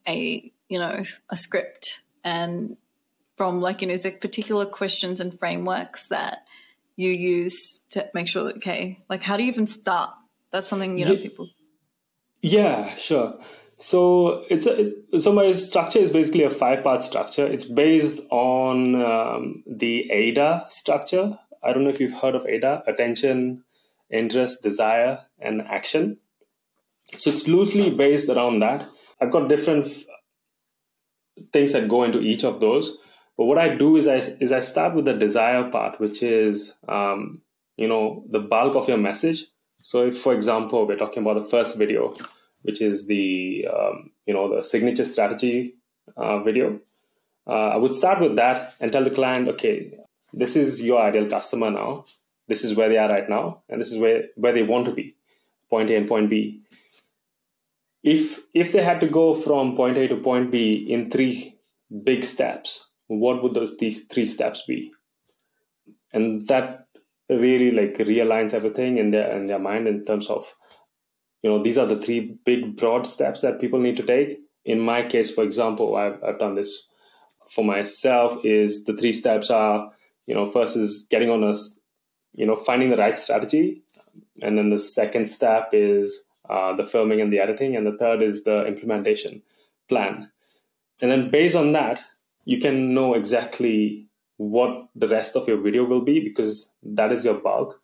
a, 0.07 0.53
you 0.69 0.79
know, 0.79 1.03
a 1.29 1.37
script 1.37 2.03
and 2.25 2.77
from 3.37 3.61
like, 3.61 3.83
you 3.83 3.89
know, 3.89 3.95
is 3.95 4.03
there 4.03 4.13
particular 4.13 4.67
questions 4.67 5.21
and 5.21 5.39
frameworks 5.39 6.09
that 6.09 6.47
you 6.97 7.11
use 7.11 7.81
to 7.91 8.07
make 8.13 8.29
sure, 8.29 8.45
that, 8.45 8.57
okay, 8.57 9.03
like 9.09 9.23
how 9.23 9.37
do 9.37 9.43
you 9.43 9.49
even 9.49 9.67
start? 9.67 10.11
That's 10.51 10.67
something, 10.67 10.99
you 10.99 11.07
know, 11.07 11.13
Ye- 11.13 11.23
people, 11.23 11.49
Yeah, 12.43 12.95
sure. 12.97 13.39
So 13.79 14.45
it's 14.51 14.67
a, 14.67 14.81
it's- 14.81 15.25
so 15.25 15.33
my 15.33 15.53
structure 15.53 15.99
is 15.99 16.13
basically 16.13 16.45
a 16.45 16.51
five 16.51 16.83
part 16.83 17.03
structure. 17.03 17.47
It's 17.47 17.65
based 17.65 18.21
on 18.31 18.95
um, 19.03 19.65
the 19.67 20.11
AIDA 20.11 20.67
structure. 20.69 21.39
I 21.63 21.73
don't 21.73 21.85
know 21.85 21.91
if 21.91 22.01
you've 22.01 22.13
heard 22.21 22.35
of 22.35 22.47
AIDA: 22.47 22.83
attention, 22.87 23.65
interest, 24.11 24.63
desire, 24.63 25.21
and 25.39 25.63
action. 25.63 26.19
So 27.19 27.31
it's 27.31 27.49
loosely 27.49 27.91
based 27.91 28.29
around 28.29 28.61
that. 28.61 28.89
I've 29.21 29.31
got 29.33 29.49
different 29.49 29.87
things 31.53 31.73
that 31.73 31.89
go 31.89 32.05
into 32.05 32.21
each 32.21 32.45
of 32.45 32.61
those. 32.61 32.99
But 33.37 33.45
what 33.47 33.59
I 33.59 33.75
do 33.75 33.97
is 33.97 34.07
I 34.07 34.17
is 34.41 34.53
I 34.53 34.61
start 34.61 34.95
with 34.95 35.07
the 35.07 35.15
desire 35.15 35.69
part, 35.71 35.99
which 36.01 36.23
is 36.23 36.75
um, 36.89 37.43
you 37.77 37.89
know 37.89 38.25
the 38.31 38.41
bulk 38.41 38.77
of 38.77 38.89
your 38.89 38.99
message. 38.99 39.45
So 39.83 40.07
if, 40.07 40.19
for 40.19 40.35
example, 40.35 40.87
we're 40.87 40.97
talking 40.97 41.23
about 41.23 41.43
the 41.43 41.49
first 41.49 41.77
video, 41.77 42.15
which 42.63 42.81
is 42.83 43.07
the 43.07 43.67
um, 43.73 44.11
you 44.27 44.35
know 44.35 44.55
the 44.55 44.63
signature 44.63 45.05
strategy 45.05 45.77
uh, 46.17 46.43
video, 46.43 46.81
uh, 47.47 47.71
I 47.75 47.77
would 47.77 47.93
start 47.93 48.21
with 48.21 48.37
that 48.37 48.75
and 48.81 48.93
tell 48.93 49.05
the 49.05 49.11
client, 49.11 49.49
okay, 49.49 49.93
this 50.33 50.57
is 50.57 50.83
your 50.83 51.01
ideal 51.01 51.29
customer 51.29 51.71
now. 51.71 52.05
This 52.49 52.65
is 52.65 52.75
where 52.75 52.89
they 52.89 52.99
are 52.99 53.09
right 53.09 53.29
now, 53.29 53.63
and 53.69 53.81
this 53.81 53.93
is 53.93 53.99
where 53.99 54.25
where 54.37 54.53
they 54.53 54.63
want 54.63 54.87
to 54.87 54.93
be, 54.93 55.17
point 55.71 55.91
A 55.91 55.97
and 55.97 56.09
point 56.09 56.31
B. 56.31 56.63
If 58.03 58.41
if 58.55 58.73
they 58.73 58.83
had 58.83 59.01
to 59.01 59.09
go 59.09 59.35
from 59.35 59.77
point 59.77 59.97
A 59.97 60.09
to 60.09 60.17
point 60.17 60.51
B 60.51 60.73
in 60.73 61.11
three 61.11 61.59
big 62.05 62.25
steps, 62.25 62.89
what 63.07 63.43
would 63.43 63.55
those 63.55 63.77
these 63.79 64.03
three 64.07 64.27
steps 64.27 64.63
be? 64.67 64.93
And 66.13 66.47
that 66.49 66.89
really 67.39 67.71
like 67.71 67.97
realigns 67.99 68.55
everything 68.55 68.99
in 68.99 69.11
their 69.11 69.37
in 69.37 69.47
their 69.47 69.59
mind 69.59 69.87
in 69.87 70.05
terms 70.05 70.29
of 70.29 70.53
you 71.43 71.51
know 71.51 71.63
these 71.63 71.79
are 71.79 71.87
the 71.87 72.01
three 72.01 72.37
big 72.45 72.77
broad 72.77 73.07
steps 73.07 73.41
that 73.41 73.61
people 73.61 73.81
need 73.81 73.97
to 73.97 74.03
take. 74.03 74.39
In 74.65 74.81
my 74.81 75.03
case 75.03 75.31
for 75.31 75.43
example 75.43 75.97
i've, 75.97 76.23
I've 76.23 76.39
done 76.39 76.55
this 76.55 76.87
for 77.55 77.65
myself 77.65 78.37
is 78.45 78.85
the 78.85 78.97
three 78.97 79.13
steps 79.13 79.51
are 79.51 79.91
you 80.27 80.35
know 80.35 80.49
first 80.49 80.77
is 80.77 81.07
getting 81.11 81.31
on 81.31 81.43
a 81.45 81.55
you 82.35 82.47
know 82.47 82.57
finding 82.57 82.91
the 82.91 82.97
right 82.97 83.15
strategy. 83.15 83.83
And 84.43 84.59
then 84.59 84.71
the 84.71 84.79
second 84.79 85.27
step 85.27 85.71
is 85.73 86.23
uh, 86.49 86.75
the 86.75 86.85
filming 86.85 87.21
and 87.21 87.33
the 87.33 87.39
editing. 87.39 87.77
And 87.77 87.87
the 87.87 87.97
third 87.97 88.23
is 88.23 88.43
the 88.43 88.67
implementation 88.67 89.43
plan. 89.89 90.31
And 91.01 91.11
then 91.11 91.31
based 91.31 91.57
on 91.57 91.73
that 91.73 92.01
you 92.45 92.59
can 92.59 92.95
know 92.95 93.15
exactly 93.15 94.09
what 94.41 94.89
the 94.95 95.07
rest 95.09 95.37
of 95.37 95.47
your 95.47 95.59
video 95.59 95.85
will 95.85 96.01
be 96.01 96.19
because 96.19 96.73
that 96.83 97.13
is 97.13 97.27
your 97.27 97.35
bulk 97.35 97.79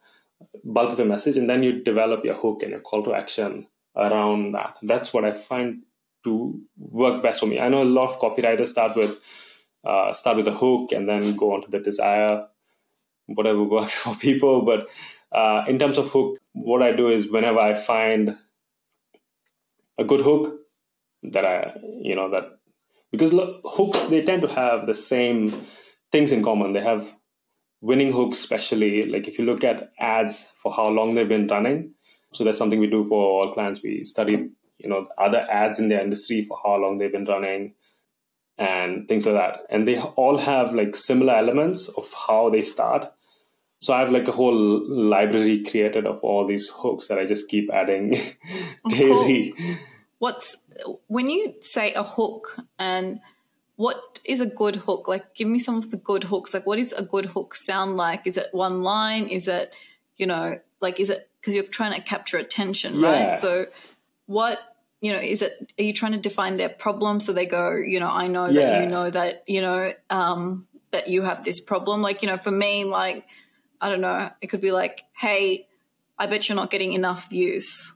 bulk 0.64 0.90
of 0.90 0.98
your 0.98 1.06
message 1.06 1.36
and 1.36 1.50
then 1.50 1.62
you 1.62 1.82
develop 1.82 2.24
your 2.24 2.34
hook 2.34 2.62
and 2.62 2.70
your 2.70 2.80
call 2.80 3.02
to 3.02 3.12
action 3.14 3.66
around 3.94 4.52
that. 4.52 4.78
That's 4.82 5.12
what 5.12 5.24
i 5.24 5.32
find 5.32 5.82
to 6.24 6.58
work 6.78 7.22
best 7.22 7.40
for 7.40 7.46
me. 7.46 7.60
I 7.60 7.68
know 7.68 7.82
a 7.82 7.94
lot 7.98 8.08
of 8.10 8.18
copywriters 8.18 8.68
start 8.68 8.96
with 8.96 9.18
uh, 9.84 10.14
start 10.14 10.36
with 10.36 10.46
the 10.46 10.52
hook 10.52 10.92
and 10.92 11.06
then 11.08 11.36
go 11.36 11.52
on 11.52 11.60
to 11.62 11.70
the 11.70 11.78
desire 11.78 12.46
whatever 13.26 13.62
works 13.76 13.98
for 13.98 14.14
people. 14.14 14.62
But 14.62 14.88
uh, 15.32 15.64
in 15.68 15.78
terms 15.78 15.98
of 15.98 16.08
hook 16.08 16.38
what 16.52 16.82
i 16.82 16.92
do 16.92 17.08
is 17.08 17.30
whenever 17.30 17.58
i 17.58 17.74
find 17.74 18.36
a 19.98 20.04
good 20.04 20.20
hook 20.20 20.60
that 21.22 21.44
i 21.44 21.72
you 22.00 22.14
know 22.14 22.30
that 22.30 22.58
because 23.12 23.32
lo- 23.32 23.60
hooks 23.64 24.04
they 24.04 24.22
tend 24.22 24.42
to 24.42 24.48
have 24.48 24.86
the 24.86 24.94
same 24.94 25.66
things 26.12 26.32
in 26.32 26.42
common. 26.42 26.72
They 26.72 26.82
have 26.82 27.14
winning 27.80 28.12
hooks 28.12 28.38
especially. 28.38 29.06
Like 29.06 29.28
if 29.28 29.38
you 29.38 29.44
look 29.44 29.64
at 29.64 29.92
ads 29.98 30.52
for 30.56 30.72
how 30.72 30.88
long 30.88 31.14
they've 31.14 31.28
been 31.28 31.48
running 31.48 31.94
so 32.36 32.44
that's 32.44 32.58
something 32.58 32.80
we 32.80 32.86
do 32.86 33.04
for 33.04 33.24
all 33.24 33.52
clients. 33.52 33.82
We 33.82 34.04
study 34.04 34.50
you 34.78 34.88
know 34.88 35.06
other 35.16 35.46
ads 35.50 35.78
in 35.78 35.88
their 35.88 36.00
industry 36.00 36.42
for 36.42 36.58
how 36.62 36.76
long 36.76 36.98
they've 36.98 37.12
been 37.12 37.24
running 37.24 37.74
and 38.58 39.08
things 39.08 39.26
like 39.26 39.34
that. 39.36 39.60
And 39.70 39.88
they 39.88 39.98
all 39.98 40.36
have 40.36 40.74
like 40.74 40.94
similar 40.94 41.34
elements 41.34 41.88
of 41.88 42.12
how 42.12 42.50
they 42.50 42.62
start. 42.62 43.10
So 43.78 43.92
i 43.92 44.00
have 44.00 44.10
like 44.10 44.26
a 44.26 44.32
whole 44.32 44.56
library 44.88 45.62
created 45.62 46.06
of 46.06 46.18
all 46.20 46.46
these 46.46 46.68
hooks 46.68 47.08
that 47.08 47.18
i 47.18 47.26
just 47.26 47.48
keep 47.48 47.68
adding 47.70 48.16
daily. 48.88 49.54
what's 50.18 50.56
when 51.08 51.28
you 51.28 51.54
say 51.60 51.92
a 51.92 52.02
hook 52.02 52.56
and 52.78 53.20
what 53.76 54.20
is 54.24 54.40
a 54.40 54.46
good 54.46 54.76
hook? 54.76 55.06
Like 55.08 55.34
give 55.34 55.48
me 55.48 55.58
some 55.58 55.76
of 55.76 55.90
the 55.90 55.96
good 55.98 56.24
hooks. 56.24 56.52
Like 56.54 56.66
what 56.66 56.78
is 56.78 56.92
a 56.92 57.04
good 57.04 57.26
hook 57.26 57.54
sound 57.54 57.96
like? 57.96 58.26
Is 58.26 58.36
it 58.36 58.48
one 58.52 58.82
line? 58.82 59.28
Is 59.28 59.48
it 59.48 59.72
you 60.16 60.26
know 60.26 60.58
like 60.80 60.98
is 60.98 61.10
it 61.10 61.28
because 61.40 61.54
you're 61.54 61.64
trying 61.64 61.92
to 61.92 62.00
capture 62.00 62.38
attention 62.38 62.98
Yeah. 62.98 63.08
right 63.26 63.34
so 63.34 63.66
what 64.26 64.58
you 65.00 65.12
know 65.12 65.18
is 65.18 65.42
it 65.42 65.72
are 65.78 65.82
you 65.84 65.92
trying 65.92 66.12
to 66.12 66.18
define 66.18 66.56
their 66.56 66.70
problem 66.70 67.20
so 67.20 67.32
they 67.34 67.44
go 67.46 67.72
you 67.76 68.00
know 68.00 68.08
i 68.08 68.26
know 68.26 68.50
that 68.50 68.80
you 68.80 68.86
know 68.86 69.10
that 69.10 69.44
you 69.46 69.60
know 69.60 69.92
um 70.10 70.66
that 70.92 71.08
you 71.08 71.20
have 71.22 71.44
this 71.44 71.60
problem. 71.60 72.00
Like 72.00 72.22
you 72.22 72.28
know 72.28 72.38
for 72.38 72.50
me 72.50 72.84
like 72.84 73.24
i 73.80 73.90
don't 73.90 74.00
know 74.00 74.30
it 74.40 74.46
could 74.46 74.62
be 74.62 74.72
like 74.72 75.04
hey 75.12 75.68
i 76.18 76.26
bet 76.26 76.48
you're 76.48 76.56
not 76.56 76.70
getting 76.70 76.94
enough 76.94 77.28
views 77.28 77.94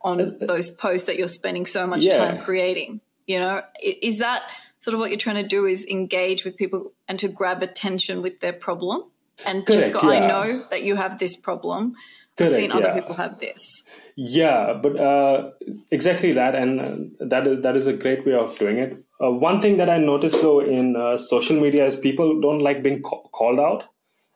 on 0.00 0.38
those 0.40 0.70
posts 0.70 1.06
that 1.08 1.18
you're 1.18 1.28
spending 1.28 1.66
so 1.66 1.86
much 1.86 2.04
Yeah. 2.04 2.16
time 2.16 2.38
creating. 2.38 3.02
You 3.26 3.38
know 3.40 3.62
is 3.82 4.18
that 4.18 4.42
sort 4.80 4.94
of 4.94 5.00
what 5.00 5.10
you're 5.10 5.18
trying 5.18 5.42
to 5.42 5.48
do 5.48 5.66
is 5.66 5.84
engage 5.86 6.44
with 6.44 6.56
people 6.56 6.92
and 7.08 7.18
to 7.18 7.28
grab 7.28 7.62
attention 7.62 8.22
with 8.22 8.40
their 8.40 8.52
problem 8.52 9.04
and 9.46 9.66
just 9.66 9.92
Correct, 9.92 10.00
go 10.00 10.10
i 10.10 10.18
know 10.26 10.66
that 10.70 10.82
you 10.82 10.96
have 10.96 11.18
this 11.18 11.36
problem 11.36 11.94
Correct, 12.36 12.52
i've 12.52 12.56
seen 12.56 12.72
other 12.72 12.88
yeah. 12.88 12.94
people 12.94 13.14
have 13.14 13.38
this 13.40 13.84
Yeah, 14.22 14.74
but 14.74 15.00
uh, 15.00 15.52
exactly 15.90 16.32
that, 16.32 16.54
and 16.54 16.80
uh, 16.80 17.24
that 17.26 17.46
is 17.46 17.62
that 17.62 17.74
is 17.74 17.86
a 17.86 17.94
great 17.94 18.26
way 18.26 18.34
of 18.34 18.58
doing 18.58 18.76
it. 18.76 19.02
Uh, 19.18 19.30
one 19.30 19.62
thing 19.62 19.78
that 19.78 19.88
I 19.88 19.96
noticed 19.96 20.42
though 20.42 20.60
in 20.60 20.94
uh, 20.94 21.16
social 21.16 21.58
media 21.58 21.86
is 21.86 21.96
people 21.96 22.38
don't 22.38 22.58
like 22.58 22.82
being 22.82 23.02
ca- 23.02 23.22
called 23.32 23.58
out, 23.58 23.84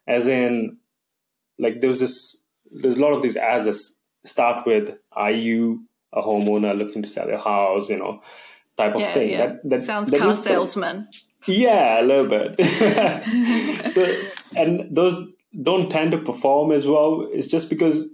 as 0.08 0.26
in, 0.26 0.78
like 1.58 1.82
there's 1.82 2.00
this 2.00 2.38
there's 2.72 2.96
a 2.96 3.02
lot 3.02 3.12
of 3.12 3.20
these 3.20 3.36
ads 3.36 3.66
that 3.66 3.76
start 4.26 4.66
with 4.66 4.96
"Are 5.12 5.32
you 5.32 5.84
a 6.14 6.22
homeowner 6.22 6.74
looking 6.78 7.02
to 7.02 7.08
sell 7.08 7.28
your 7.28 7.44
house?" 7.44 7.90
You 7.90 7.98
know, 7.98 8.22
type 8.76 8.94
of 8.94 9.00
yeah 9.00 9.12
thing. 9.12 9.30
yeah 9.30 9.46
That, 9.46 9.68
that 9.70 9.82
sounds 9.82 10.10
that 10.10 10.20
car 10.20 10.32
salesman 10.32 11.08
yeah, 11.46 12.00
a 12.00 12.04
little 12.04 12.26
bit. 12.26 13.92
so, 13.92 14.16
and 14.56 14.94
those 14.94 15.16
don't 15.62 15.90
tend 15.90 16.12
to 16.12 16.18
perform 16.18 16.72
as 16.72 16.86
well. 16.86 17.28
It's 17.32 17.46
just 17.46 17.68
because 17.68 18.08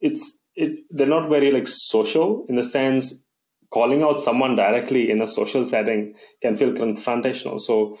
it's 0.00 0.38
it. 0.54 0.80
They're 0.90 1.06
not 1.06 1.30
very 1.30 1.50
like 1.50 1.66
social 1.66 2.46
in 2.48 2.56
the 2.56 2.64
sense 2.64 3.24
calling 3.70 4.02
out 4.02 4.18
someone 4.18 4.56
directly 4.56 5.10
in 5.10 5.20
a 5.20 5.26
social 5.26 5.64
setting 5.64 6.14
can 6.40 6.56
feel 6.56 6.72
confrontational. 6.72 7.60
So, 7.60 7.98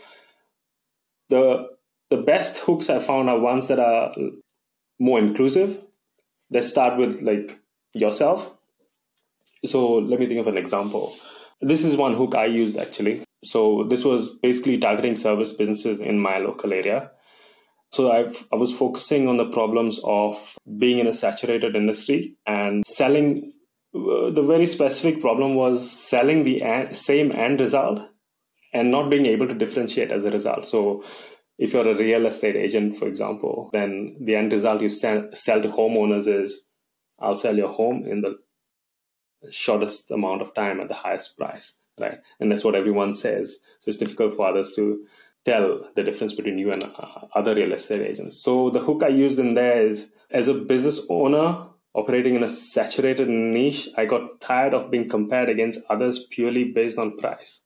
the 1.28 1.66
the 2.10 2.18
best 2.18 2.58
hooks 2.58 2.90
I 2.90 2.98
found 2.98 3.28
are 3.28 3.38
ones 3.38 3.68
that 3.68 3.78
are 3.78 4.14
more 4.98 5.18
inclusive. 5.18 5.82
That 6.50 6.64
start 6.64 6.98
with 6.98 7.20
like 7.22 7.58
yourself. 7.92 8.50
So 9.64 9.96
let 9.96 10.20
me 10.20 10.26
think 10.26 10.40
of 10.40 10.46
an 10.46 10.56
example. 10.56 11.14
This 11.60 11.84
is 11.84 11.96
one 11.96 12.14
hook 12.14 12.34
I 12.34 12.46
used 12.46 12.78
actually. 12.78 13.24
So 13.44 13.84
this 13.84 14.04
was 14.04 14.30
basically 14.30 14.78
targeting 14.78 15.16
service 15.16 15.52
businesses 15.52 16.00
in 16.00 16.18
my 16.18 16.38
local 16.38 16.72
area. 16.72 17.10
So 17.90 18.12
I've, 18.12 18.46
I 18.52 18.56
was 18.56 18.72
focusing 18.72 19.28
on 19.28 19.36
the 19.38 19.50
problems 19.50 20.00
of 20.04 20.56
being 20.78 20.98
in 20.98 21.06
a 21.06 21.12
saturated 21.12 21.74
industry 21.74 22.36
and 22.46 22.84
selling. 22.86 23.52
Uh, 23.94 24.30
the 24.30 24.42
very 24.42 24.66
specific 24.66 25.20
problem 25.20 25.54
was 25.54 25.90
selling 25.90 26.42
the 26.42 26.88
same 26.92 27.32
end 27.32 27.60
result 27.60 28.02
and 28.74 28.90
not 28.90 29.08
being 29.08 29.26
able 29.26 29.48
to 29.48 29.54
differentiate 29.54 30.12
as 30.12 30.24
a 30.24 30.30
result. 30.30 30.64
So 30.66 31.02
if 31.56 31.72
you're 31.72 31.88
a 31.88 31.96
real 31.96 32.26
estate 32.26 32.56
agent, 32.56 32.98
for 32.98 33.08
example, 33.08 33.70
then 33.72 34.16
the 34.20 34.36
end 34.36 34.52
result 34.52 34.82
you 34.82 34.90
sell, 34.90 35.28
sell 35.32 35.62
to 35.62 35.68
homeowners 35.68 36.28
is 36.28 36.64
I'll 37.18 37.34
sell 37.34 37.56
your 37.56 37.68
home 37.68 38.04
in 38.06 38.20
the 38.20 38.36
shortest 39.50 40.10
amount 40.10 40.42
of 40.42 40.54
time 40.54 40.80
at 40.80 40.88
the 40.88 40.94
highest 40.94 41.36
price, 41.36 41.74
right? 41.98 42.18
And 42.40 42.50
that's 42.50 42.64
what 42.64 42.74
everyone 42.74 43.14
says. 43.14 43.58
So 43.78 43.88
it's 43.88 43.98
difficult 43.98 44.34
for 44.34 44.46
others 44.46 44.72
to 44.72 45.04
tell 45.44 45.88
the 45.94 46.02
difference 46.02 46.34
between 46.34 46.58
you 46.58 46.72
and 46.72 46.84
uh, 46.84 47.26
other 47.34 47.54
real 47.54 47.72
estate 47.72 48.02
agents. 48.02 48.36
So 48.42 48.70
the 48.70 48.80
hook 48.80 49.02
I 49.02 49.08
used 49.08 49.38
in 49.38 49.54
there 49.54 49.86
is 49.86 50.10
as 50.30 50.48
a 50.48 50.54
business 50.54 51.00
owner 51.08 51.66
operating 51.94 52.34
in 52.34 52.42
a 52.42 52.48
saturated 52.48 53.28
niche, 53.28 53.88
I 53.96 54.04
got 54.04 54.40
tired 54.40 54.74
of 54.74 54.90
being 54.90 55.08
compared 55.08 55.48
against 55.48 55.80
others 55.88 56.26
purely 56.30 56.64
based 56.64 56.98
on 56.98 57.16
price. 57.16 57.60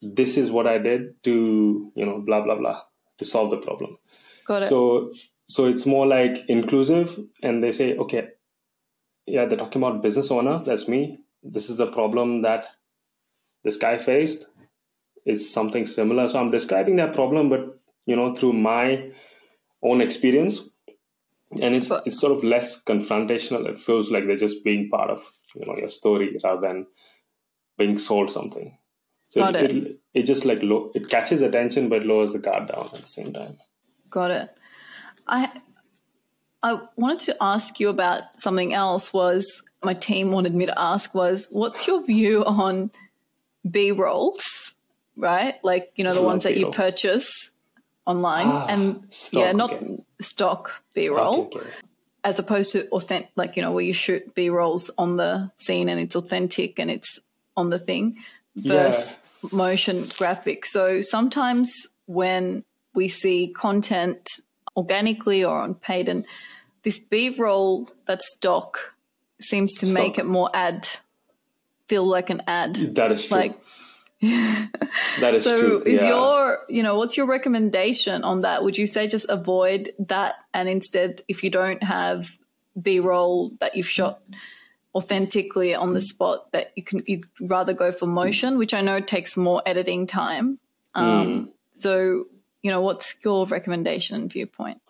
This 0.00 0.36
is 0.36 0.50
what 0.50 0.66
I 0.66 0.78
did 0.78 1.22
to, 1.24 1.92
you 1.94 2.06
know, 2.06 2.20
blah 2.20 2.42
blah 2.42 2.56
blah 2.56 2.80
to 3.18 3.24
solve 3.24 3.50
the 3.50 3.56
problem. 3.56 3.98
Got 4.46 4.64
it. 4.64 4.66
So 4.66 5.12
so 5.46 5.66
it's 5.66 5.86
more 5.86 6.06
like 6.06 6.44
inclusive 6.48 7.18
and 7.42 7.62
they 7.62 7.72
say, 7.72 7.96
okay, 7.96 8.28
yeah, 9.26 9.44
they're 9.44 9.58
talking 9.58 9.82
about 9.82 10.02
business 10.02 10.30
owner, 10.30 10.62
that's 10.64 10.88
me. 10.88 11.20
This 11.42 11.70
is 11.70 11.76
the 11.76 11.86
problem 11.86 12.42
that 12.42 12.66
this 13.64 13.76
guy 13.76 13.98
faced 13.98 14.46
is 15.24 15.52
something 15.52 15.86
similar. 15.86 16.28
So 16.28 16.40
I'm 16.40 16.50
describing 16.50 16.96
that 16.96 17.12
problem, 17.14 17.48
but 17.48 17.78
you 18.06 18.16
know, 18.16 18.34
through 18.34 18.54
my 18.54 19.10
own 19.82 20.00
experience. 20.00 20.60
And 21.60 21.74
it's 21.74 21.90
it's 22.06 22.18
sort 22.18 22.32
of 22.32 22.42
less 22.42 22.82
confrontational. 22.82 23.68
It 23.68 23.78
feels 23.78 24.10
like 24.10 24.26
they're 24.26 24.36
just 24.36 24.64
being 24.64 24.88
part 24.88 25.10
of, 25.10 25.22
you 25.54 25.66
know, 25.66 25.76
your 25.76 25.90
story 25.90 26.38
rather 26.42 26.60
than 26.60 26.86
being 27.76 27.98
sold 27.98 28.30
something. 28.30 28.78
So 29.30 29.40
got 29.40 29.56
it, 29.56 29.70
it. 29.70 29.76
it, 29.76 30.00
it 30.14 30.22
just 30.22 30.44
like 30.44 30.62
low, 30.62 30.90
it 30.94 31.10
catches 31.10 31.42
attention 31.42 31.88
but 31.88 32.04
lowers 32.04 32.32
the 32.32 32.38
guard 32.38 32.68
down 32.68 32.86
at 32.86 33.00
the 33.00 33.06
same 33.06 33.32
time. 33.32 33.58
Got 34.08 34.30
it. 34.30 34.56
I 35.26 35.60
I 36.62 36.80
wanted 36.96 37.20
to 37.26 37.36
ask 37.40 37.80
you 37.80 37.88
about 37.88 38.40
something 38.40 38.72
else 38.72 39.12
was 39.12 39.62
my 39.82 39.94
team 39.94 40.30
wanted 40.30 40.54
me 40.54 40.66
to 40.66 40.80
ask 40.80 41.14
was 41.14 41.48
what's 41.50 41.86
your 41.86 42.04
view 42.04 42.44
on 42.44 42.90
B 43.68 43.90
rolls, 43.90 44.74
right? 45.16 45.56
Like, 45.64 45.92
you 45.96 46.04
know, 46.04 46.14
the 46.14 46.22
ones 46.22 46.44
that 46.44 46.56
you 46.56 46.70
purchase 46.70 47.50
online 48.06 48.46
ah, 48.48 48.66
and 48.68 49.04
stock, 49.10 49.40
yeah, 49.40 49.52
not 49.52 49.72
okay. 49.72 50.04
stock 50.20 50.82
B 50.94 51.08
roll. 51.08 51.46
Okay, 51.46 51.58
okay. 51.58 51.68
As 52.24 52.38
opposed 52.38 52.70
to 52.72 52.88
authentic, 52.90 53.30
like, 53.34 53.56
you 53.56 53.62
know, 53.62 53.72
where 53.72 53.84
you 53.84 53.92
shoot 53.92 54.34
B 54.34 54.48
rolls 54.48 54.90
on 54.96 55.16
the 55.16 55.50
scene 55.58 55.88
and 55.88 55.98
it's 55.98 56.14
authentic 56.14 56.78
and 56.78 56.90
it's 56.90 57.18
on 57.56 57.70
the 57.70 57.78
thing 57.80 58.16
versus 58.54 59.16
yeah. 59.42 59.48
motion 59.52 60.06
graphic. 60.16 60.64
So 60.64 61.02
sometimes 61.02 61.72
when 62.06 62.64
we 62.94 63.08
see 63.08 63.48
content 63.48 64.28
organically 64.76 65.44
or 65.44 65.58
on 65.58 65.74
paid 65.74 66.08
and 66.08 66.24
this 66.82 66.98
B 66.98 67.30
roll 67.30 67.90
that's 68.06 68.36
doc 68.40 68.94
seems 69.40 69.74
to 69.78 69.86
stock. 69.86 70.02
make 70.02 70.18
it 70.18 70.26
more 70.26 70.50
ad 70.54 70.88
feel 71.92 72.06
like 72.06 72.30
an 72.30 72.42
ad. 72.46 72.76
That 72.94 73.12
is 73.12 73.26
true. 73.26 73.36
Like 73.36 73.60
that 74.22 75.34
is 75.34 75.44
so 75.44 75.58
true. 75.58 75.82
is 75.84 76.02
yeah. 76.02 76.08
your 76.08 76.58
you 76.68 76.82
know 76.82 76.96
what's 76.96 77.18
your 77.18 77.26
recommendation 77.26 78.24
on 78.24 78.40
that? 78.42 78.64
Would 78.64 78.78
you 78.78 78.86
say 78.86 79.08
just 79.08 79.26
avoid 79.28 79.90
that 79.98 80.36
and 80.54 80.70
instead 80.70 81.22
if 81.28 81.44
you 81.44 81.50
don't 81.50 81.82
have 81.82 82.38
B 82.80 82.98
roll 82.98 83.52
that 83.60 83.76
you've 83.76 83.88
shot 83.88 84.22
authentically 84.94 85.74
on 85.74 85.92
the 85.92 86.00
spot 86.00 86.50
that 86.52 86.72
you 86.76 86.82
can 86.82 87.02
you 87.06 87.24
rather 87.42 87.74
go 87.74 87.92
for 87.92 88.06
motion, 88.06 88.56
which 88.56 88.72
I 88.72 88.80
know 88.80 89.00
takes 89.00 89.36
more 89.36 89.60
editing 89.66 90.06
time. 90.06 90.58
Um, 90.94 91.04
mm. 91.04 91.48
So 91.74 92.24
you 92.62 92.70
know 92.70 92.80
what's 92.80 93.16
your 93.22 93.46
recommendation 93.46 94.16
and 94.16 94.32
viewpoint? 94.32 94.80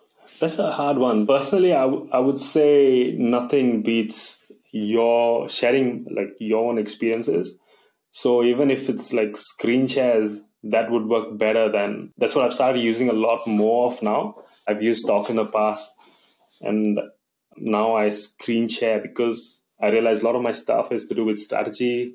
That's 0.40 0.58
a 0.58 0.72
hard 0.72 0.98
one. 0.98 1.26
Personally, 1.26 1.72
I, 1.72 1.82
w- 1.82 2.08
I 2.12 2.18
would 2.18 2.38
say 2.38 3.14
nothing 3.18 3.82
beats 3.82 4.44
your 4.72 5.48
sharing 5.48 6.06
like 6.10 6.34
your 6.38 6.68
own 6.68 6.78
experiences. 6.78 7.58
So 8.10 8.42
even 8.42 8.70
if 8.70 8.88
it's 8.88 9.12
like 9.12 9.36
screen 9.36 9.86
shares, 9.86 10.42
that 10.64 10.90
would 10.90 11.06
work 11.06 11.38
better 11.38 11.68
than 11.68 12.12
that's 12.18 12.34
what 12.34 12.44
I've 12.44 12.52
started 12.52 12.80
using 12.80 13.08
a 13.08 13.12
lot 13.12 13.46
more 13.46 13.86
of 13.86 14.02
now. 14.02 14.36
I've 14.66 14.82
used 14.82 15.06
Talk 15.06 15.28
in 15.28 15.36
the 15.36 15.46
past 15.46 15.90
and 16.60 17.00
now 17.56 17.96
I 17.96 18.10
screen 18.10 18.68
share 18.68 19.00
because 19.00 19.60
I 19.80 19.88
realize 19.90 20.20
a 20.20 20.24
lot 20.24 20.36
of 20.36 20.42
my 20.42 20.52
stuff 20.52 20.92
is 20.92 21.04
to 21.06 21.14
do 21.14 21.24
with 21.24 21.38
strategy 21.38 22.14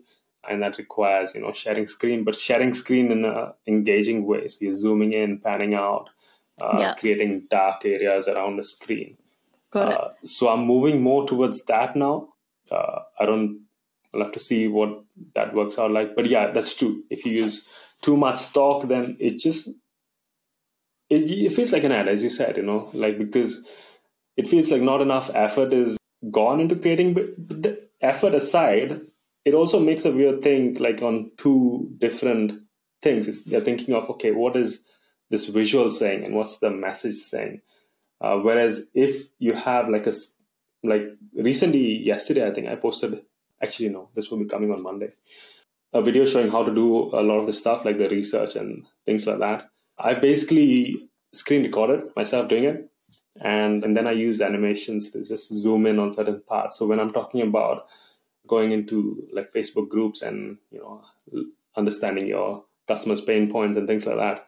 and 0.49 0.63
that 0.63 0.77
requires, 0.77 1.35
you 1.35 1.41
know, 1.41 1.51
sharing 1.51 1.85
screen, 1.85 2.23
but 2.23 2.35
sharing 2.35 2.71
screen 2.73 3.11
in 3.11 3.25
an 3.25 3.51
engaging 3.67 4.25
way. 4.25 4.47
So 4.47 4.59
you're 4.61 4.73
zooming 4.73 5.13
in, 5.13 5.39
panning 5.39 5.73
out, 5.73 6.09
uh, 6.61 6.77
yeah. 6.79 6.93
creating 6.95 7.47
dark 7.49 7.85
areas 7.85 8.27
around 8.27 8.57
the 8.57 8.63
screen. 8.63 9.17
Got 9.71 9.93
uh, 9.93 10.09
it. 10.21 10.29
So 10.29 10.49
I'm 10.49 10.65
moving 10.65 11.01
more 11.01 11.27
towards 11.27 11.63
that 11.65 11.95
now. 11.95 12.29
Uh, 12.71 12.99
I 13.19 13.25
don't. 13.25 13.61
I'll 14.13 14.21
have 14.21 14.31
to 14.33 14.39
see 14.39 14.67
what 14.67 15.03
that 15.35 15.53
works 15.53 15.77
out 15.77 15.91
like. 15.91 16.15
But 16.15 16.27
yeah, 16.27 16.51
that's 16.51 16.73
true. 16.73 17.03
If 17.09 17.25
you 17.25 17.33
use 17.33 17.67
too 18.01 18.17
much 18.17 18.37
stock, 18.37 18.87
then 18.87 19.17
it 19.19 19.37
just 19.37 19.69
it, 21.09 21.29
it 21.29 21.51
feels 21.51 21.71
like 21.71 21.83
an 21.83 21.91
ad, 21.91 22.07
as 22.07 22.23
you 22.23 22.29
said. 22.29 22.57
You 22.57 22.63
know, 22.63 22.89
like 22.93 23.17
because 23.17 23.63
it 24.35 24.47
feels 24.47 24.71
like 24.71 24.81
not 24.81 25.01
enough 25.01 25.29
effort 25.33 25.73
is 25.73 25.97
gone 26.31 26.59
into 26.59 26.75
creating. 26.75 27.13
But 27.13 27.25
the 27.37 27.87
effort 28.01 28.33
aside, 28.33 29.01
it 29.45 29.53
also 29.53 29.79
makes 29.79 30.05
a 30.05 30.11
weird 30.11 30.41
thing 30.41 30.75
like 30.75 31.01
on 31.01 31.31
two 31.37 31.89
different 31.97 32.61
things. 33.01 33.27
It's, 33.27 33.43
they're 33.43 33.61
thinking 33.61 33.93
of 33.93 34.09
okay, 34.11 34.31
what 34.31 34.55
is 34.55 34.79
this 35.29 35.45
visual 35.45 35.89
saying 35.89 36.23
and 36.23 36.35
what's 36.35 36.59
the 36.59 36.69
message 36.69 37.15
saying. 37.15 37.61
Uh, 38.19 38.37
whereas 38.37 38.89
if 38.93 39.27
you 39.39 39.53
have 39.53 39.89
like 39.89 40.07
a 40.07 40.13
like 40.83 41.03
recently 41.33 41.97
yesterday, 41.97 42.47
I 42.47 42.51
think 42.51 42.67
I 42.67 42.75
posted 42.75 43.21
actually 43.61 43.89
no, 43.89 44.09
this 44.15 44.29
will 44.29 44.39
be 44.39 44.45
coming 44.45 44.71
on 44.71 44.83
Monday. 44.83 45.11
A 45.93 46.01
video 46.01 46.25
showing 46.25 46.49
how 46.51 46.63
to 46.63 46.73
do 46.73 47.15
a 47.15 47.21
lot 47.21 47.39
of 47.39 47.45
the 47.45 47.53
stuff 47.53 47.85
like 47.85 47.97
the 47.97 48.09
research 48.09 48.55
and 48.55 48.85
things 49.05 49.25
like 49.25 49.39
that. 49.39 49.69
I 49.97 50.13
basically 50.13 51.09
screen 51.33 51.63
recorded 51.63 52.11
myself 52.15 52.49
doing 52.49 52.65
it, 52.65 52.89
and 53.41 53.83
and 53.83 53.95
then 53.95 54.07
I 54.07 54.11
use 54.11 54.41
animations 54.41 55.09
to 55.11 55.23
just 55.23 55.53
zoom 55.53 55.85
in 55.85 55.99
on 55.99 56.11
certain 56.11 56.41
parts. 56.41 56.77
So 56.77 56.85
when 56.85 56.99
I'm 56.99 57.13
talking 57.13 57.41
about 57.41 57.87
going 58.47 58.71
into 58.71 59.27
like 59.31 59.51
Facebook 59.51 59.89
groups 59.89 60.21
and 60.21 60.57
you 60.71 60.79
know 60.79 61.03
understanding 61.75 62.27
your 62.27 62.63
customers' 62.87 63.21
pain 63.21 63.49
points 63.49 63.77
and 63.77 63.87
things 63.87 64.05
like 64.05 64.17
that, 64.17 64.47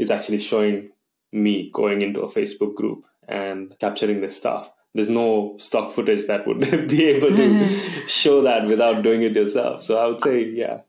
is 0.00 0.10
actually 0.10 0.38
showing 0.38 0.90
me 1.32 1.70
going 1.72 2.02
into 2.02 2.20
a 2.22 2.26
Facebook 2.28 2.74
group 2.74 3.04
and 3.28 3.76
capturing 3.78 4.20
this 4.20 4.36
stuff. 4.36 4.70
There's 4.94 5.08
no 5.08 5.54
stock 5.58 5.92
footage 5.92 6.26
that 6.26 6.46
would 6.46 6.60
be 6.88 7.04
able 7.06 7.36
to 7.36 7.68
show 8.08 8.42
that 8.42 8.66
without 8.66 9.02
doing 9.02 9.22
it 9.22 9.36
yourself. 9.36 9.82
So 9.82 9.98
I 9.98 10.06
would 10.06 10.20
say, 10.20 10.44
yeah. 10.44 10.80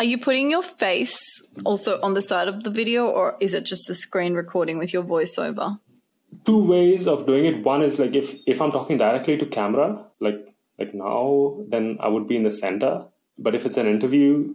Are 0.00 0.04
you 0.04 0.18
putting 0.18 0.50
your 0.50 0.62
face 0.62 1.16
also 1.64 2.00
on 2.00 2.14
the 2.14 2.22
side 2.22 2.48
of 2.48 2.64
the 2.64 2.70
video, 2.70 3.06
or 3.06 3.36
is 3.38 3.54
it 3.54 3.64
just 3.64 3.88
a 3.88 3.94
screen 3.94 4.34
recording 4.34 4.76
with 4.76 4.92
your 4.92 5.04
voiceover? 5.04 5.78
Two 6.44 6.64
ways 6.64 7.06
of 7.06 7.26
doing 7.26 7.44
it. 7.46 7.62
One 7.62 7.80
is 7.80 8.00
like 8.00 8.16
if 8.16 8.34
if 8.44 8.60
I'm 8.60 8.72
talking 8.72 8.98
directly 8.98 9.36
to 9.36 9.46
camera, 9.46 10.04
like 10.18 10.48
like 10.80 10.94
now, 10.94 11.62
then 11.68 11.98
I 12.00 12.08
would 12.08 12.26
be 12.26 12.36
in 12.36 12.42
the 12.42 12.50
center. 12.50 13.06
But 13.38 13.54
if 13.54 13.64
it's 13.66 13.76
an 13.76 13.86
interview, 13.86 14.52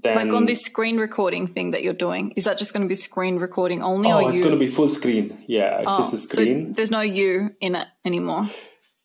then 0.00 0.16
like 0.16 0.34
on 0.34 0.46
this 0.46 0.62
screen 0.62 0.96
recording 0.96 1.46
thing 1.46 1.72
that 1.72 1.82
you're 1.82 1.92
doing 1.92 2.32
is 2.32 2.44
that 2.44 2.56
just 2.56 2.72
going 2.72 2.82
to 2.82 2.88
be 2.88 2.94
screen 2.94 3.36
recording 3.36 3.82
only 3.82 4.10
oh 4.10 4.22
or 4.22 4.28
it's 4.30 4.38
you... 4.38 4.44
going 4.44 4.58
to 4.58 4.64
be 4.64 4.70
full 4.70 4.88
screen. 4.88 5.38
Yeah 5.46 5.80
it's 5.80 5.92
oh, 5.92 5.98
just 5.98 6.14
a 6.14 6.18
screen 6.18 6.68
so 6.68 6.72
there's 6.74 6.90
no 6.90 7.02
you 7.02 7.50
in 7.60 7.74
it 7.74 7.86
anymore? 8.04 8.48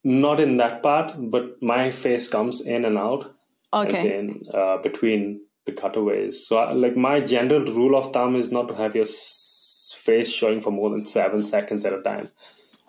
Not 0.04 0.40
in 0.40 0.58
that 0.58 0.82
part 0.82 1.14
but 1.18 1.62
my 1.62 1.92
face 1.92 2.30
comes 2.30 2.62
in 2.66 2.86
and 2.86 2.98
out 2.98 3.36
okay. 3.74 4.18
in, 4.18 4.44
uh, 4.54 4.78
between 4.78 5.42
the 5.66 5.74
cutaways. 5.74 6.48
So 6.48 6.56
like 6.74 6.96
my 6.96 7.20
general 7.20 7.66
rule 7.66 7.98
of 7.98 8.14
thumb 8.14 8.38
is 8.38 8.50
not 8.50 8.70
to 8.70 8.76
have 8.76 8.96
your 8.96 9.08
face 9.08 10.32
showing 10.32 10.62
for 10.62 10.72
more 10.72 10.90
than 10.90 11.06
seven 11.06 11.44
seconds 11.44 11.84
at 11.84 11.92
a 11.92 12.02
time 12.02 12.30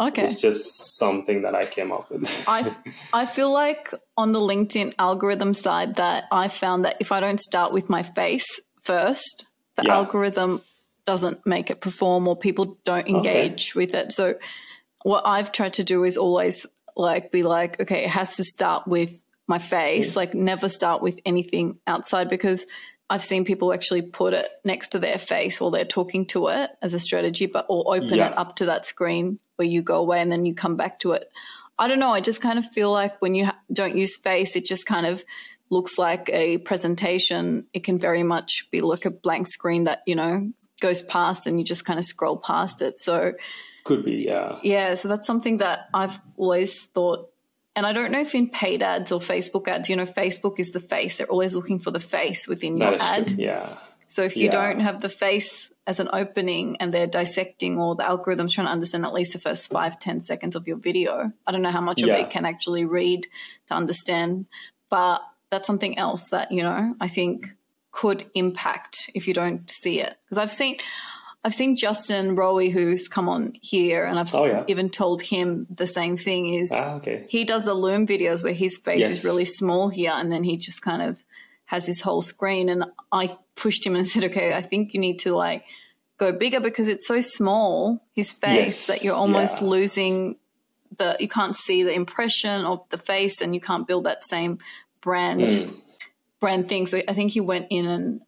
Okay. 0.01 0.25
It's 0.25 0.41
just 0.41 0.97
something 0.97 1.43
that 1.43 1.55
I 1.55 1.65
came 1.65 1.91
up 1.91 2.11
with. 2.11 2.45
I 2.49 2.75
I 3.13 3.27
feel 3.27 3.51
like 3.51 3.93
on 4.17 4.33
the 4.33 4.39
LinkedIn 4.39 4.95
algorithm 4.99 5.55
side 5.55 5.97
that 5.97 6.25
I 6.31 6.49
found 6.49 6.85
that 6.85 6.97
if 7.01 7.11
I 7.11 7.21
don't 7.21 7.41
start 7.41 7.73
with 7.73 7.91
my 7.91 8.03
face 8.03 8.61
first, 8.83 9.49
the 9.77 9.85
yeah. 9.87 9.95
algorithm 9.95 10.63
doesn't 11.05 11.45
make 11.47 11.71
it 11.71 11.81
perform 11.81 12.29
or 12.29 12.37
people 12.37 12.79
don't 12.85 13.09
engage 13.09 13.73
okay. 13.73 13.79
with 13.79 13.95
it. 13.95 14.13
So 14.13 14.35
what 15.03 15.23
I've 15.27 15.53
tried 15.53 15.75
to 15.75 15.85
do 15.85 16.05
is 16.05 16.17
always 16.17 16.67
like 16.97 17.33
be 17.33 17.43
like, 17.43 17.81
okay, 17.81 18.05
it 18.05 18.11
has 18.11 18.37
to 18.37 18.45
start 18.45 18.87
with 18.87 19.23
my 19.47 19.59
face, 19.59 20.13
mm. 20.13 20.17
like 20.17 20.35
never 20.35 20.69
start 20.69 21.03
with 21.03 21.19
anything 21.25 21.79
outside 21.87 22.29
because 22.29 22.67
I've 23.11 23.25
seen 23.25 23.45
people 23.45 23.73
actually 23.73 24.03
put 24.03 24.35
it 24.35 24.47
next 24.65 24.89
to 24.89 24.99
their 24.99 25.19
face 25.19 25.61
while 25.61 25.71
they're 25.71 25.85
talking 25.87 26.27
to 26.27 26.49
it 26.49 26.71
as 26.83 26.93
a 26.93 26.99
strategy, 26.99 27.47
but 27.47 27.67
or 27.69 27.97
open 27.97 28.15
Yeah. 28.15 28.29
it 28.29 28.39
up 28.39 28.57
to 28.57 28.67
that 28.67 28.85
screen 28.85 29.39
where 29.59 29.69
you 29.69 29.83
go 29.83 29.97
away 29.97 30.21
and 30.21 30.31
then 30.31 30.47
you 30.47 30.55
come 30.55 30.77
back 30.77 31.01
to 31.01 31.13
it. 31.13 31.31
I 31.79 31.89
don't 31.89 31.99
know. 31.99 32.11
I 32.11 32.21
just 32.21 32.41
kind 32.41 32.59
of 32.59 32.67
feel 32.71 32.91
like 32.91 33.21
when 33.21 33.35
you 33.35 33.47
ha- 33.47 33.59
don't 33.73 33.97
use 33.97 34.15
space, 34.15 34.57
it 34.57 34.65
just 34.65 34.87
kind 34.87 35.07
of 35.07 35.25
looks 35.71 35.99
like 35.99 36.29
a 36.33 36.59
presentation. 36.59 37.67
It 37.75 37.85
can 37.85 37.99
very 37.99 38.23
much 38.23 38.69
be 38.71 38.81
like 38.81 39.05
a 39.05 39.11
blank 39.11 39.47
screen 39.47 39.85
that 39.85 40.03
you 40.07 40.15
know 40.17 40.53
goes 40.81 41.03
past, 41.03 41.47
and 41.47 41.59
you 41.59 41.65
just 41.65 41.85
kind 41.85 41.99
of 41.99 42.05
scroll 42.05 42.37
past 42.37 42.83
it. 42.83 42.99
So 42.99 43.35
Could 43.85 44.05
be, 44.05 44.25
yeah. 44.27 44.59
yeah, 44.63 44.95
so 44.95 45.09
that's 45.09 45.27
something 45.27 45.59
that 45.59 45.89
I've 45.93 46.19
always 46.37 46.87
thought. 46.87 47.31
And 47.77 47.87
I 47.87 47.93
don't 47.93 48.11
know 48.11 48.21
if 48.21 48.35
in 48.35 48.49
paid 48.49 48.83
ads 48.83 49.13
or 49.13 49.21
Facebook 49.21 49.69
ads, 49.69 49.89
you 49.89 49.95
know, 49.97 50.05
Facebook 50.07 50.59
is 50.59 50.71
the 50.73 50.81
face. 50.81 51.19
They're 51.19 51.29
always 51.29 51.55
looking 51.55 51.79
for 51.79 51.93
the 51.93 52.01
face 52.01 52.49
within 52.49 52.79
That 52.81 52.93
your 52.95 53.03
ad. 53.03 53.29
true. 53.29 53.37
Yeah. 53.39 53.69
So 54.09 54.23
if 54.25 54.37
you 54.37 54.47
Yeah. 54.47 54.51
don't 54.51 54.81
have 54.81 55.01
the 55.01 55.09
face 55.09 55.71
as 55.89 55.99
an 56.01 56.09
opening 56.13 56.77
and 56.81 56.93
they're 56.93 57.07
dissecting 57.07 57.79
or 57.81 57.95
the 57.97 58.05
algorithm's 58.07 58.53
trying 58.53 58.67
to 58.67 58.71
understand 58.73 59.05
at 59.07 59.15
least 59.15 59.33
the 59.33 59.39
first 59.39 59.71
five, 59.71 59.99
ten 59.99 60.21
seconds 60.21 60.55
of 60.55 60.67
your 60.69 60.77
video, 60.77 61.33
I 61.47 61.51
don't 61.53 61.63
know 61.63 61.71
how 61.71 61.81
much 61.81 62.03
of 62.03 62.11
it 62.11 62.31
can 62.31 62.45
actually 62.45 62.85
read 62.85 63.27
to 63.69 63.75
understand. 63.75 64.47
But 64.91 65.21
that's 65.51 65.67
something 65.67 65.97
else 65.99 66.29
that, 66.29 66.53
you 66.53 66.63
know, 66.63 66.95
I 67.01 67.09
think 67.09 67.47
could 67.91 68.27
impact 68.35 69.11
if 69.15 69.27
you 69.27 69.33
don't 69.35 69.69
see 69.71 70.01
it. 70.01 70.15
Because 70.25 70.37
I've 70.39 70.53
seen 70.53 70.77
I've 71.45 71.55
seen 71.55 71.77
Justin 71.77 72.35
Rowe 72.37 72.69
who's 72.69 73.09
come 73.09 73.29
on 73.29 73.55
here 73.63 74.05
and 74.05 74.19
I've 74.19 74.35
Oh, 74.35 74.45
yeah. 74.45 74.65
even 74.67 74.91
told 74.91 75.23
him 75.23 75.67
the 75.75 75.87
same 75.87 76.17
thing 76.19 76.53
is 76.53 76.71
Ah, 76.75 76.97
okay. 76.97 77.25
he 77.29 77.45
does 77.45 77.65
the 77.65 77.73
loom 77.75 78.07
videos 78.07 78.43
where 78.43 78.53
his 78.53 78.77
face 78.77 79.03
Yes. 79.03 79.11
is 79.11 79.25
really 79.25 79.47
small 79.47 79.89
here 79.89 80.13
and 80.15 80.31
then 80.33 80.43
he 80.45 80.57
just 80.59 80.83
kind 80.83 81.01
of 81.01 81.25
has 81.69 81.87
his 81.87 82.01
whole 82.01 82.23
screen 82.23 82.69
and 82.69 82.85
i 83.13 83.37
pushed 83.57 83.85
him 83.87 83.95
and 83.97 84.07
said 84.09 84.25
okay 84.25 84.53
i 84.53 84.61
think 84.63 84.93
you 84.95 85.01
need 85.01 85.19
to 85.21 85.33
like 85.35 85.65
go 86.19 86.33
bigger 86.33 86.61
because 86.61 86.89
it's 86.89 87.07
so 87.07 87.21
small 87.21 88.03
his 88.13 88.33
face 88.33 88.55
Yes, 88.57 88.87
that 88.89 89.03
you're 89.05 89.15
almost 89.25 89.63
yeah. 89.63 89.69
losing 89.69 90.37
the 90.97 91.17
you 91.21 91.29
can't 91.29 91.55
see 91.55 91.83
the 91.85 91.93
impression 91.93 92.65
of 92.65 92.79
the 92.89 92.99
face 92.99 93.41
and 93.41 93.55
you 93.55 93.61
can't 93.61 93.87
build 93.87 94.05
that 94.05 94.25
same 94.25 94.59
brand 95.01 95.43
Mm. 95.43 95.81
brand 96.41 96.69
thing. 96.69 96.87
So 96.87 97.01
i 97.09 97.15
think 97.15 97.31
he 97.33 97.41
went 97.41 97.67
in 97.71 97.87
and 97.87 98.21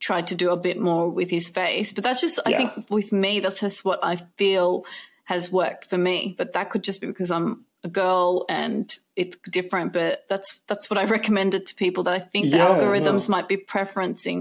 tried 0.00 0.26
to 0.28 0.34
do 0.34 0.50
a 0.50 0.56
bit 0.56 0.78
more 0.80 1.08
with 1.10 1.30
his 1.30 1.48
face. 1.48 1.92
But 1.92 2.02
that's 2.04 2.20
just 2.20 2.40
i 2.46 2.52
think 2.56 2.90
with 2.90 3.12
me 3.12 3.40
that's 3.40 3.60
just 3.60 3.84
what 3.84 4.00
i 4.02 4.16
feel 4.38 4.84
has 5.24 5.52
worked 5.52 5.84
for 5.90 5.98
me. 5.98 6.34
But 6.38 6.52
that 6.54 6.70
could 6.70 6.82
just 6.82 7.00
be 7.00 7.06
because 7.06 7.30
i'm 7.30 7.64
a 7.86 7.92
girl 8.02 8.44
and 8.48 8.84
it's 9.16 9.36
different 9.58 9.92
but 9.98 10.24
that's 10.28 10.60
that's 10.68 10.86
what 10.90 10.98
i 11.02 11.04
recommended 11.18 11.62
to 11.66 11.74
people 11.84 12.02
that 12.06 12.14
i 12.20 12.22
think 12.32 12.42
the 12.50 12.58
Yeah, 12.58 12.68
algorithms 12.68 13.28
no. 13.28 13.32
might 13.34 13.48
be 13.48 13.56
preferencing 13.56 14.40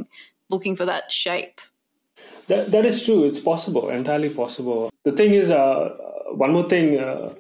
looking 0.54 0.76
for 0.76 0.86
that 0.91 1.06
shape 1.24 1.58
That, 2.48 2.70
that 2.74 2.86
is 2.86 2.98
true. 3.06 3.22
It's 3.30 3.39
possible, 3.52 3.89
entirely 3.89 4.30
possible. 4.30 4.82
The 5.04 5.12
thing 5.20 5.32
is, 5.34 5.50
uh, 5.50 5.89
one 6.43 6.52
more 6.54 6.68
thing 6.74 6.88
uh, 7.00 7.34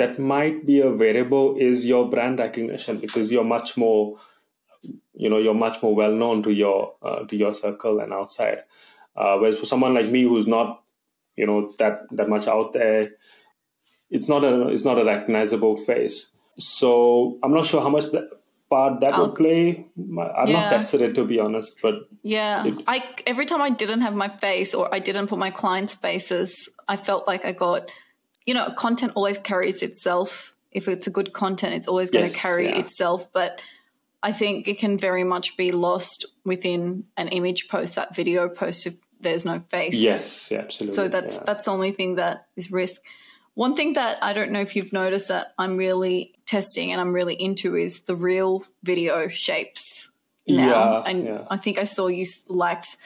that 0.00 0.18
might 0.18 0.64
be 0.64 0.80
a 0.80 0.90
variable 0.90 1.46
is 1.68 1.84
your 1.92 2.08
brand 2.08 2.38
recognition 2.38 2.96
because 3.04 3.30
you're 3.32 3.44
much 3.56 3.76
more, 3.76 4.16
you 5.14 5.28
know, 5.30 5.38
you're 5.44 5.60
much 5.66 5.82
more 5.82 5.94
well 5.94 6.14
known 6.22 6.42
to 6.44 6.50
your 6.62 6.94
uh, 7.02 7.20
to 7.28 7.34
your 7.36 7.52
circle 7.52 8.00
and 8.00 8.12
outside. 8.12 8.64
Uh, 9.14 9.36
whereas 9.36 9.56
for 9.60 9.66
someone 9.66 9.92
like 9.98 10.08
me 10.08 10.22
who's 10.22 10.48
not, 10.56 10.82
you 11.36 11.46
know, 11.46 11.68
that 11.78 11.94
that 12.16 12.28
much 12.34 12.46
out 12.48 12.72
there, 12.72 13.12
it's 14.16 14.28
not 14.28 14.44
a 14.44 14.68
it's 14.68 14.84
not 14.84 15.00
a 15.02 15.04
recognizable 15.04 15.74
face. 15.74 16.16
So 16.58 17.38
I'm 17.42 17.52
not 17.58 17.64
sure 17.66 17.80
how 17.80 17.88
much 17.96 18.06
that 18.12 18.28
part 18.70 19.00
that 19.00 19.14
I'll- 19.14 19.26
would 19.26 19.34
play. 19.34 19.86
I've 20.40 20.48
Yeah. 20.48 20.60
not 20.60 20.70
tested 20.70 21.00
it 21.06 21.14
to 21.16 21.24
be 21.24 21.38
honest, 21.40 21.78
but 21.82 21.94
Yeah, 22.22 22.66
It- 22.68 22.84
I 22.86 23.02
every 23.26 23.46
time 23.46 23.60
I 23.68 23.70
didn't 23.70 24.02
have 24.02 24.14
my 24.14 24.28
face 24.28 24.74
or 24.78 24.84
I 24.94 25.00
didn't 25.00 25.26
put 25.26 25.38
my 25.38 25.50
clients' 25.50 25.94
faces, 25.94 26.68
I 26.86 26.96
felt 26.96 27.26
like 27.26 27.44
I 27.44 27.52
got, 27.52 27.90
you 28.46 28.54
know, 28.54 28.66
content 28.76 29.12
always 29.16 29.38
carries 29.38 29.82
itself. 29.82 30.54
If 30.70 30.88
it's 30.88 31.06
a 31.06 31.10
good 31.18 31.32
content, 31.32 31.74
it's 31.74 31.88
always 31.88 32.10
going 32.10 32.26
to 32.26 32.32
Yes, 32.32 32.40
carry 32.40 32.66
yeah. 32.68 32.78
itself. 32.82 33.20
But 33.32 33.60
I 34.22 34.30
think 34.40 34.68
it 34.68 34.78
can 34.78 34.96
very 34.98 35.24
much 35.24 35.56
be 35.56 35.72
lost 35.72 36.26
within 36.44 37.04
an 37.16 37.28
image 37.28 37.66
post, 37.68 37.96
that 37.96 38.14
video 38.14 38.48
post, 38.48 38.86
if 38.86 38.94
there's 39.20 39.44
no 39.44 39.56
face. 39.70 39.94
yes, 40.10 40.52
absolutely. 40.52 40.94
So 40.96 41.08
that's 41.08 41.36
yeah. 41.36 41.44
that's 41.46 41.64
the 41.66 41.72
only 41.72 41.92
thing 41.92 42.16
that 42.16 42.46
is 42.56 42.70
risk. 42.70 43.00
One 43.54 43.76
thing 43.76 43.94
that 43.94 44.18
I 44.22 44.32
don't 44.32 44.50
know 44.50 44.60
if 44.60 44.74
you've 44.76 44.92
noticed 44.92 45.28
that 45.28 45.52
I'm 45.58 45.76
really 45.76 46.34
testing 46.46 46.90
and 46.90 47.00
I'm 47.00 47.12
really 47.12 47.34
into 47.34 47.76
is 47.76 48.00
the 48.02 48.16
real 48.16 48.62
video 48.82 49.28
shapes 49.28 50.10
now. 50.48 51.02
Yeah, 51.02 51.10
and 51.10 51.24
yeah. 51.24 51.44
I 51.50 51.56
think 51.58 51.78
I 51.78 51.84
saw 51.84 52.06
you 52.06 52.24
liked 52.48 52.96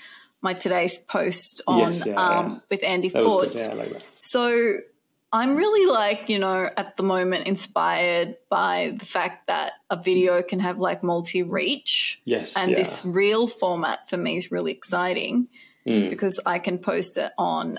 my 0.42 0.54
today's 0.54 0.98
post 0.98 1.62
on 1.66 1.78
Yes, 1.80 2.06
yeah, 2.06 2.14
um, 2.14 2.62
with 2.70 2.84
Andy 2.84 3.08
That 3.08 3.24
Ford. 3.24 3.50
good. 3.52 3.74
Like. 3.76 4.02
So 4.20 4.76
I'm 5.32 5.56
really 5.56 5.90
like, 5.90 6.28
you 6.28 6.38
know, 6.38 6.70
at 6.76 6.96
the 6.96 7.02
moment 7.02 7.48
inspired 7.48 8.36
by 8.48 8.94
the 8.96 9.04
fact 9.04 9.48
that 9.48 9.72
a 9.90 10.00
video 10.00 10.42
can 10.42 10.60
have 10.60 10.78
like 10.78 11.02
multi 11.02 11.42
reach. 11.42 12.20
Yes, 12.24 12.56
And 12.56 12.74
this 12.76 13.04
real 13.04 13.48
format 13.48 14.08
for 14.08 14.16
me 14.16 14.36
is 14.36 14.52
really 14.52 14.72
exciting 14.72 15.48
Mm. 15.86 16.10
because 16.10 16.40
I 16.44 16.58
can 16.58 16.78
post 16.78 17.16
it 17.16 17.30
on 17.38 17.78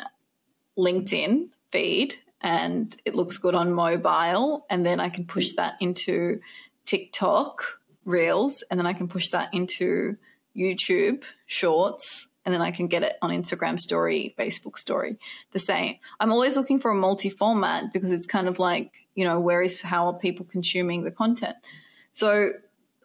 LinkedIn 0.78 1.50
feed 1.72 2.16
and 2.42 2.96
it 3.06 3.16
looks 3.16 3.38
good 3.38 3.56
on 3.56 3.74
mobile. 3.74 4.66
And 4.70 4.86
then 4.86 5.00
I 5.00 5.10
can 5.10 5.26
push 5.26 5.54
that 5.54 5.76
into 5.80 6.40
TikTok 6.86 7.80
Reels 8.06 8.64
and 8.70 8.80
then 8.80 8.88
I 8.88 8.94
can 8.94 9.08
push 9.08 9.30
that 9.30 9.54
into 9.54 10.18
YouTube 10.56 11.24
Shorts. 11.46 12.28
And 12.46 12.54
then 12.54 12.62
I 12.62 12.72
can 12.72 12.88
get 12.88 13.04
it 13.04 13.18
on 13.22 13.32
Instagram 13.32 13.78
story, 13.78 14.34
Facebook 14.40 14.78
story, 14.78 15.18
the 15.52 15.60
same. 15.60 15.98
I'm 16.18 16.32
always 16.32 16.56
looking 16.56 16.80
for 16.80 16.92
a 16.92 16.96
multi 16.96 17.30
format 17.30 17.92
because 17.92 18.10
it's 18.10 18.26
kind 18.26 18.48
of 18.48 18.58
like, 18.58 18.94
you 19.16 19.26
know, 19.26 19.42
where 19.42 19.62
is 19.62 19.82
how 19.82 20.08
are 20.08 20.14
people 20.14 20.46
consuming 20.46 21.04
the 21.04 21.12
content? 21.12 21.58
So, 22.14 22.52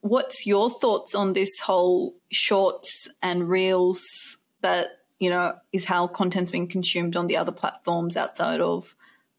what's 0.01 0.47
your 0.47 0.71
thoughts 0.71 1.17
on 1.17 1.33
this 1.33 1.59
whole 1.59 2.15
shorts 2.31 3.09
and 3.21 3.49
reels 3.49 4.39
that 4.61 4.87
you 5.19 5.29
know 5.29 5.55
is 5.73 5.85
how 5.85 6.07
content's 6.07 6.53
being 6.53 6.69
consumed 6.69 7.17
on 7.17 7.27
the 7.27 7.37
other 7.37 7.53
platforms 7.53 8.17
outside 8.17 8.61
of 8.61 8.95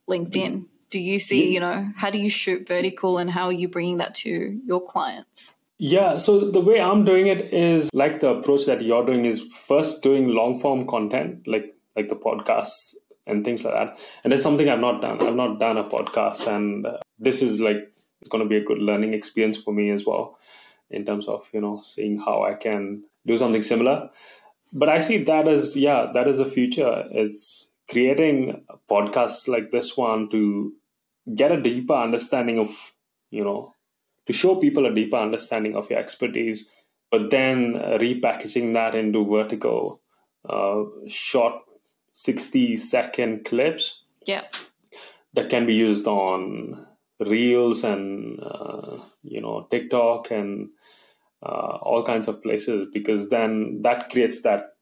linkedin 0.10 0.66
do 0.90 1.00
you 1.00 1.18
see 1.20 1.54
you 1.54 1.60
know 1.60 1.90
how 1.96 2.10
do 2.10 2.18
you 2.18 2.30
shoot 2.30 2.68
vertical 2.68 3.18
and 3.18 3.30
how 3.30 3.46
are 3.46 3.54
you 3.54 3.68
bringing 3.68 3.98
that 3.98 4.14
to 4.14 4.60
your 4.66 4.82
clients 4.82 5.56
Yeah, 5.80 6.18
so 6.18 6.50
the 6.52 6.62
way 6.62 6.80
I'm 6.80 7.04
doing 7.04 7.28
it 7.28 7.54
is 7.54 7.90
like 7.94 8.20
the 8.20 8.30
approach 8.30 8.68
that 8.68 8.82
you're 8.82 9.06
doing 9.06 9.26
is 9.26 9.42
first 9.42 10.02
doing 10.02 10.30
long 10.30 10.58
form 10.58 10.88
content, 10.88 11.48
like 11.48 11.76
like 11.98 12.08
the 12.08 12.16
podcasts 12.16 12.96
and 13.28 13.44
things 13.44 13.64
like 13.66 13.74
that. 13.74 13.98
And 14.24 14.32
that's 14.32 14.44
something 14.44 14.70
I've 14.70 14.80
not 14.80 15.02
done. 15.02 15.20
I've 15.22 15.36
not 15.36 15.60
done 15.60 15.78
a 15.78 15.84
podcast, 15.84 16.48
and 16.48 16.86
uh, 16.86 17.00
this 17.20 17.42
is 17.42 17.60
like 17.60 17.92
it's 18.22 18.30
going 18.30 18.44
to 18.44 18.48
be 18.48 18.56
a 18.58 18.64
good 18.64 18.78
learning 18.78 19.14
experience 19.14 19.58
for 19.58 19.74
me 19.74 19.90
as 19.90 20.06
well, 20.06 20.40
in 20.90 21.06
terms 21.06 21.28
of 21.28 21.50
you 21.52 21.60
know 21.60 21.82
seeing 21.84 22.18
how 22.18 22.44
I 22.44 22.54
can 22.54 23.04
do 23.26 23.38
something 23.38 23.62
similar. 23.62 24.10
But 24.72 24.88
I 24.88 25.00
see 25.00 25.24
that 25.26 25.48
as 25.48 25.76
yeah, 25.76 26.12
that 26.14 26.28
is 26.28 26.38
the 26.38 26.46
future. 26.46 27.06
It's 27.12 27.70
creating 27.94 28.66
podcasts 28.90 29.48
like 29.48 29.72
this 29.72 29.96
one 29.96 30.28
to 30.30 30.74
get 31.36 31.52
a 31.52 31.62
deeper 31.62 31.94
understanding 31.94 32.60
of 32.60 32.70
you 33.32 33.44
know 33.44 33.74
to 34.28 34.34
show 34.34 34.56
people 34.56 34.86
a 34.86 34.94
deeper 34.94 35.18
understanding 35.18 35.76
of 35.76 35.90
your 35.90 36.00
expertise, 36.00 36.68
but 37.12 37.30
then 37.30 37.74
repackaging 37.74 38.74
that 38.74 38.96
into 38.96 39.26
vertical, 39.26 40.02
uh, 40.50 40.84
short 41.08 41.62
60 42.16 42.78
second 42.78 43.44
clips 43.44 44.04
yeah 44.28 44.44
that 45.34 45.50
can 45.50 45.66
be 45.66 45.74
used 45.74 46.08
on 46.08 46.86
Reels 47.20 47.84
and, 47.84 48.40
uh, 48.42 48.98
you 49.24 49.42
know, 49.42 49.68
TikTok 49.72 50.32
and 50.32 50.70
uh, 51.44 51.78
all 51.82 52.04
kinds 52.04 52.28
of 52.28 52.42
places 52.42 52.88
because 52.92 53.30
then 53.30 53.82
that 53.82 54.10
creates 54.10 54.42
that. 54.42 54.73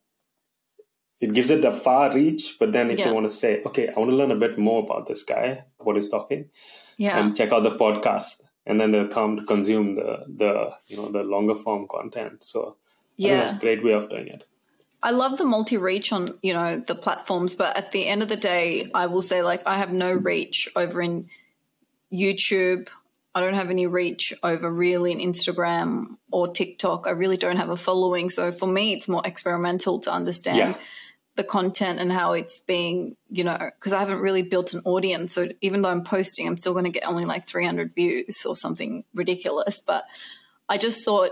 It 1.22 1.34
gives 1.34 1.50
it 1.52 1.64
a 1.64 1.72
far 1.72 2.14
reach, 2.14 2.58
but 2.60 2.72
then 2.74 2.90
if 2.92 2.98
Yeah. 3.00 3.06
they 3.06 3.14
want 3.14 3.28
to 3.30 3.36
say, 3.44 3.62
okay, 3.68 3.88
I 3.88 4.00
want 4.00 4.10
to 4.12 4.18
learn 4.18 4.32
a 4.32 4.36
bit 4.36 4.58
more 4.58 4.82
about 4.84 5.06
this 5.08 5.24
guy, 5.24 5.64
what 5.78 5.96
he's 5.96 6.10
talking, 6.10 6.50
yeah 6.98 7.18
and 7.20 7.36
check 7.36 7.52
out 7.52 7.64
the 7.64 7.72
podcast 7.72 8.42
and 8.68 8.80
then 8.80 8.92
they'll 8.92 9.08
come 9.08 9.36
to 9.38 9.44
consume 9.44 9.96
the 9.96 10.24
the 10.42 10.52
you 10.88 10.96
know 10.98 11.12
the 11.12 11.24
longer 11.24 11.56
form 11.56 11.88
content 11.88 12.44
so 12.44 12.76
yeah 13.18 13.38
that's 13.38 13.54
a 13.54 13.60
great 13.60 13.84
way 13.84 13.94
of 13.94 14.10
doing 14.10 14.28
it 14.28 14.44
I 15.04 15.10
love 15.10 15.40
the 15.40 15.46
multi 15.46 15.78
reach 15.78 16.14
on, 16.14 16.38
you 16.44 16.54
know, 16.54 16.78
the 16.78 16.94
platforms, 16.94 17.56
but 17.56 17.76
at 17.76 17.92
the 17.92 18.06
end 18.06 18.22
of 18.22 18.30
the 18.30 18.38
day, 18.38 18.88
I 18.94 19.08
will 19.08 19.24
say 19.24 19.42
like 19.42 19.64
I 19.66 19.80
have 19.80 19.92
no 19.92 20.14
reach 20.14 20.70
over 20.76 21.02
in 21.02 21.28
YouTube. 22.14 22.88
I 23.34 23.40
don't 23.42 23.56
have 23.56 23.72
any 23.72 23.88
reach 23.88 24.32
over 24.44 24.72
really 24.72 25.12
in 25.12 25.18
Instagram 25.18 26.18
or 26.32 26.50
TikTok. 26.54 27.08
I 27.08 27.12
really 27.12 27.38
don't 27.38 27.58
have 27.58 27.70
a 27.70 27.78
following. 27.78 28.30
So 28.30 28.52
for 28.52 28.68
me, 28.68 28.94
it's 28.94 29.08
more 29.08 29.24
experimental 29.26 30.00
to 30.02 30.12
understand 30.14 30.58
Yeah. 30.58 30.76
The 31.36 31.44
content 31.44 32.00
and 32.00 32.12
how 32.12 32.34
it's 32.34 32.60
being, 32.60 33.16
you 33.30 33.44
know, 33.44 33.58
because 33.58 33.94
I 33.94 34.00
haven't 34.00 34.20
really 34.20 34.42
built 34.42 34.74
an 34.74 34.82
audience. 34.84 35.34
So 35.34 35.48
even 35.62 35.82
though 35.82 35.90
I'm 35.90 36.04
posting, 36.04 36.48
I'm 36.48 36.58
still 36.58 36.74
going 36.74 36.86
to 36.86 36.92
get 36.92 37.08
only 37.08 37.26
like 37.26 37.48
300 37.48 37.96
views 37.96 38.46
or 38.46 38.56
something 38.56 39.06
ridiculous. 39.14 39.80
But 39.80 40.04
I 40.68 40.78
just 40.78 41.06
thought, 41.06 41.32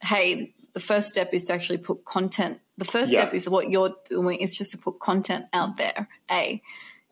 hey, 0.00 0.54
the 0.72 0.80
first 0.80 1.08
step 1.08 1.34
is 1.34 1.44
to 1.44 1.52
actually 1.52 1.78
put 1.78 2.04
content. 2.04 2.60
The 2.78 2.84
first 2.84 3.12
Yeah. 3.12 3.20
step 3.20 3.34
is 3.34 3.48
what 3.48 3.70
you're 3.70 3.94
doing 4.08 4.38
is 4.38 4.56
just 4.56 4.72
to 4.72 4.78
put 4.78 4.98
content 5.00 5.46
out 5.52 5.76
there. 5.76 6.08
A, 6.30 6.62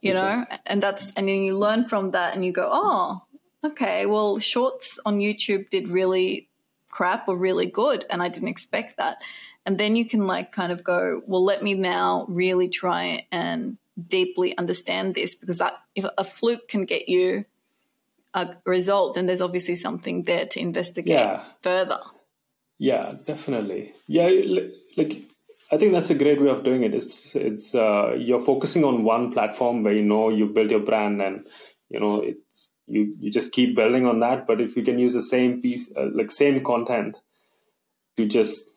you 0.01 0.15
know, 0.15 0.45
and 0.67 0.83
that's 0.83 1.13
and 1.17 1.29
then 1.29 1.43
you 1.43 1.57
learn 1.57 1.87
from 1.87 2.11
that, 2.11 2.35
and 2.35 2.45
you 2.45 2.53
go, 2.53 2.69
oh, 2.71 3.23
okay, 3.65 4.07
well, 4.07 4.41
shorts 4.41 4.99
on 5.07 5.19
YouTube 5.19 5.71
did 5.71 5.89
really 5.89 6.49
crap 6.91 7.29
or 7.29 7.37
really 7.37 7.67
good, 7.67 8.05
and 8.11 8.21
I 8.21 8.29
didn't 8.29 8.49
expect 8.49 8.97
that. 8.97 9.23
And 9.65 9.79
then 9.79 9.95
you 9.97 10.09
can 10.09 10.27
like 10.27 10.53
kind 10.53 10.73
of 10.73 10.83
go, 10.83 11.23
well, 11.27 11.45
let 11.45 11.63
me 11.63 11.75
now 11.75 12.27
really 12.29 12.69
try 12.69 13.27
and 13.31 13.79
deeply 14.09 14.57
understand 14.59 15.15
this 15.15 15.35
because 15.35 15.59
that 15.59 15.75
if 15.95 16.05
a 16.19 16.25
fluke 16.25 16.69
can 16.69 16.85
get 16.85 17.09
you 17.09 17.45
a 18.35 18.57
result, 18.65 19.15
then 19.15 19.27
there's 19.27 19.43
obviously 19.43 19.77
something 19.77 20.25
there 20.25 20.47
to 20.47 20.61
investigate 20.61 21.19
Yeah. 21.19 21.45
further. 21.61 22.01
Yeah, 22.79 23.15
definitely. 23.27 23.93
Yeah, 24.09 24.29
like 24.97 25.23
I 25.71 25.79
think 25.79 25.93
that's 25.93 26.11
a 26.11 26.15
great 26.15 26.41
way 26.41 26.49
of 26.49 26.65
doing 26.65 26.83
it. 26.83 26.95
It's 26.95 27.37
it's 27.37 27.75
uh, 27.75 28.15
you're 28.19 28.41
focusing 28.41 28.85
on 28.85 29.05
one 29.05 29.33
platform 29.33 29.85
where 29.85 29.95
you 29.95 30.03
know 30.03 30.31
you 30.31 30.47
build 30.47 30.71
your 30.71 30.81
brand 30.81 31.23
and 31.23 31.47
you 31.91 32.01
know 32.01 32.21
it's 32.23 32.73
you 32.87 33.15
you 33.21 33.31
just 33.31 33.53
keep 33.53 33.77
building 33.77 34.07
on 34.07 34.19
that. 34.21 34.47
But 34.47 34.61
if 34.61 34.77
you 34.77 34.83
can 34.83 34.99
use 34.99 35.15
the 35.15 35.23
same 35.23 35.63
piece, 35.63 35.93
uh, 35.97 36.09
like 36.13 36.31
same 36.33 36.65
content, 36.65 37.17
to 38.17 38.27
just 38.27 38.69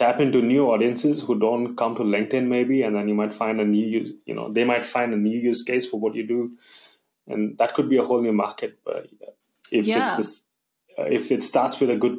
tap 0.00 0.18
into 0.18 0.42
new 0.42 0.66
audiences 0.70 1.22
who 1.22 1.38
don't 1.38 1.76
come 1.76 1.94
to 1.96 2.02
LinkedIn 2.02 2.46
maybe, 2.48 2.82
and 2.82 2.96
then 2.96 3.06
you 3.08 3.14
might 3.14 3.32
find 3.32 3.60
a 3.60 3.64
new 3.64 3.86
use. 3.86 4.12
You 4.26 4.34
know, 4.34 4.48
they 4.50 4.64
might 4.64 4.84
find 4.84 5.14
a 5.14 5.16
new 5.16 5.38
use 5.38 5.62
case 5.62 5.86
for 5.86 6.00
what 6.00 6.14
you 6.14 6.26
do, 6.26 6.56
and 7.28 7.56
that 7.58 7.74
could 7.74 7.88
be 7.88 7.98
a 7.98 8.04
whole 8.04 8.22
new 8.22 8.32
market. 8.32 8.78
But 8.84 9.06
if 9.70 9.86
Yeah. 9.86 10.00
it's 10.00 10.16
this, 10.16 10.42
uh, 10.98 11.04
if 11.04 11.30
it 11.30 11.42
starts 11.42 11.78
with 11.80 11.90
a 11.90 11.96
good 11.96 12.18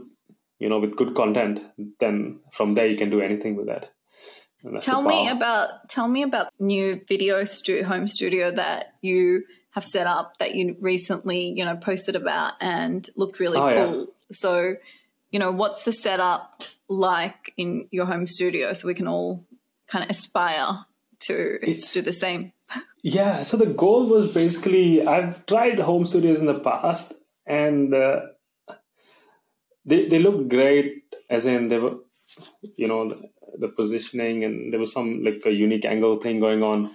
you 0.61 0.69
know 0.69 0.79
with 0.79 0.95
good 0.95 1.15
content 1.15 1.59
then 1.99 2.39
from 2.51 2.75
there 2.75 2.85
you 2.85 2.95
can 2.95 3.09
do 3.09 3.19
anything 3.19 3.55
with 3.55 3.65
that 3.65 3.89
And 4.63 4.75
that's 4.75 4.85
the 4.85 4.91
Tell 4.91 5.01
me 5.01 5.27
about 5.27 5.89
tell 5.89 6.07
me 6.07 6.21
about 6.23 6.53
new 6.59 7.01
video 7.07 7.43
stu- 7.45 7.83
home 7.83 8.07
studio 8.07 8.51
that 8.51 8.93
you 9.01 9.43
have 9.71 9.85
set 9.85 10.05
up 10.05 10.37
that 10.37 10.53
you 10.53 10.75
recently 10.79 11.41
you 11.57 11.65
know 11.65 11.77
posted 11.77 12.15
about 12.15 12.53
and 12.61 13.09
looked 13.15 13.39
really 13.39 13.57
Oh, 13.59 13.69
yeah. 13.69 13.85
cool. 13.85 14.07
So, 14.31 14.75
you 15.31 15.39
know, 15.39 15.51
what's 15.51 15.83
the 15.83 15.91
setup 15.91 16.63
like 16.91 17.53
in 17.57 17.87
your 17.91 18.05
home 18.05 18.27
studio 18.27 18.73
so 18.73 18.87
we 18.87 18.93
can 18.93 19.07
all 19.07 19.45
kind 19.87 20.03
of 20.03 20.09
aspire 20.09 20.85
to 21.19 21.33
It's- 21.61 21.93
do 21.93 22.01
the 22.01 22.11
same? 22.13 22.51
yeah 23.03 23.41
so 23.41 23.57
the 23.57 23.65
goal 23.65 24.07
was 24.07 24.27
basically 24.33 25.05
i've 25.05 25.45
tried 25.45 25.79
home 25.79 26.05
studios 26.05 26.39
in 26.39 26.45
the 26.45 26.59
past 26.59 27.13
and 27.45 27.93
uh, 27.93 28.21
they 29.85 30.07
they 30.07 30.19
look 30.19 30.47
great 30.49 31.03
as 31.29 31.45
in 31.45 31.67
they 31.67 31.79
were 31.79 31.95
you 32.77 32.87
know 32.87 33.09
the, 33.09 33.17
the 33.59 33.67
positioning 33.67 34.43
and 34.45 34.71
there 34.71 34.79
was 34.79 34.93
some 34.93 35.23
like 35.23 35.41
a 35.45 35.51
unique 35.53 35.85
angle 35.85 36.17
thing 36.17 36.39
going 36.39 36.63
on. 36.63 36.91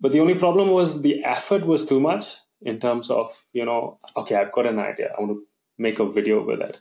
But 0.00 0.12
the 0.12 0.20
only 0.20 0.34
problem 0.34 0.70
was 0.70 1.02
the 1.02 1.24
effort 1.24 1.66
was 1.66 1.84
too 1.84 2.00
much 2.00 2.26
in 2.60 2.78
terms 2.78 3.10
of 3.10 3.44
you 3.52 3.64
know 3.64 3.98
okay 4.16 4.36
i've 4.36 4.52
got 4.52 4.66
an 4.66 4.78
idea. 4.78 5.10
I 5.16 5.20
want 5.20 5.32
to 5.32 5.42
make 5.78 5.98
a 5.98 6.06
video 6.18 6.44
with 6.44 6.60
it 6.60 6.78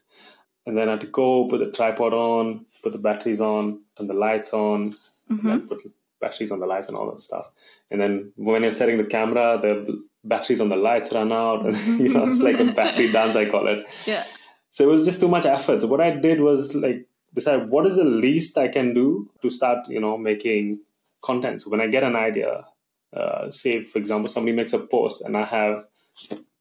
and 0.65 0.77
then 0.77 0.87
i 0.87 0.91
had 0.91 1.01
to 1.01 1.07
go 1.07 1.47
put 1.47 1.59
the 1.59 1.71
tripod 1.71 2.13
on 2.13 2.65
put 2.83 2.91
the 2.91 2.97
batteries 2.97 3.41
on 3.41 3.79
turn 3.97 4.07
the 4.07 4.13
lights 4.13 4.53
on 4.53 4.95
and 5.29 5.39
then 5.43 5.67
put 5.67 5.79
batteries 6.19 6.51
on 6.51 6.59
the 6.59 6.65
lights 6.65 6.87
and 6.87 6.95
all 6.97 7.09
that 7.11 7.21
stuff 7.21 7.47
and 7.89 7.99
then 8.01 8.31
when 8.35 8.61
you're 8.63 8.71
setting 8.71 8.97
the 8.97 9.03
camera 9.03 9.57
the 9.61 10.03
batteries 10.23 10.61
on 10.61 10.69
the 10.69 10.75
lights 10.75 11.11
run 11.13 11.31
out 11.31 11.65
and 11.65 11.75
you 11.99 12.09
know 12.09 12.25
it's 12.25 12.41
like 12.41 12.59
a 12.59 12.65
battery 12.73 13.11
dance 13.17 13.35
i 13.35 13.45
call 13.45 13.67
it 13.67 13.87
Yeah. 14.05 14.23
so 14.69 14.83
it 14.83 14.87
was 14.87 15.03
just 15.03 15.19
too 15.19 15.27
much 15.27 15.45
effort. 15.45 15.81
So 15.81 15.87
what 15.87 15.99
I 16.01 16.11
did 16.11 16.39
was 16.41 16.75
like 16.75 17.07
decide 17.33 17.69
what 17.69 17.85
is 17.87 17.95
the 17.95 18.03
least 18.03 18.57
I 18.57 18.67
can 18.67 18.93
do 18.93 19.29
to 19.41 19.49
start, 19.49 19.87
you 19.89 19.99
know, 19.99 20.17
making 20.17 20.79
content. 21.21 21.61
So 21.61 21.69
when 21.71 21.81
I 21.81 21.87
get 21.87 22.03
an 22.03 22.15
idea, 22.15 22.65
uh, 23.13 23.49
say 23.51 23.81
for 23.81 23.97
example 23.99 24.29
somebody 24.29 24.55
makes 24.55 24.73
a 24.73 24.79
post 24.79 25.21
and 25.23 25.35
I 25.35 25.45
have, 25.45 25.87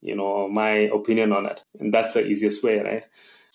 you 0.01 0.15
know, 0.17 0.49
my 0.49 0.71
opinion 0.99 1.33
on 1.33 1.47
it, 1.47 1.61
and 1.79 1.93
that's 1.95 2.15
the 2.15 2.25
easiest 2.27 2.63
way, 2.65 2.79
right? 2.81 3.05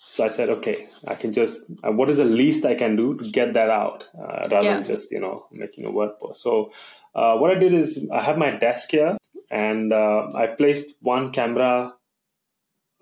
So 0.08 0.24
I 0.24 0.28
said, 0.28 0.48
okay, 0.50 0.88
I 1.06 1.14
can 1.14 1.32
just 1.32 1.64
uh, 1.84 1.90
what 1.92 2.08
is 2.10 2.18
the 2.18 2.24
least 2.24 2.64
I 2.64 2.74
can 2.74 2.96
do 2.96 3.16
to 3.18 3.24
get 3.30 3.54
that 3.54 3.70
out, 3.70 4.06
uh, 4.18 4.48
rather 4.50 4.62
Yeah. 4.68 4.74
than 4.76 4.84
just 4.84 5.10
you 5.10 5.20
know 5.20 5.46
making 5.50 5.84
a 5.84 5.90
word 5.90 6.12
post. 6.20 6.42
So 6.42 6.70
uh, 7.14 7.36
what 7.38 7.50
I 7.50 7.58
did 7.58 7.74
is 7.74 8.06
I 8.12 8.22
have 8.22 8.38
my 8.38 8.50
desk 8.50 8.90
here, 8.92 9.16
and 9.50 9.92
uh, 9.92 10.30
I 10.34 10.46
placed 10.46 10.94
one 11.00 11.32
camera 11.32 11.94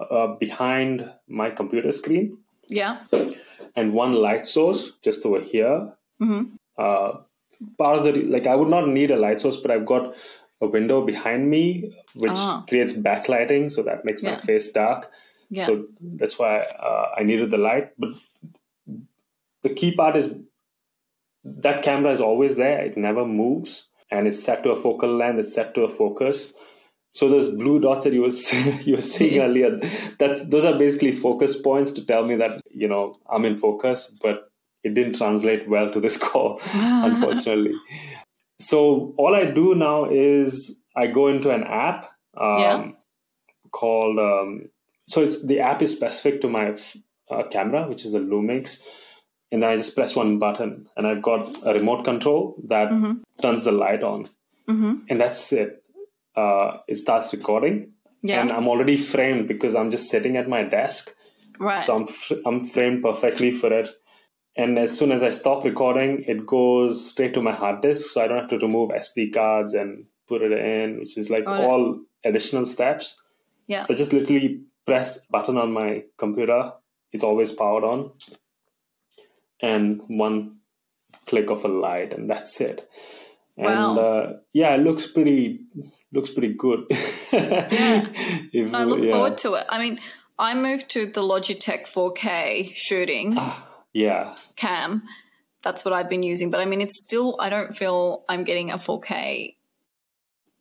uh, 0.01 0.29
behind 0.45 1.11
my 1.29 1.51
computer 1.51 1.93
screen 1.93 2.39
Yeah. 2.69 2.97
and 3.77 3.93
one 3.93 4.15
light 4.15 4.47
source 4.47 4.93
just 5.03 5.25
over 5.27 5.41
here. 5.41 5.93
Mhm. 6.21 6.59
Uh, 6.79 7.13
part 7.79 7.99
of 7.99 8.05
the 8.05 8.13
like 8.37 8.47
I 8.47 8.57
would 8.57 8.69
not 8.77 8.89
need 8.89 9.11
a 9.11 9.17
light 9.17 9.41
source, 9.41 9.57
but 9.59 9.71
I've 9.71 9.87
got 9.87 10.17
a 10.61 10.67
window 10.67 11.05
behind 11.05 11.49
me 11.51 11.93
which 12.15 12.33
Ah. 12.47 12.65
creates 12.69 12.93
backlighting, 12.93 13.71
so 13.71 13.83
that 13.83 14.05
makes 14.05 14.23
my 14.23 14.37
face 14.49 14.71
dark. 14.73 15.11
Yeah. 15.51 15.67
So 15.67 15.87
that's 16.01 16.39
why 16.39 16.59
uh, 16.61 17.15
I 17.19 17.23
needed 17.25 17.51
the 17.51 17.59
light. 17.59 17.93
But 17.99 18.11
the 19.63 19.71
key 19.71 19.95
part 19.95 20.17
is 20.17 20.31
that 21.45 21.83
camera 21.83 22.11
is 22.13 22.21
always 22.21 22.57
there; 22.57 22.81
it 22.85 22.97
never 22.97 23.25
moves, 23.27 23.89
and 24.11 24.27
it's 24.27 24.43
set 24.43 24.63
to 24.65 24.71
a 24.71 24.77
focal 24.77 25.15
length. 25.15 25.39
It's 25.41 25.55
set 25.55 25.75
to 25.75 25.83
a 25.83 25.89
focus. 25.89 26.53
So 27.11 27.29
those 27.29 27.49
blue 27.49 27.79
dots 27.81 28.05
that 28.05 28.13
you 28.13 28.23
were 28.23 28.31
you 28.83 28.95
were 28.97 29.01
seeing 29.01 29.35
Yeah. 29.35 29.45
earlier, 29.45 29.79
that's 30.19 30.45
those 30.47 30.65
are 30.65 30.77
basically 30.79 31.13
focus 31.13 31.57
points 31.57 31.93
to 31.93 32.05
tell 32.05 32.25
me 32.25 32.37
that 32.37 32.61
you 32.71 32.89
know 32.89 33.15
I'm 33.31 33.45
in 33.45 33.57
focus, 33.57 34.17
but 34.23 34.51
it 34.83 34.95
didn't 34.95 35.17
translate 35.17 35.69
well 35.69 35.91
to 35.91 36.01
this 36.01 36.17
call, 36.29 36.61
unfortunately. 36.75 37.75
So 38.61 39.15
all 39.17 39.35
I 39.35 39.45
do 39.47 39.75
now 39.75 40.07
is 40.11 40.77
I 40.97 41.07
go 41.09 41.29
into 41.29 41.51
an 41.51 41.65
app 41.65 42.05
um, 42.37 42.59
Yeah. 42.61 42.91
called. 43.73 44.19
Um, 44.19 44.69
so 45.07 45.23
it's 45.23 45.45
the 45.45 45.61
app 45.61 45.83
is 45.83 45.93
specific 45.93 46.41
to 46.43 46.49
my 46.49 46.75
uh, 47.31 47.43
camera, 47.51 47.89
which 47.89 48.05
is 48.05 48.15
a 48.15 48.21
Lumix, 48.21 48.81
and 49.53 49.63
then 49.63 49.71
I 49.71 49.77
just 49.77 49.95
press 49.97 50.15
one 50.17 50.39
button, 50.39 50.87
and 50.97 51.07
I've 51.07 51.23
got 51.23 51.49
a 51.67 51.73
remote 51.75 52.05
control 52.05 52.57
that 52.69 52.91
turns 53.41 53.65
the 53.65 53.73
light 53.73 54.03
on, 54.03 54.27
Mhm. 54.69 55.03
and 55.09 55.21
that's 55.21 55.53
it. 55.53 55.83
Uh, 56.37 56.79
it 56.89 56.97
starts 56.97 57.33
recording, 57.33 57.93
Yeah. 58.23 58.41
and 58.41 58.51
I'm 58.51 58.67
already 58.69 58.97
framed 58.97 59.47
because 59.49 59.75
I'm 59.75 59.91
just 59.91 60.11
sitting 60.11 60.37
at 60.37 60.49
my 60.49 60.63
desk. 60.63 61.15
right. 61.61 61.81
So 61.83 61.95
I'm 61.95 62.07
fr- 62.09 62.43
I'm 62.47 62.65
framed 62.65 63.03
perfectly 63.03 63.53
for 63.53 63.73
it. 63.73 63.89
And 64.57 64.77
as 64.79 64.97
soon 64.99 65.13
as 65.13 65.23
I 65.23 65.31
stop 65.31 65.65
recording, 65.65 66.25
it 66.27 66.45
goes 66.47 67.09
straight 67.11 67.33
to 67.35 67.41
my 67.43 67.53
hard 67.53 67.81
disk, 67.81 68.09
so 68.11 68.21
I 68.23 68.27
don't 68.27 68.39
have 68.39 68.49
to 68.51 68.59
remove 68.59 68.91
SD 68.91 69.31
cards 69.33 69.73
and 69.73 70.05
put 70.29 70.43
it 70.43 70.51
in, 70.53 70.99
which 70.99 71.17
is 71.17 71.31
like 71.31 71.43
it. 71.43 71.47
all 71.49 72.01
additional 72.25 72.65
steps. 72.67 73.21
yeah. 73.69 73.85
So 73.85 73.95
I 73.95 73.97
just 73.97 74.13
literally 74.13 74.63
press 74.87 75.19
button 75.31 75.57
on 75.59 75.73
my 75.73 76.05
computer. 76.19 76.73
It's 77.13 77.25
always 77.25 77.53
powered 77.53 77.85
on, 77.85 78.11
and 79.63 80.01
one 80.09 80.57
click 81.27 81.51
of 81.51 81.65
a 81.65 81.69
light, 81.69 82.13
and 82.13 82.29
that's 82.29 82.61
it. 82.61 82.89
And 83.57 83.67
Wow. 83.67 83.99
uh, 83.99 84.33
yeah, 84.53 84.75
it 84.75 84.81
looks 84.81 85.07
pretty 85.07 85.61
looks 86.13 86.31
pretty 86.31 86.55
good. 86.55 86.87
Yeah. 87.33 88.07
If- 88.53 88.73
I 88.75 88.85
look 88.85 89.01
yeah. 89.01 89.13
forward 89.13 89.39
to 89.39 89.55
it. 89.55 89.67
I 89.69 89.79
mean, 89.81 89.99
I 90.39 90.55
moved 90.55 90.89
to 90.91 91.07
the 91.07 91.21
Logitech 91.21 91.87
4K 91.89 92.71
shooting 92.75 93.35
Ah, 93.37 93.67
Yeah, 93.93 94.37
cam. 94.55 95.03
That's 95.63 95.85
what 95.85 95.93
I've 95.95 96.09
been 96.09 96.23
using. 96.23 96.51
But 96.51 96.61
I 96.61 96.65
mean, 96.67 96.81
it's 96.81 97.03
still, 97.03 97.37
I 97.41 97.49
don't 97.49 97.77
feel 97.77 98.23
I'm 98.29 98.45
getting 98.45 98.71
a 98.71 98.77
4K 98.79 99.57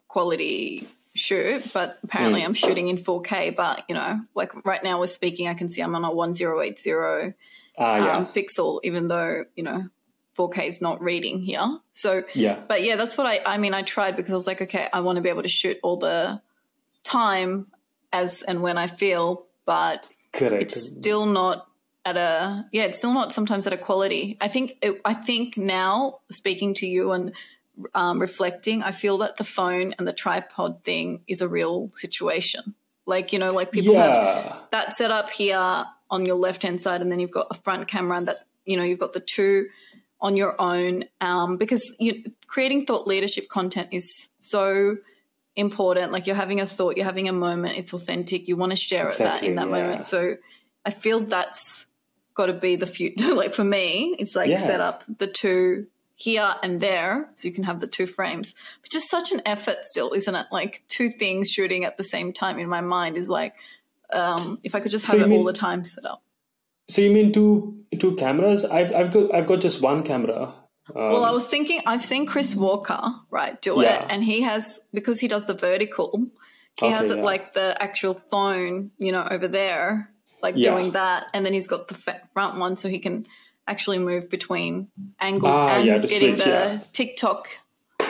quality 0.08 0.88
shoot, 1.16 1.72
but 1.74 2.00
apparently 2.04 2.42
Mm. 2.42 2.46
I'm 2.46 2.54
shooting 2.54 2.88
in 2.88 2.98
4K. 2.98 3.56
But, 3.56 3.84
you 3.88 3.96
know, 3.96 4.20
like 4.36 4.66
right 4.66 4.84
now 4.84 5.00
we're 5.00 5.08
speaking, 5.08 5.48
I 5.48 5.54
can 5.54 5.70
see 5.70 5.82
I'm 5.82 5.96
on 5.96 6.04
a 6.04 6.12
1080 6.12 7.34
ah, 7.78 7.96
yeah, 7.98 8.18
um, 8.18 8.28
pixel, 8.28 8.80
even 8.84 9.08
though, 9.08 9.46
you 9.56 9.64
know, 9.64 9.84
4K 10.38 10.68
is 10.68 10.82
not 10.82 11.02
reading 11.02 11.40
here. 11.40 11.80
So, 11.94 12.24
yeah. 12.34 12.60
but 12.68 12.84
yeah, 12.84 12.96
that's 12.96 13.18
what 13.18 13.28
I, 13.28 13.42
I 13.46 13.58
mean, 13.58 13.74
I 13.74 13.84
tried 13.84 14.16
because 14.16 14.32
I 14.32 14.36
was 14.36 14.48
like, 14.48 14.62
okay, 14.62 14.88
I 14.92 15.02
want 15.02 15.18
to 15.18 15.22
be 15.22 15.30
able 15.30 15.44
to 15.44 15.50
shoot 15.50 15.78
all 15.84 15.98
the 15.98 16.42
time 17.04 17.68
as 18.12 18.42
and 18.42 18.62
when 18.62 18.78
I 18.78 18.88
feel, 18.88 19.46
but 19.66 20.08
Correct. 20.32 20.64
it's 20.64 20.88
still 20.88 21.26
not 21.26 21.68
at 22.06 22.18
a 22.18 22.66
yeah 22.74 22.84
it's 22.84 22.98
still 22.98 23.14
not 23.14 23.32
sometimes 23.32 23.66
at 23.66 23.72
a 23.72 23.78
quality 23.78 24.36
i 24.42 24.48
think 24.50 24.76
it, 24.82 25.00
i 25.06 25.14
think 25.14 25.56
now 25.56 26.20
speaking 26.30 26.74
to 26.74 26.86
you 26.86 27.12
and 27.12 27.34
um, 27.94 28.20
reflecting 28.20 28.84
i 28.84 28.92
feel 28.92 29.18
that 29.18 29.38
the 29.38 29.44
phone 29.44 29.94
and 29.98 30.08
the 30.08 30.14
tripod 30.14 30.84
thing 30.84 31.22
is 31.28 31.42
a 31.42 31.48
real 31.48 31.92
situation 31.96 32.74
like 33.06 33.34
you 33.34 33.40
know 33.40 33.52
like 33.52 33.72
people 33.72 33.96
have 33.96 34.56
that 34.72 34.94
set 34.94 35.12
up 35.12 35.30
here 35.30 35.86
on 36.10 36.26
your 36.26 36.36
left 36.36 36.64
hand 36.64 36.82
side 36.82 37.02
and 37.02 37.12
then 37.12 37.20
you've 37.20 37.32
got 37.32 37.48
a 37.50 37.56
front 37.56 37.88
camera 37.88 38.18
and 38.18 38.28
that 38.28 38.46
you 38.66 38.78
know 38.78 38.84
you've 38.84 39.00
got 39.00 39.14
the 39.14 39.20
two 39.20 39.68
on 40.22 40.38
your 40.38 40.56
own 40.62 41.04
um, 41.20 41.58
because 41.58 41.94
you, 42.00 42.24
creating 42.48 42.86
thought 42.86 43.06
leadership 43.06 43.50
content 43.50 43.90
is 43.92 44.30
so 44.40 44.96
important 45.56 46.12
like 46.12 46.26
you're 46.26 46.36
having 46.36 46.62
a 46.62 46.66
thought 46.66 46.96
you're 46.96 47.06
having 47.06 47.28
a 47.28 47.34
moment 47.34 47.78
it's 47.78 47.94
authentic 47.94 48.48
you 48.48 48.56
want 48.56 48.72
to 48.72 48.76
share 48.76 49.08
it 49.08 49.18
that 49.18 49.44
in 49.44 49.56
that 49.56 49.68
yeah. 49.68 49.72
moment 49.72 50.08
so 50.08 50.36
i 50.86 50.90
feel 50.90 51.20
that's 51.20 51.86
got 52.34 52.48
to 52.48 52.54
be 52.54 52.76
the 52.76 52.88
future. 52.88 53.34
like 53.36 53.54
for 53.54 53.64
me, 53.64 54.16
it's 54.20 54.36
like 54.36 54.50
Yeah. 54.50 54.58
set 54.58 54.80
up 54.80 55.04
the 55.20 55.28
two 55.28 55.88
here 56.24 56.54
and 56.64 56.80
there, 56.80 57.30
so 57.36 57.48
you 57.48 57.54
can 57.54 57.66
have 57.66 57.80
the 57.82 57.88
two 57.88 58.06
frames. 58.06 58.56
But 58.82 58.92
just 58.92 59.10
such 59.10 59.34
an 59.34 59.42
effort, 59.46 59.80
still, 59.84 60.14
isn't 60.14 60.34
it? 60.34 60.48
Like 60.52 60.82
two 60.88 61.10
things 61.10 61.50
shooting 61.50 61.84
at 61.84 61.98
the 61.98 62.04
same 62.04 62.32
time 62.32 62.60
in 62.60 62.70
my 62.70 62.80
mind 62.80 63.18
is 63.18 63.28
like, 63.30 63.54
um, 64.12 64.60
if 64.64 64.74
I 64.76 64.80
could 64.80 64.92
just 64.92 65.06
have 65.08 65.20
you 65.20 65.26
it 65.26 65.32
all 65.38 65.44
the 65.44 65.52
time 65.68 65.84
set 65.84 66.06
up. 66.06 66.24
So 66.90 67.02
you 67.02 67.12
mean 67.12 67.34
two 67.34 67.84
two 68.00 68.16
cameras? 68.16 68.64
I've 68.64 68.94
I've 68.94 69.12
got 69.12 69.36
I've 69.36 69.48
got 69.48 69.60
just 69.60 69.82
one 69.82 70.04
camera. 70.04 70.54
Um, 70.96 71.12
Well, 71.12 71.26
I 71.26 71.32
was 71.32 71.48
thinking, 71.48 71.82
I've 71.86 72.04
seen 72.04 72.26
Chris 72.26 72.56
Walker, 72.56 73.02
right, 73.30 73.62
do 73.62 73.82
Yeah. 73.82 74.06
it, 74.06 74.12
and 74.12 74.24
he 74.24 74.42
has 74.42 74.80
because 74.94 75.20
he 75.20 75.28
does 75.28 75.46
the 75.46 75.54
vertical, 75.54 76.28
he 76.80 76.90
has 76.90 77.10
it 77.10 77.18
yeah. 77.18 77.24
like 77.32 77.54
the 77.54 77.76
actual 77.82 78.14
phone, 78.16 78.92
you 78.98 79.12
know, 79.12 79.26
over 79.30 79.48
there, 79.48 80.12
like 80.42 80.56
Yeah. 80.58 80.72
doing 80.72 80.92
that, 80.92 81.28
and 81.34 81.46
then 81.46 81.54
he's 81.54 81.68
got 81.68 81.88
the 81.88 81.96
front 82.34 82.60
one, 82.60 82.76
so 82.76 82.88
he 82.88 83.00
can 83.00 83.28
actually 83.68 84.00
move 84.00 84.30
between 84.30 84.90
angles, 85.20 85.56
Ah, 85.56 85.78
and 85.78 85.86
yeah, 85.88 85.94
he's 85.94 86.06
getting 86.06 86.32
switch, 86.36 86.44
the 86.44 86.50
yeah. 86.50 86.80
TikTok, 86.94 87.48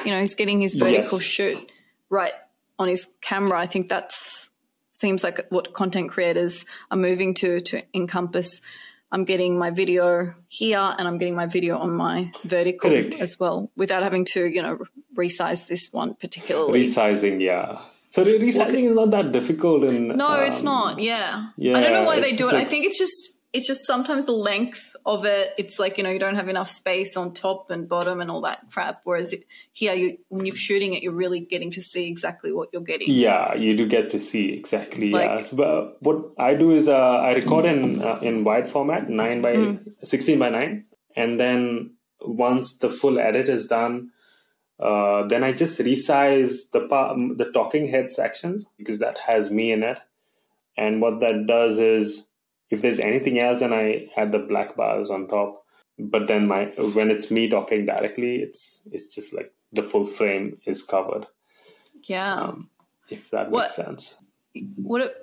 you 0.05 0.11
know, 0.11 0.19
he's 0.21 0.35
getting 0.35 0.59
his 0.61 0.73
vertical 0.73 1.19
Yes. 1.19 1.27
shoot 1.27 1.71
right 2.09 2.33
on 2.79 2.87
his 2.87 3.07
camera. 3.21 3.59
I 3.59 3.67
think 3.67 3.89
that's 3.89 4.49
seems 4.91 5.23
like 5.23 5.45
what 5.49 5.73
content 5.73 6.09
creators 6.11 6.65
are 6.91 6.97
moving 6.97 7.33
to 7.35 7.61
to 7.61 7.81
encompass. 7.95 8.61
I'm 9.11 9.25
getting 9.25 9.59
my 9.59 9.69
video 9.69 10.33
here 10.47 10.95
and 10.97 11.07
I'm 11.07 11.19
getting 11.19 11.35
my 11.35 11.45
video 11.45 11.77
on 11.77 11.91
my 11.95 12.31
vertical 12.43 12.89
Correct. 12.89 13.21
as 13.21 13.39
well 13.39 13.69
without 13.75 14.01
having 14.01 14.25
to, 14.33 14.45
you 14.45 14.61
know, 14.63 14.79
resize 15.15 15.67
this 15.67 15.89
one 15.91 16.15
particularly. 16.15 16.81
resizing, 16.83 17.39
yeah. 17.39 17.77
So 18.09 18.23
re- 18.23 18.39
resizing 18.39 18.85
is 18.89 18.95
not 18.95 19.11
that 19.11 19.31
difficult 19.31 19.83
in 19.83 20.07
no, 20.09 20.33
it's 20.39 20.59
um, 20.61 20.65
not. 20.65 20.99
Yeah. 20.99 21.49
yeah, 21.57 21.77
I 21.77 21.81
don't 21.81 21.93
know 21.93 22.03
why 22.05 22.19
they 22.21 22.31
do 22.31 22.49
it. 22.49 22.55
I 22.55 22.65
think 22.65 22.85
it's 22.85 22.97
just 22.97 23.32
it's 23.53 23.67
just 23.67 23.85
sometimes 23.85 24.25
the 24.25 24.31
length 24.31 24.95
of 25.05 25.25
it. 25.25 25.53
It's 25.59 25.77
like, 25.77 25.97
you 25.99 26.03
know, 26.03 26.09
you 26.09 26.17
don't 26.19 26.35
have 26.35 26.49
enough 26.49 26.69
space 26.69 27.15
on 27.15 27.33
top 27.35 27.69
and 27.69 27.87
bottom 27.87 28.19
and 28.19 28.31
all 28.31 28.41
that 28.41 28.65
crap. 28.71 29.01
Whereas 29.03 29.31
it, 29.31 29.43
here, 29.71 29.93
you 29.93 30.17
when 30.29 30.45
you're 30.47 30.55
shooting 30.55 30.93
it, 30.95 31.03
you're 31.03 31.13
really 31.13 31.39
getting 31.39 31.69
to 31.71 31.81
see 31.81 32.09
exactly 32.09 32.51
what 32.51 32.69
you're 32.73 32.81
getting. 32.81 33.09
Yeah, 33.11 33.53
you 33.53 33.77
do 33.77 33.85
get 33.87 34.07
to 34.09 34.19
see 34.19 34.53
exactly. 34.53 35.11
Like- 35.11 35.29
yeah, 35.29 35.41
So, 35.41 35.55
but 35.57 36.01
what 36.01 36.31
I 36.39 36.55
do 36.55 36.71
is 36.71 36.89
uh, 36.89 36.95
I 36.97 37.33
record 37.33 37.65
in 37.65 38.01
uh, 38.01 38.19
in 38.23 38.43
wide 38.43 38.67
format, 38.67 39.07
nine 39.09 39.41
by 39.41 39.53
Mm. 39.55 39.93
sixteen 40.03 40.39
by 40.39 40.49
nine, 40.49 40.83
and 41.15 41.39
then 41.39 41.91
once 42.21 42.77
the 42.77 42.89
full 42.89 43.19
edit 43.19 43.49
is 43.49 43.67
done, 43.67 44.09
uh, 44.79 45.27
then 45.27 45.43
I 45.43 45.51
just 45.51 45.79
resize 45.79 46.71
the 46.71 46.87
pa- 46.87 47.13
the 47.13 47.51
talking 47.53 47.87
head 47.87 48.11
sections 48.11 48.65
because 48.77 48.97
that 48.99 49.17
has 49.19 49.51
me 49.51 49.71
in 49.71 49.83
it, 49.83 49.99
and 50.75 51.01
what 51.01 51.19
that 51.19 51.45
does 51.45 51.77
is 51.77 52.27
if 52.73 52.81
there's 52.81 52.99
anything 52.99 53.39
else, 53.39 53.59
then 53.61 53.71
I 53.73 54.07
add 54.17 54.31
the 54.31 54.39
black 54.39 54.75
bars 54.75 55.09
on 55.09 55.27
top. 55.27 55.63
But 55.99 56.27
then 56.27 56.47
my 56.47 56.65
when 56.97 57.11
it's 57.11 57.29
me 57.29 57.47
talking 57.49 57.85
directly, 57.85 58.37
it's 58.45 58.81
it's 58.91 59.07
just 59.13 59.33
like 59.33 59.53
the 59.71 59.83
full 59.83 60.05
frame 60.05 60.57
is 60.65 60.81
covered 60.83 61.25
Yeah. 62.13 62.33
um, 62.35 62.69
if 63.09 63.29
that 63.31 63.49
What- 63.51 63.61
makes 63.63 63.75
sense. 63.75 64.17
what 64.75 65.01
it, 65.01 65.13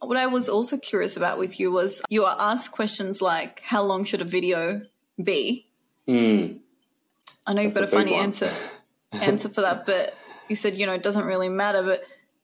what 0.00 0.16
I 0.16 0.26
was 0.26 0.48
also 0.48 0.76
curious 0.78 1.16
about 1.16 1.38
with 1.38 1.58
you 1.60 1.70
was 1.72 2.00
you 2.08 2.24
are 2.24 2.36
asked 2.38 2.70
questions 2.72 3.20
like 3.20 3.60
how 3.60 3.82
long 3.82 4.04
should 4.04 4.20
a 4.22 4.24
video 4.38 4.82
be? 5.22 5.66
Mm, 6.06 6.60
I 7.46 7.52
know 7.52 7.62
you've 7.62 7.74
got 7.74 7.82
a 7.84 7.86
a 7.86 7.96
funny 7.98 8.12
one. 8.12 8.22
answer 8.32 8.50
answer 9.12 9.48
for 9.50 9.60
that, 9.62 9.84
but 9.86 10.14
you 10.48 10.56
said 10.56 10.74
you 10.76 10.86
know 10.86 10.94
it 10.94 11.02
doesn't 11.02 11.26
really 11.26 11.48
matter. 11.50 11.82
But 11.82 12.00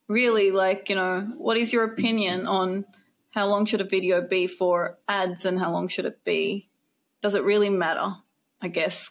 really, 0.08 0.50
like 0.50 0.90
you 0.90 0.96
know, 0.96 1.20
what 1.38 1.56
is 1.56 1.72
your 1.72 1.84
opinion 1.84 2.46
on 2.46 2.84
how 3.34 3.46
long 3.48 3.66
should 3.66 3.80
a 3.80 3.84
video 3.84 4.26
be 4.26 4.46
for 4.46 4.96
ads 5.08 5.44
and 5.44 5.58
how 5.58 5.72
long 5.72 5.88
should 5.88 6.04
it 6.04 6.22
be? 6.24 6.70
Does 7.20 7.34
it 7.34 7.42
really 7.42 7.68
matter? 7.68 8.14
I 8.62 8.68
guess. 8.68 9.10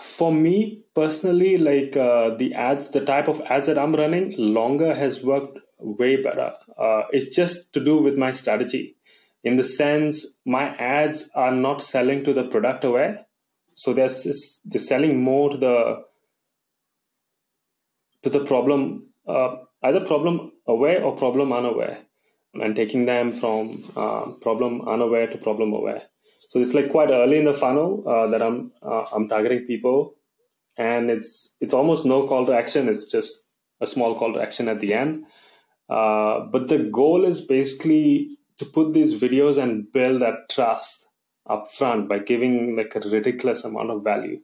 for 0.00 0.32
me 0.32 0.82
personally, 0.94 1.58
like 1.58 1.96
uh, 1.96 2.34
the 2.36 2.54
ads, 2.54 2.88
the 2.88 3.04
type 3.04 3.28
of 3.28 3.40
ads 3.42 3.66
that 3.66 3.78
I'm 3.78 3.94
running, 3.94 4.34
longer 4.36 4.94
has 4.94 5.22
worked 5.22 5.58
way 5.78 6.16
better. 6.16 6.54
Uh, 6.76 7.02
it's 7.12 7.36
just 7.36 7.72
to 7.74 7.84
do 7.84 7.98
with 7.98 8.16
my 8.16 8.30
strategy. 8.30 8.96
In 9.44 9.56
the 9.56 9.62
sense, 9.62 10.38
my 10.44 10.74
ads 10.76 11.30
are 11.34 11.52
not 11.52 11.82
selling 11.82 12.24
to 12.24 12.32
the 12.32 12.44
product 12.44 12.84
aware, 12.84 13.26
so 13.74 13.92
they're, 13.92 14.08
they're 14.64 14.80
selling 14.80 15.22
more 15.22 15.50
to 15.50 15.56
the 15.56 16.04
to 18.24 18.30
the 18.30 18.44
problem, 18.44 19.04
uh, 19.28 19.56
either 19.84 20.00
problem 20.00 20.50
aware 20.66 21.04
or 21.04 21.14
problem 21.14 21.52
unaware, 21.52 21.98
and 22.60 22.76
taking 22.76 23.06
them 23.06 23.32
from 23.32 23.82
uh, 23.96 24.30
problem 24.40 24.86
unaware 24.88 25.26
to 25.26 25.38
problem 25.38 25.72
aware. 25.72 26.02
So 26.48 26.60
it's 26.60 26.74
like 26.74 26.90
quite 26.90 27.10
early 27.10 27.38
in 27.38 27.44
the 27.44 27.54
funnel 27.54 28.04
uh, 28.08 28.26
that 28.28 28.42
I'm 28.42 28.72
uh, 28.82 29.04
I'm 29.12 29.28
targeting 29.28 29.66
people, 29.66 30.14
and 30.76 31.10
it's 31.10 31.54
it's 31.60 31.74
almost 31.74 32.06
no 32.06 32.26
call 32.26 32.46
to 32.46 32.52
action. 32.52 32.88
It's 32.88 33.04
just 33.04 33.46
a 33.80 33.86
small 33.86 34.18
call 34.18 34.32
to 34.34 34.40
action 34.40 34.68
at 34.68 34.80
the 34.80 34.94
end. 34.94 35.24
Uh, 35.88 36.40
but 36.40 36.68
the 36.68 36.78
goal 36.78 37.24
is 37.24 37.40
basically 37.40 38.38
to 38.58 38.64
put 38.64 38.92
these 38.92 39.20
videos 39.20 39.62
and 39.62 39.90
build 39.92 40.20
that 40.22 40.48
trust 40.50 41.06
up 41.48 41.66
front 41.68 42.08
by 42.08 42.18
giving 42.18 42.76
like 42.76 42.94
a 42.94 43.08
ridiculous 43.08 43.64
amount 43.64 43.90
of 43.90 44.04
value 44.04 44.40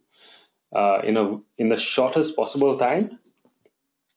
uh, 0.75 1.01
in 1.05 1.17
a 1.17 1.39
in 1.59 1.69
the 1.69 1.77
shortest 1.77 2.37
possible 2.37 2.79
time. 2.79 3.19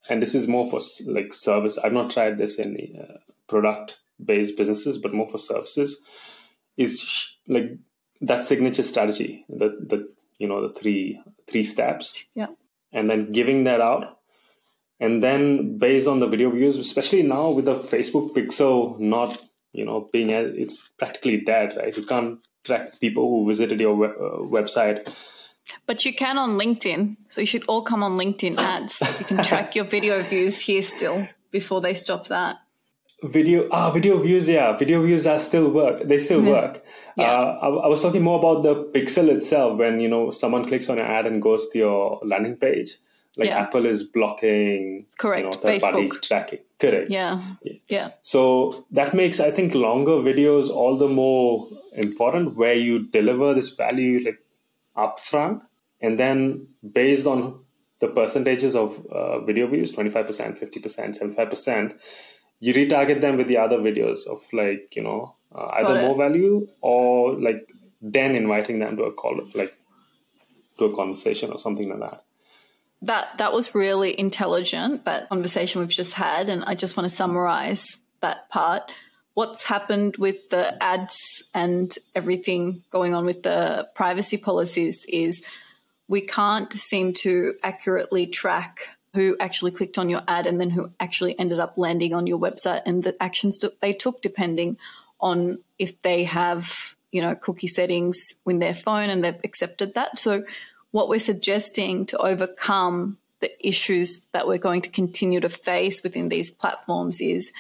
And 0.10 0.22
this 0.22 0.36
is 0.36 0.48
more 0.48 0.66
for 0.66 0.80
like 1.06 1.34
service. 1.34 1.78
I've 1.78 1.93
not 1.93 2.12
tried 2.12 2.38
this 2.38 2.60
in 2.60 2.78
uh, 2.98 3.18
product 3.48 3.98
based 4.24 4.58
businesses, 4.58 4.98
but 4.98 5.14
more 5.14 5.28
for 5.28 5.38
services. 5.38 6.00
Is 6.78 7.36
like 7.48 7.72
that 8.22 8.43
signature 8.43 8.84
strategy. 8.84 9.45
The 9.50 9.70
the 9.80 10.08
you 10.38 10.48
know 10.48 10.68
the 10.68 10.74
three 10.74 11.22
three 11.48 11.64
steps 11.64 12.14
Yeah. 12.36 12.48
and 12.91 13.10
then 13.10 13.32
giving 13.32 13.64
that 13.64 13.82
out 13.82 14.20
and 15.00 15.24
then 15.24 15.78
based 15.78 16.08
on 16.08 16.20
the 16.20 16.28
video 16.28 16.50
views 16.52 16.78
especially 16.78 17.24
now 17.24 17.50
with 17.52 17.66
the 17.66 17.76
facebook 17.76 18.36
pixel 18.36 19.00
not 19.00 19.41
you 19.74 19.86
know 19.86 20.10
being 20.12 20.30
it's 20.30 20.78
practically 21.00 21.41
dead 21.41 21.76
right 21.78 21.95
you 21.95 22.04
can't 22.04 22.39
track 22.66 23.00
people 23.00 23.30
who 23.30 23.48
visited 23.48 23.80
your 23.80 23.95
uh, 24.06 24.39
website 24.58 25.08
But 25.86 26.06
you 26.06 26.14
can 26.14 26.38
on 26.38 26.58
LinkedIn, 26.58 27.18
so 27.28 27.41
you 27.41 27.48
should 27.48 27.66
all 27.68 27.82
come 27.82 28.02
on 28.04 28.18
LinkedIn 28.18 28.58
ads. 28.58 29.02
You 29.20 29.26
can 29.26 29.43
track 29.43 29.76
your 29.76 29.84
video 29.86 30.22
views 30.24 30.60
here 30.62 30.82
still 30.82 31.28
before 31.52 31.82
they 31.82 31.93
stop 31.93 32.28
that. 32.28 32.56
Video 33.24 33.68
ah 33.72 33.89
video 33.89 34.18
views 34.20 34.47
yeah 34.47 34.78
video 34.78 35.01
views 35.01 35.26
are 35.26 35.39
still 35.39 35.70
work 35.72 36.03
they 36.07 36.18
still 36.20 36.43
Yeah. 36.43 36.51
work 36.51 36.84
Yeah. 37.18 37.24
uh, 37.32 37.59
I, 37.63 37.68
I 37.68 37.88
was 37.88 38.01
talking 38.01 38.22
more 38.22 38.38
about 38.38 38.61
the 38.61 38.76
pixel 38.93 39.30
itself 39.30 39.78
when 39.80 39.99
you 39.99 40.07
know 40.07 40.30
someone 40.30 40.68
clicks 40.68 40.88
on 40.89 40.99
an 40.99 41.05
ad 41.05 41.26
and 41.26 41.41
goes 41.41 41.68
to 41.70 41.80
your 41.80 42.20
landing 42.24 42.57
page 42.57 42.97
like 43.36 43.49
Yeah. 43.49 43.61
apple 43.63 43.88
is 43.88 44.03
blocking 44.03 45.05
Correct, 45.18 45.39
you 45.39 45.45
know, 45.45 45.51
third 45.51 45.82
party 45.82 46.09
Facebook. 46.09 46.22
tracking 46.22 46.59
correct 46.80 47.09
Yeah. 47.09 47.41
Yeah. 47.89 48.09
So 48.22 48.86
that 48.91 49.15
makes, 49.15 49.39
I 49.39 49.49
think, 49.49 49.74
longer 49.74 50.18
videos 50.30 50.70
all 50.70 50.95
the 50.97 51.07
more 51.07 51.68
important 51.93 52.55
where 52.55 52.76
you 52.76 53.07
deliver 53.07 53.53
this 53.55 53.70
value 53.70 54.24
like 54.26 54.39
upfront 54.95 55.61
and 56.01 56.20
then 56.20 56.68
based 56.93 57.26
on 57.26 57.59
the 57.99 58.07
percentages 58.07 58.76
of 58.76 59.03
uh, 59.07 59.39
video 59.39 59.65
views 59.65 59.91
25%, 59.95 60.59
50%, 60.59 61.20
75%, 61.20 61.99
you 62.60 62.74
retarget 62.74 63.22
them 63.22 63.38
with 63.38 63.47
the 63.47 63.58
other 63.58 63.78
videos 63.78 64.26
of 64.28 64.45
like, 64.51 64.95
you 64.95 65.03
know, 65.03 65.36
uh, 65.53 65.68
either 65.74 66.01
more 66.01 66.16
value 66.16 66.68
or 66.82 67.34
like 67.39 67.72
then 68.01 68.36
inviting 68.36 68.80
them 68.80 68.97
to 68.97 69.03
a 69.03 69.14
call, 69.14 69.39
like 69.53 69.76
to 70.78 70.86
a 70.86 70.95
conversation 70.95 71.51
or 71.51 71.60
something 71.60 71.89
like 71.89 71.99
that. 71.99 72.24
That 73.03 73.38
that 73.38 73.53
was 73.53 73.76
really 73.76 74.20
intelligent. 74.20 75.05
That 75.05 75.30
conversation 75.30 75.82
we've 75.82 75.89
just 75.89 76.14
had, 76.14 76.49
and 76.49 76.64
I 76.64 76.74
just 76.74 76.97
want 76.97 77.08
to 77.08 77.16
summarize 77.16 77.99
that 78.22 78.49
part. 78.49 78.91
What's 79.36 79.64
happened 79.64 80.18
with 80.18 80.49
the 80.49 80.82
ads 80.84 81.43
and 81.53 81.95
everything 82.16 82.84
going 82.89 83.14
on 83.14 83.26
with 83.26 83.43
the 83.43 83.88
privacy 83.93 84.38
policies 84.38 85.05
is 85.08 85.43
we 86.08 86.22
can't 86.22 86.74
seem 86.74 87.14
to 87.14 87.53
accurately 87.62 88.26
track 88.26 88.97
who 89.18 89.36
actually 89.39 89.72
clicked 89.72 89.97
on 89.97 90.09
your 90.09 90.22
ad 90.28 90.45
and 90.45 90.61
then 90.61 90.70
who 90.70 90.91
actually 90.99 91.38
ended 91.39 91.59
up 91.59 91.76
landing 91.76 92.13
on 92.13 92.28
your 92.28 92.38
website. 92.38 92.84
And 92.86 93.01
the 93.01 93.18
actions 93.20 93.57
they 93.82 93.91
took 93.91 94.22
depending 94.22 94.78
on 95.20 95.57
if 95.80 95.99
they 96.03 96.24
have 96.26 96.95
you 97.11 97.24
know 97.24 97.34
cookie 97.34 97.68
settings 97.68 98.20
in 98.45 98.59
their 98.59 98.76
phone 98.76 99.09
and 99.09 99.24
they've 99.24 99.43
accepted 99.43 99.95
that. 99.95 100.20
So 100.20 100.43
what 100.91 101.09
we're 101.09 101.20
suggesting 101.32 102.05
to 102.07 102.18
overcome 102.20 103.18
the 103.39 103.49
issues 103.68 104.28
that 104.34 104.47
we're 104.47 104.59
going 104.59 104.82
to 104.84 104.89
continue 104.91 105.39
to 105.39 105.49
face 105.49 106.03
within 106.03 106.30
these 106.30 106.51
platforms 106.51 107.20
is 107.20 107.51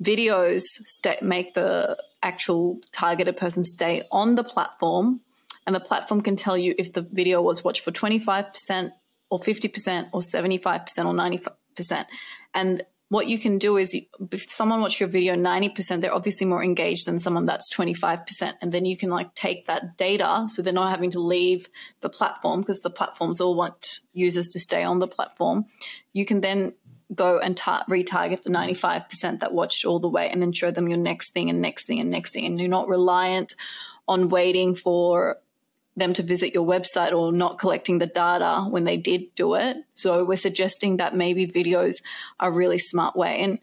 videos 0.00 0.62
sta 0.86 1.16
make 1.22 1.54
the 1.54 2.00
actual 2.22 2.78
targeted 2.92 3.36
person 3.36 3.64
stay 3.64 4.04
on 4.12 4.36
the 4.36 4.44
platform. 4.44 5.22
And 5.66 5.74
the 5.74 5.80
platform 5.80 6.20
can 6.20 6.36
tell 6.36 6.56
you 6.56 6.72
if 6.78 6.92
the 6.92 7.02
video 7.02 7.42
was 7.42 7.64
watched 7.64 7.82
for 7.82 7.90
25% 7.90 8.92
or 9.30 9.38
50% 9.38 10.08
or 10.12 10.20
75% 10.20 10.98
or 11.06 11.14
95% 11.14 12.06
and 12.54 12.84
what 13.10 13.26
you 13.26 13.40
can 13.40 13.58
do 13.58 13.76
is 13.76 13.92
if 14.30 14.50
someone 14.50 14.80
watched 14.80 15.00
your 15.00 15.08
video 15.08 15.34
90% 15.34 16.00
they're 16.00 16.14
obviously 16.14 16.46
more 16.46 16.62
engaged 16.62 17.06
than 17.06 17.18
someone 17.18 17.44
that's 17.44 17.72
25% 17.74 18.54
and 18.62 18.70
then 18.72 18.84
you 18.84 18.96
can 18.96 19.10
like 19.10 19.34
take 19.34 19.66
that 19.66 19.96
data 19.96 20.46
so 20.48 20.62
they're 20.62 20.72
not 20.72 20.90
having 20.90 21.10
to 21.10 21.20
leave 21.20 21.68
the 22.02 22.08
platform 22.08 22.60
because 22.60 22.80
the 22.80 22.90
platforms 22.90 23.40
all 23.40 23.56
want 23.56 24.00
users 24.12 24.46
to 24.48 24.60
stay 24.60 24.84
on 24.84 25.00
the 25.00 25.08
platform. 25.08 25.66
You 26.12 26.24
can 26.24 26.40
then 26.40 26.74
go 27.12 27.38
and 27.38 27.56
tar- 27.56 27.84
retarget 27.88 28.42
the 28.42 28.50
95% 28.50 29.40
that 29.40 29.52
watched 29.52 29.84
all 29.84 29.98
the 29.98 30.08
way 30.08 30.28
and 30.28 30.40
then 30.40 30.52
show 30.52 30.70
them 30.70 30.88
your 30.88 30.98
next 30.98 31.30
thing 31.30 31.50
and 31.50 31.60
next 31.60 31.86
thing 31.86 31.98
and 31.98 32.10
next 32.10 32.32
thing. 32.32 32.46
And 32.46 32.60
you're 32.60 32.68
not 32.68 32.88
reliant 32.88 33.54
on 34.06 34.28
waiting 34.28 34.76
for 34.76 35.38
them 35.96 36.12
to 36.14 36.22
visit 36.22 36.54
your 36.54 36.66
website 36.66 37.12
or 37.12 37.32
not 37.32 37.58
collecting 37.58 37.98
the 37.98 38.06
data 38.06 38.66
when 38.68 38.84
they 38.84 38.96
did 38.96 39.34
do 39.34 39.54
it. 39.54 39.76
So 39.94 40.24
we're 40.24 40.36
suggesting 40.36 40.98
that 40.98 41.14
maybe 41.14 41.46
videos 41.46 41.96
are 42.38 42.50
a 42.50 42.52
really 42.52 42.78
smart 42.78 43.16
way. 43.16 43.40
And 43.40 43.58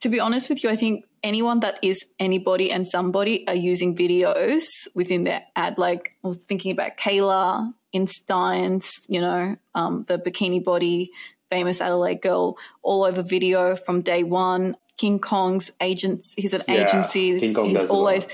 to 0.00 0.08
be 0.08 0.20
honest 0.20 0.48
with 0.48 0.62
you, 0.62 0.70
I 0.70 0.76
think 0.76 1.04
anyone 1.22 1.60
that 1.60 1.78
is 1.82 2.04
anybody 2.18 2.70
and 2.70 2.86
somebody 2.86 3.46
are 3.48 3.54
using 3.54 3.96
videos 3.96 4.64
within 4.94 5.24
their 5.24 5.44
ad. 5.54 5.78
Like 5.78 6.12
I 6.24 6.28
was 6.28 6.44
thinking 6.44 6.72
about 6.72 6.96
Kayla 6.96 7.72
Itsines, 7.94 8.90
you 9.08 9.20
know, 9.20 9.56
um, 9.74 10.04
the 10.08 10.18
bikini 10.18 10.62
body, 10.62 11.10
famous 11.50 11.80
Adelaide 11.80 12.20
girl, 12.20 12.58
all 12.82 13.04
over 13.04 13.22
video 13.22 13.76
from 13.76 14.02
day 14.02 14.22
one. 14.22 14.76
King 14.96 15.18
Kong's 15.18 15.70
agents, 15.80 16.32
he's 16.38 16.54
an 16.54 16.62
yeah, 16.66 16.86
agency. 16.86 17.38
King 17.38 17.54
Kong 17.54 17.68
he's 17.68 17.84
always 17.84 18.26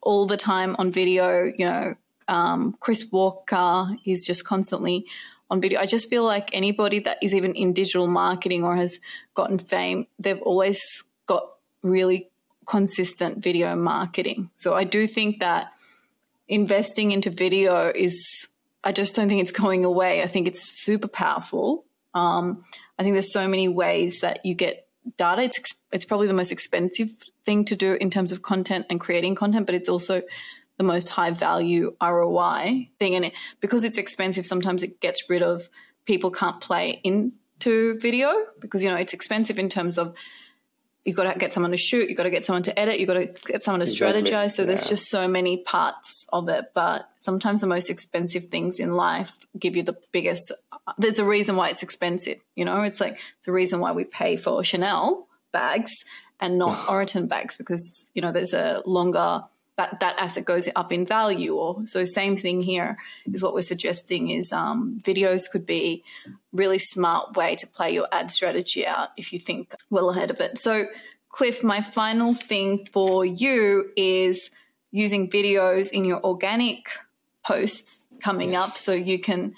all 0.00 0.26
the 0.26 0.36
time 0.36 0.76
on 0.78 0.92
video, 0.92 1.44
you 1.44 1.66
know, 1.66 1.94
um, 2.28 2.76
Chris 2.80 3.06
Walker 3.10 3.88
is 4.04 4.24
just 4.26 4.44
constantly 4.44 5.06
on 5.50 5.60
video. 5.60 5.80
I 5.80 5.86
just 5.86 6.08
feel 6.08 6.24
like 6.24 6.50
anybody 6.52 7.00
that 7.00 7.18
is 7.22 7.34
even 7.34 7.54
in 7.54 7.72
digital 7.72 8.06
marketing 8.06 8.64
or 8.64 8.76
has 8.76 8.98
gotten 9.34 9.58
fame, 9.58 10.06
they've 10.18 10.40
always 10.42 11.04
got 11.26 11.50
really 11.82 12.30
consistent 12.66 13.42
video 13.42 13.76
marketing. 13.76 14.50
So 14.56 14.74
I 14.74 14.84
do 14.84 15.06
think 15.06 15.40
that 15.40 15.72
investing 16.48 17.12
into 17.12 17.30
video 17.30 17.92
is, 17.94 18.48
I 18.82 18.92
just 18.92 19.14
don't 19.14 19.28
think 19.28 19.42
it's 19.42 19.52
going 19.52 19.84
away. 19.84 20.22
I 20.22 20.26
think 20.26 20.48
it's 20.48 20.82
super 20.84 21.08
powerful. 21.08 21.84
Um, 22.14 22.64
I 22.98 23.02
think 23.02 23.14
there's 23.14 23.32
so 23.32 23.48
many 23.48 23.68
ways 23.68 24.20
that 24.20 24.44
you 24.46 24.54
get 24.54 24.86
data. 25.16 25.42
It's 25.42 25.74
it's 25.92 26.04
probably 26.04 26.26
the 26.26 26.32
most 26.34 26.52
expensive 26.52 27.10
thing 27.44 27.64
to 27.66 27.76
do 27.76 27.94
in 27.94 28.10
terms 28.10 28.32
of 28.32 28.42
content 28.42 28.86
and 28.88 28.98
creating 28.98 29.34
content, 29.34 29.66
but 29.66 29.74
it's 29.74 29.88
also 29.88 30.22
the 30.76 30.84
most 30.84 31.08
high 31.08 31.30
value 31.30 31.94
ROI 32.02 32.90
thing. 32.98 33.14
And 33.14 33.26
it, 33.26 33.32
because 33.60 33.84
it's 33.84 33.98
expensive, 33.98 34.46
sometimes 34.46 34.82
it 34.82 35.00
gets 35.00 35.28
rid 35.28 35.42
of 35.42 35.68
people 36.04 36.30
can't 36.30 36.60
play 36.60 37.00
into 37.04 37.98
video 37.98 38.32
because, 38.60 38.82
you 38.82 38.90
know, 38.90 38.96
it's 38.96 39.14
expensive 39.14 39.58
in 39.58 39.68
terms 39.68 39.98
of 39.98 40.14
you've 41.04 41.16
got 41.16 41.32
to 41.32 41.38
get 41.38 41.52
someone 41.52 41.70
to 41.70 41.76
shoot, 41.76 42.08
you've 42.08 42.16
got 42.16 42.24
to 42.24 42.30
get 42.30 42.44
someone 42.44 42.62
to 42.62 42.78
edit, 42.78 42.98
you've 42.98 43.06
got 43.06 43.14
to 43.14 43.26
get 43.46 43.62
someone 43.62 43.80
to 43.80 43.90
exactly. 43.90 44.22
strategize. 44.22 44.52
So 44.52 44.62
yeah. 44.62 44.68
there's 44.68 44.88
just 44.88 45.08
so 45.08 45.28
many 45.28 45.58
parts 45.58 46.26
of 46.32 46.48
it. 46.48 46.66
But 46.74 47.08
sometimes 47.18 47.60
the 47.60 47.66
most 47.66 47.90
expensive 47.90 48.46
things 48.46 48.80
in 48.80 48.94
life 48.94 49.36
give 49.58 49.76
you 49.76 49.82
the 49.82 49.96
biggest. 50.12 50.52
There's 50.98 51.18
a 51.18 51.24
reason 51.24 51.56
why 51.56 51.68
it's 51.68 51.82
expensive. 51.82 52.38
You 52.56 52.64
know, 52.64 52.82
it's 52.82 53.00
like 53.00 53.18
the 53.44 53.52
reason 53.52 53.80
why 53.80 53.92
we 53.92 54.04
pay 54.04 54.36
for 54.36 54.64
Chanel 54.64 55.28
bags 55.52 55.92
and 56.40 56.58
not 56.58 56.76
Oroton 56.88 57.28
bags 57.28 57.56
because, 57.56 58.10
you 58.14 58.22
know, 58.22 58.32
there's 58.32 58.54
a 58.54 58.82
longer 58.86 59.44
that 59.76 59.98
that 60.00 60.16
asset 60.18 60.44
goes 60.44 60.68
up 60.76 60.92
in 60.92 61.04
value 61.04 61.54
or 61.54 61.86
so 61.86 62.04
same 62.04 62.36
thing 62.36 62.60
here 62.60 62.96
is 63.32 63.42
what 63.42 63.54
we're 63.54 63.60
suggesting 63.60 64.30
is 64.30 64.52
um, 64.52 65.00
videos 65.04 65.50
could 65.50 65.66
be 65.66 66.04
really 66.52 66.78
smart 66.78 67.36
way 67.36 67.56
to 67.56 67.66
play 67.66 67.92
your 67.92 68.06
ad 68.12 68.30
strategy 68.30 68.86
out 68.86 69.08
if 69.16 69.32
you 69.32 69.38
think 69.38 69.74
well 69.90 70.10
ahead 70.10 70.30
of 70.30 70.40
it 70.40 70.58
so 70.58 70.84
cliff 71.28 71.64
my 71.64 71.80
final 71.80 72.34
thing 72.34 72.88
for 72.92 73.24
you 73.24 73.90
is 73.96 74.50
using 74.90 75.28
videos 75.28 75.90
in 75.90 76.04
your 76.04 76.24
organic 76.24 76.86
posts 77.44 78.06
coming 78.22 78.52
yes. 78.52 78.68
up 78.68 78.70
so 78.70 78.92
you 78.92 79.18
can 79.18 79.54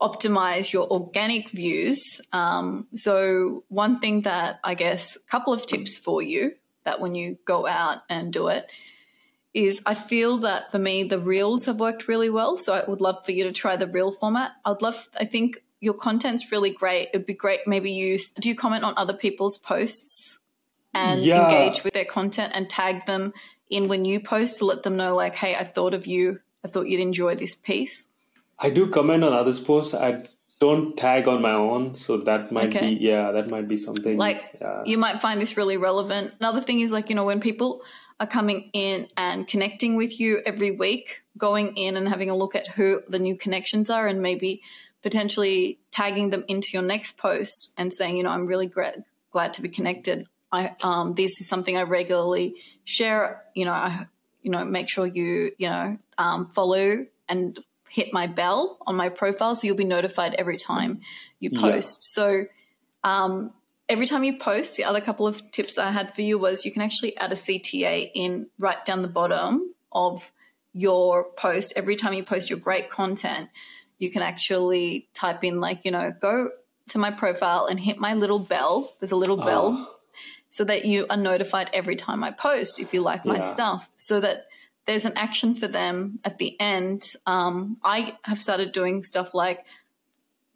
optimize 0.00 0.72
your 0.72 0.90
organic 0.90 1.48
views 1.50 2.20
um, 2.32 2.88
so 2.94 3.62
one 3.68 4.00
thing 4.00 4.22
that 4.22 4.58
i 4.64 4.74
guess 4.74 5.14
a 5.14 5.30
couple 5.30 5.52
of 5.52 5.64
tips 5.66 5.96
for 5.96 6.20
you 6.20 6.52
that 6.84 7.00
when 7.00 7.14
you 7.14 7.38
go 7.44 7.64
out 7.64 7.98
and 8.08 8.32
do 8.32 8.48
it 8.48 8.66
is 9.54 9.82
I 9.84 9.94
feel 9.94 10.38
that 10.38 10.70
for 10.70 10.78
me 10.78 11.04
the 11.04 11.18
reels 11.18 11.66
have 11.66 11.78
worked 11.80 12.08
really 12.08 12.30
well. 12.30 12.56
So 12.56 12.72
I 12.72 12.88
would 12.88 13.00
love 13.00 13.24
for 13.24 13.32
you 13.32 13.44
to 13.44 13.52
try 13.52 13.76
the 13.76 13.86
reel 13.86 14.12
format. 14.12 14.52
I'd 14.64 14.82
love 14.82 15.08
I 15.18 15.24
think 15.24 15.62
your 15.80 15.94
content's 15.94 16.50
really 16.52 16.70
great. 16.70 17.08
It'd 17.12 17.26
be 17.26 17.34
great 17.34 17.60
maybe 17.66 17.90
you 17.90 18.18
do 18.40 18.48
you 18.48 18.54
comment 18.54 18.84
on 18.84 18.94
other 18.96 19.14
people's 19.14 19.58
posts 19.58 20.38
and 20.94 21.22
yeah. 21.22 21.44
engage 21.44 21.84
with 21.84 21.94
their 21.94 22.04
content 22.04 22.52
and 22.54 22.68
tag 22.68 23.06
them 23.06 23.32
in 23.70 23.88
when 23.88 24.04
you 24.04 24.20
post 24.20 24.58
to 24.58 24.66
let 24.66 24.82
them 24.82 24.96
know 24.96 25.16
like, 25.16 25.34
hey, 25.34 25.54
I 25.54 25.64
thought 25.64 25.94
of 25.94 26.06
you. 26.06 26.40
I 26.64 26.68
thought 26.68 26.86
you'd 26.86 27.00
enjoy 27.00 27.34
this 27.34 27.54
piece. 27.54 28.06
I 28.58 28.70
do 28.70 28.88
comment 28.88 29.24
on 29.24 29.32
others' 29.32 29.58
posts. 29.58 29.94
I 29.94 30.24
don't 30.60 30.96
tag 30.96 31.26
on 31.26 31.42
my 31.42 31.54
own, 31.54 31.94
so 31.96 32.18
that 32.18 32.52
might 32.52 32.68
okay. 32.68 32.90
be 32.90 33.02
yeah, 33.02 33.32
that 33.32 33.48
might 33.48 33.66
be 33.66 33.76
something. 33.76 34.16
Like 34.16 34.40
yeah. 34.60 34.82
you 34.84 34.96
might 34.96 35.20
find 35.20 35.40
this 35.40 35.56
really 35.56 35.76
relevant. 35.76 36.34
Another 36.38 36.60
thing 36.60 36.80
is 36.80 36.92
like 36.92 37.08
you 37.08 37.16
know 37.16 37.24
when 37.24 37.40
people 37.40 37.82
are 38.22 38.26
coming 38.26 38.70
in 38.72 39.08
and 39.16 39.48
connecting 39.48 39.96
with 39.96 40.20
you 40.20 40.40
every 40.46 40.70
week, 40.70 41.22
going 41.36 41.76
in 41.76 41.96
and 41.96 42.08
having 42.08 42.30
a 42.30 42.36
look 42.36 42.54
at 42.54 42.68
who 42.68 43.02
the 43.08 43.18
new 43.18 43.36
connections 43.36 43.90
are 43.90 44.06
and 44.06 44.22
maybe 44.22 44.62
potentially 45.02 45.80
tagging 45.90 46.30
them 46.30 46.44
into 46.46 46.68
your 46.72 46.82
next 46.82 47.18
post 47.18 47.74
and 47.76 47.92
saying, 47.92 48.16
you 48.16 48.22
know, 48.22 48.30
I'm 48.30 48.46
really 48.46 48.68
gra- 48.68 49.02
glad 49.32 49.54
to 49.54 49.62
be 49.62 49.68
connected. 49.68 50.28
I 50.52 50.76
um, 50.84 51.14
this 51.14 51.40
is 51.40 51.48
something 51.48 51.76
I 51.76 51.82
regularly 51.82 52.54
share. 52.84 53.42
You 53.54 53.64
know, 53.64 53.72
I 53.72 54.06
you 54.42 54.52
know 54.52 54.64
make 54.64 54.88
sure 54.88 55.04
you 55.04 55.50
you 55.58 55.68
know 55.68 55.98
um, 56.16 56.50
follow 56.54 57.04
and 57.28 57.58
hit 57.88 58.12
my 58.12 58.28
bell 58.28 58.78
on 58.86 58.94
my 58.94 59.08
profile 59.08 59.56
so 59.56 59.66
you'll 59.66 59.76
be 59.76 59.84
notified 59.84 60.34
every 60.34 60.58
time 60.58 61.00
you 61.40 61.50
post. 61.50 62.16
Yeah. 62.16 62.22
So 62.22 62.44
um, 63.02 63.52
every 63.88 64.06
time 64.06 64.24
you 64.24 64.38
post, 64.38 64.76
the 64.76 64.84
other 64.84 65.00
couple 65.00 65.26
of 65.26 65.50
tips 65.50 65.78
I 65.78 65.90
had 65.90 66.14
for 66.14 66.22
you 66.22 66.38
was 66.38 66.64
you 66.64 66.72
can 66.72 66.82
actually 66.82 67.16
add 67.16 67.32
a 67.32 67.36
CTA 67.36 68.10
in 68.14 68.46
right 68.58 68.82
down 68.84 69.02
the 69.02 69.08
bottom 69.08 69.74
of 69.90 70.30
your 70.72 71.24
post. 71.36 71.74
Every 71.76 71.96
time 71.96 72.14
you 72.14 72.24
post 72.24 72.50
your 72.50 72.58
great 72.58 72.90
content, 72.90 73.50
you 73.98 74.10
can 74.10 74.22
actually 74.22 75.08
type 75.14 75.44
in, 75.44 75.60
like, 75.60 75.84
you 75.84 75.90
know, 75.90 76.12
go 76.20 76.50
to 76.88 76.98
my 76.98 77.10
profile 77.10 77.66
and 77.66 77.78
hit 77.78 77.98
my 77.98 78.14
little 78.14 78.38
bell. 78.38 78.94
There's 78.98 79.12
a 79.12 79.16
little 79.16 79.40
oh. 79.42 79.44
bell 79.44 79.98
so 80.50 80.64
that 80.64 80.84
you 80.84 81.06
are 81.08 81.16
notified 81.16 81.70
every 81.72 81.96
time 81.96 82.22
I 82.22 82.30
post 82.30 82.78
if 82.80 82.92
you 82.92 83.00
like 83.00 83.24
my 83.24 83.36
yeah. 83.36 83.52
stuff, 83.52 83.88
so 83.96 84.20
that 84.20 84.46
there's 84.86 85.06
an 85.06 85.14
action 85.16 85.54
for 85.54 85.68
them 85.68 86.18
at 86.24 86.38
the 86.38 86.60
end. 86.60 87.14
Um, 87.26 87.78
I 87.82 88.16
have 88.24 88.40
started 88.40 88.72
doing 88.72 89.04
stuff 89.04 89.32
like 89.34 89.64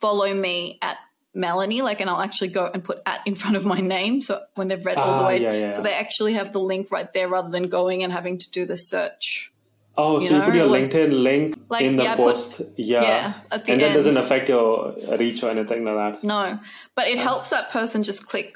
follow 0.01 0.33
me 0.35 0.79
at 0.83 0.99
Melanie, 1.37 1.83
like, 1.83 2.01
and 2.01 2.09
I'll 2.09 2.21
actually 2.21 2.49
go 2.49 2.69
and 2.73 2.83
put 2.83 3.03
at 3.05 3.21
in 3.27 3.35
front 3.35 3.57
of 3.57 3.65
my 3.65 3.81
name. 3.81 4.23
So 4.23 4.43
when 4.55 4.69
they've 4.69 4.85
read 4.85 4.97
all 4.97 5.19
the 5.19 5.25
ah, 5.25 5.27
way, 5.29 5.43
yeah, 5.43 5.53
yeah. 5.53 5.71
so 5.71 5.83
they 5.83 5.93
actually 5.93 6.33
have 6.33 6.53
the 6.53 6.61
link 6.61 6.91
right 6.91 7.13
there 7.13 7.29
rather 7.29 7.51
than 7.51 7.69
going 7.69 8.03
and 8.03 8.13
having 8.13 8.39
to 8.39 8.51
do 8.51 8.65
the 8.65 8.77
search. 8.77 9.53
Oh, 9.99 10.21
you 10.21 10.27
so 10.27 10.33
know? 10.33 10.39
you 10.39 10.45
put 10.45 10.55
your 10.55 10.67
like, 10.67 10.91
LinkedIn 10.91 11.23
link 11.23 11.59
like, 11.69 11.85
in 11.85 11.97
the 11.97 12.05
yeah, 12.05 12.17
post. 12.17 12.59
Put, 12.59 12.73
yeah. 12.77 13.03
yeah 13.03 13.61
and 13.67 13.81
that 13.81 13.95
doesn't 13.95 14.17
affect 14.17 14.49
your 14.49 14.95
reach 15.19 15.43
or 15.43 15.51
anything 15.51 15.85
like 15.85 15.95
that. 15.95 16.25
No, 16.25 16.59
but 16.95 17.09
it 17.09 17.19
helps 17.19 17.51
that 17.51 17.71
person 17.71 18.03
just 18.03 18.27
click, 18.27 18.55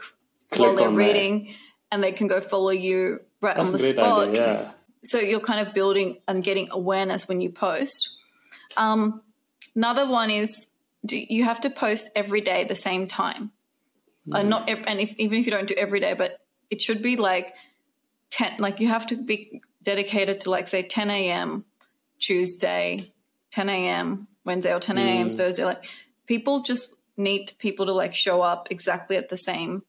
click 0.51 0.67
while 0.67 0.77
they're 0.77 0.91
reading 0.91 1.45
there. 1.45 1.55
and 1.93 2.03
they 2.03 2.13
can 2.13 2.27
go 2.27 2.41
follow 2.41 2.71
you 2.71 3.21
right 3.41 3.57
That's 3.57 3.69
on 3.69 3.73
the 3.73 3.79
spot. 3.79 4.29
Idea, 4.29 4.53
yeah. 4.53 4.71
So 5.03 5.19
you're 5.19 5.41
kind 5.41 5.67
of 5.67 5.73
building 5.75 6.19
and 6.29 6.45
getting 6.45 6.69
awareness 6.71 7.27
when 7.27 7.41
you 7.41 7.51
post. 7.51 8.11
Um, 8.77 9.23
another 9.75 10.09
one 10.09 10.31
is 10.31 10.67
do 11.05 11.19
you 11.19 11.45
have 11.45 11.61
to 11.63 11.71
post 11.71 12.11
every 12.15 12.41
day 12.41 12.65
the 12.65 12.75
same 12.75 13.07
time? 13.07 13.53
Mm. 14.29 14.37
Uh, 14.37 14.43
not 14.43 14.69
ev- 14.69 14.85
and 14.87 15.01
if, 15.01 15.15
even 15.19 15.39
if 15.39 15.47
you 15.47 15.53
don't 15.53 15.69
do 15.69 15.75
every 15.75 16.01
day, 16.01 16.15
but 16.15 16.39
it 16.71 16.83
should 16.83 17.03
be 17.03 17.17
like 17.17 17.55
ten. 18.31 18.57
Like 18.59 18.81
you 18.81 18.89
have 18.89 19.07
to 19.09 19.17
be 19.17 19.63
dedicated 19.83 20.43
to 20.43 20.51
like 20.51 20.69
say 20.69 20.83
10 20.83 21.11
a.m. 21.11 21.65
Tuesday, 22.19 23.13
10 23.53 23.71
a.m. 23.71 24.29
Wednesday, 24.45 24.75
or 24.75 24.81
10 24.81 24.99
a.m. 24.99 25.31
Mm. 25.31 25.37
Thursday. 25.37 25.65
Like 25.65 25.85
people 26.27 26.63
just 26.63 26.95
need 27.17 27.53
people 27.59 27.87
to 27.87 27.93
like 27.93 28.15
show 28.15 28.43
up 28.43 28.69
exactly 28.71 29.17
at 29.17 29.29
the 29.29 29.37
same 29.37 29.83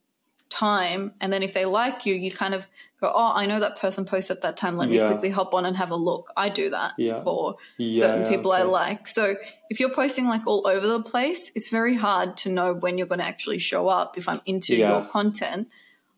time 0.52 1.14
and 1.22 1.32
then 1.32 1.41
if 1.41 1.54
they 1.54 1.66
like 1.66 2.06
you 2.06 2.14
you 2.14 2.30
kind 2.30 2.54
of 2.54 2.68
go 2.99 3.12
oh 3.14 3.32
i 3.34 3.45
know 3.45 3.60
that 3.60 3.80
person 3.80 4.06
posts 4.06 4.30
at 4.30 4.41
that 4.41 4.58
time. 4.58 4.78
Let 4.78 4.89
yeah. 4.89 5.04
me 5.04 5.14
quickly 5.14 5.30
hop 5.30 5.54
on 5.54 5.66
and 5.66 5.76
have 5.78 5.91
a 5.91 5.95
look. 5.95 6.32
I 6.36 6.49
do 6.49 6.70
that 6.70 6.93
yeah. 6.97 7.24
for 7.24 7.56
yeah, 7.78 8.02
certain 8.02 8.28
people 8.28 8.52
okay. 8.52 8.62
i 8.62 8.66
like. 8.66 9.08
So 9.08 9.36
if 9.70 9.80
you're 9.80 9.93
posting 9.93 10.28
like 10.28 10.45
all 10.45 10.68
over 10.68 10.86
the 10.86 11.02
place 11.02 11.52
it's 11.56 11.70
very 11.70 11.95
hard 11.95 12.38
to 12.38 12.49
know 12.49 12.74
when 12.74 12.97
you're 12.97 13.08
going 13.08 13.20
to 13.20 13.26
actually 13.26 13.60
show 13.60 13.88
up 13.88 14.18
if 14.18 14.28
i'm 14.28 14.41
into 14.45 14.76
your 14.76 15.06
content. 15.06 15.70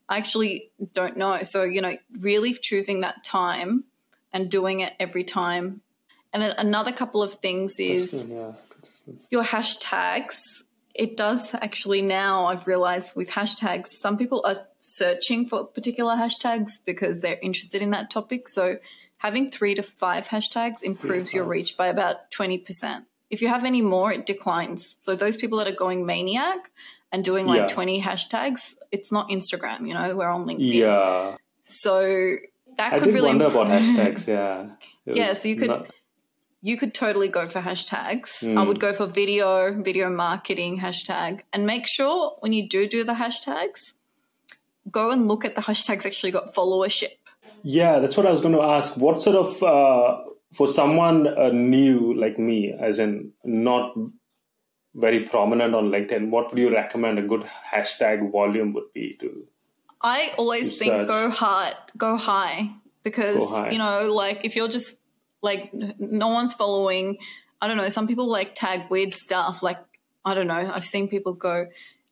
I 0.09 0.17
actually 0.17 0.71
don't 0.93 1.15
know. 1.15 1.43
So 1.43 1.63
you 1.63 1.81
know 1.81 1.95
really 2.19 2.53
choosing 2.53 3.01
that 3.01 3.23
time 3.23 3.86
and 4.34 4.49
doing 4.49 4.79
it 4.79 4.93
every 4.99 5.23
time. 5.23 5.81
And 6.34 6.41
then 6.41 6.51
another 6.57 6.91
couple 6.91 7.21
of 7.21 7.36
things 7.36 7.79
is 7.79 8.25
your 9.29 9.43
hashtags 9.43 10.39
it 10.95 11.17
does 11.17 11.53
actually 11.55 12.01
now 12.01 12.45
i've 12.45 12.67
realized 12.67 13.15
with 13.15 13.29
hashtags 13.31 13.87
some 13.87 14.17
people 14.17 14.41
are 14.45 14.67
searching 14.79 15.45
for 15.47 15.65
particular 15.65 16.15
hashtags 16.15 16.73
because 16.85 17.21
they're 17.21 17.39
interested 17.41 17.81
in 17.81 17.89
that 17.91 18.09
topic 18.11 18.47
so 18.47 18.77
having 19.17 19.49
three 19.49 19.73
to 19.73 19.81
five 19.81 20.27
hashtags 20.27 20.83
improves 20.83 21.33
your 21.33 21.45
reach 21.45 21.77
by 21.77 21.87
about 21.87 22.29
20% 22.31 23.05
if 23.29 23.41
you 23.41 23.47
have 23.47 23.63
any 23.63 23.81
more 23.81 24.11
it 24.11 24.25
declines 24.25 24.97
so 25.01 25.15
those 25.15 25.35
people 25.37 25.57
that 25.57 25.67
are 25.67 25.75
going 25.75 26.05
maniac 26.05 26.69
and 27.11 27.23
doing 27.23 27.45
like 27.47 27.61
Yeah. 27.61 27.67
20 27.67 28.01
hashtags 28.01 28.75
it's 28.91 29.11
not 29.11 29.29
instagram 29.29 29.87
you 29.87 29.93
know 29.93 30.15
we're 30.15 30.27
on 30.29 30.45
linkedin 30.45 30.73
Yeah. 30.73 31.37
so 31.63 32.35
that 32.77 32.93
I 32.93 32.99
could 32.99 33.13
really 33.13 33.29
wonder 33.29 33.45
about 33.45 33.67
hashtags. 33.77 34.27
Yeah. 34.27 34.69
It 35.05 35.15
Yeah, 35.15 35.33
so 35.33 35.47
you 35.47 35.57
could- 35.57 35.67
not- 35.69 35.87
you 36.70 36.76
could 36.82 36.93
totally 36.93 37.28
go 37.38 37.43
for 37.53 37.59
hashtags. 37.70 38.32
I 38.43 38.47
Mm. 38.61 38.68
would 38.68 38.80
go 38.80 38.91
for 38.99 39.05
video, 39.05 39.49
video 39.89 40.09
marketing 40.09 40.80
hashtag, 40.80 41.41
and 41.51 41.66
make 41.74 41.86
sure 41.95 42.38
when 42.39 42.53
you 42.57 42.64
do 42.76 42.88
do 42.88 43.03
the 43.03 43.16
hashtags, 43.24 43.82
go 44.99 45.09
and 45.11 45.28
look 45.28 45.43
at 45.49 45.55
the 45.57 45.61
hashtags 45.70 46.05
actually 46.05 46.32
got 46.32 46.55
followership. 46.55 47.14
Yeah, 47.64 47.99
that's 47.99 48.16
what 48.18 48.26
I 48.26 48.32
was 48.32 48.41
going 48.45 48.55
to 48.55 48.61
ask. 48.78 48.95
What 49.05 49.22
sort 49.22 49.36
of 49.43 49.61
uh, 49.64 50.24
for 50.53 50.68
someone 50.80 51.28
uh, 51.28 51.49
new 51.49 52.14
like 52.24 52.39
me, 52.39 52.74
as 52.89 52.99
in 52.99 53.32
not 53.43 53.93
very 54.95 55.22
prominent 55.34 55.74
on 55.76 55.89
LinkedIn, 55.91 56.30
what 56.30 56.49
would 56.49 56.59
you 56.59 56.70
recommend 56.72 57.20
a 57.20 57.24
good 57.34 57.45
hashtag 57.74 58.32
volume 58.32 58.74
would 58.74 58.91
be 58.93 59.16
to? 59.20 59.47
I 60.01 60.32
always 60.38 60.68
You 60.70 60.76
think 60.80 60.91
search. 60.93 61.07
go 61.07 61.30
hard, 61.30 61.76
go 61.97 62.16
high, 62.18 62.70
because 63.03 63.39
Go 63.39 63.55
high. 63.57 63.70
you 63.72 63.78
know, 63.80 64.11
like 64.14 64.45
if 64.45 64.55
you're 64.55 64.68
just 64.80 64.99
like 65.43 65.71
no 65.99 66.29
one's 66.29 66.53
following. 66.55 67.17
I 67.61 67.67
don't 67.67 67.77
know. 67.77 67.87
Some 67.89 68.07
people 68.07 68.27
like 68.27 68.55
tag 68.55 68.89
weird 68.89 69.13
stuff. 69.13 69.61
Like 69.61 69.77
I 70.25 70.33
don't 70.33 70.47
know. 70.47 70.71
I've 70.73 70.85
seen 70.85 71.07
people 71.07 71.33
go, 71.33 71.67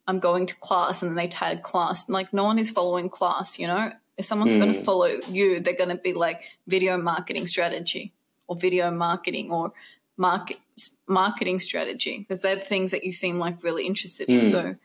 "I'm 0.08 0.20
going 0.20 0.46
to 0.48 0.56
class," 0.58 1.02
and 1.02 1.10
then 1.10 1.16
they 1.16 1.28
tag 1.28 1.64
class. 1.64 2.08
Like 2.10 2.32
no 2.34 2.44
one 2.44 2.60
is 2.60 2.70
following 2.70 3.10
class. 3.10 3.58
You 3.58 3.68
know, 3.68 3.92
if 4.18 4.26
someone's 4.26 4.56
going 4.56 4.74
to 4.74 4.80
Hmm. 4.80 4.86
follow 4.86 5.20
you, 5.30 5.60
they're 5.62 5.74
going 5.74 5.90
to 5.90 5.96
be 5.96 6.14
like 6.14 6.44
video 6.68 6.98
marketing 6.98 7.48
strategy 7.48 8.14
or 8.48 8.56
video 8.56 8.92
marketing 8.92 9.50
or 9.52 9.74
market 10.18 10.60
marketing 11.08 11.60
strategy 11.60 12.20
because 12.20 12.42
they're 12.42 12.58
the 12.58 12.62
things 12.62 12.92
that 12.92 13.04
you 13.04 13.12
seem 13.12 13.40
like 13.40 13.64
really 13.64 13.86
interested 13.88 14.30
in. 14.30 14.42
Hmm. 14.42 14.46
So 14.46 14.76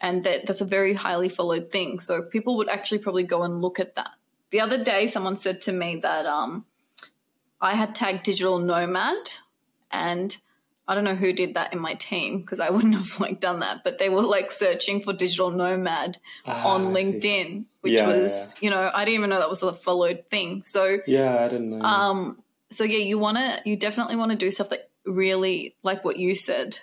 and 0.00 0.24
that 0.24 0.46
that's 0.46 0.60
a 0.60 0.64
very 0.64 0.94
highly 0.94 1.28
followed 1.28 1.70
thing. 1.70 2.00
So 2.00 2.22
people 2.22 2.56
would 2.58 2.68
actually 2.68 2.98
probably 2.98 3.24
go 3.24 3.42
and 3.42 3.60
look 3.62 3.78
at 3.80 3.96
that. 3.96 4.10
The 4.50 4.60
other 4.60 4.82
day, 4.84 5.06
someone 5.06 5.36
said 5.36 5.60
to 5.62 5.72
me 5.72 5.96
that 6.02 6.26
um, 6.26 6.66
I 7.62 7.74
had 7.74 7.94
tagged 7.94 8.24
digital 8.24 8.58
nomad, 8.58 9.30
and 9.90 10.36
I 10.88 10.94
don't 10.96 11.04
know 11.04 11.14
who 11.14 11.32
did 11.32 11.54
that 11.54 11.72
in 11.72 11.78
my 11.78 11.94
team 11.94 12.40
because 12.40 12.58
I 12.60 12.70
wouldn't 12.70 12.94
have 13.00 13.20
like 13.20 13.40
done 13.40 13.60
that, 13.60 13.84
but 13.84 13.98
they 13.98 14.10
were 14.10 14.22
like 14.22 14.50
searching 14.50 15.00
for 15.00 15.12
digital 15.12 15.50
nomad 15.50 16.18
Ah, 16.46 16.74
on. 16.74 16.92
LinkedIn, 16.92 17.64
which 17.82 17.94
Yeah, 18.00 18.08
was 18.08 18.52
you 18.60 18.68
know 18.68 18.90
I 18.92 19.04
didn't 19.04 19.18
even 19.18 19.30
know 19.30 19.38
that 19.38 19.48
was 19.48 19.62
a 19.62 19.72
followed 19.72 20.24
thing. 20.30 20.64
So 20.64 20.98
Yeah, 21.06 21.38
I 21.38 21.44
didn't 21.44 21.70
know. 21.70 21.80
um, 21.86 22.42
so 22.70 22.84
yeah, 22.84 22.98
you 22.98 23.18
want 23.18 23.36
to, 23.38 23.60
you 23.64 23.76
definitely 23.76 24.16
want 24.16 24.30
to 24.32 24.36
do 24.36 24.50
stuff 24.50 24.70
that 24.70 24.90
really, 25.06 25.76
like 25.82 26.04
what 26.04 26.16
you 26.16 26.34
said, 26.34 26.78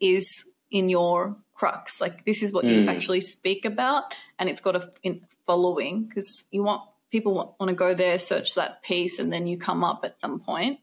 is 0.00 0.44
in 0.70 0.88
your 0.88 1.36
crux. 1.54 2.00
Like 2.00 2.24
this 2.24 2.42
is 2.42 2.52
what 2.52 2.64
you 2.64 2.80
Mm. 2.80 2.88
actually 2.88 3.20
speak 3.22 3.64
about, 3.64 4.14
and 4.38 4.48
it's 4.50 4.60
got 4.60 4.76
a 4.76 4.92
in 5.02 5.26
following 5.46 6.04
because 6.04 6.44
you 6.50 6.62
want 6.62 6.82
people 7.12 7.34
want, 7.34 7.50
want 7.60 7.70
to 7.70 7.76
go 7.76 7.94
there, 7.94 8.18
search 8.18 8.54
that 8.56 8.82
piece, 8.82 9.18
and 9.20 9.32
then 9.32 9.46
you 9.46 9.56
come 9.58 9.84
up 9.84 10.00
at 10.02 10.20
some 10.20 10.40
point. 10.40 10.80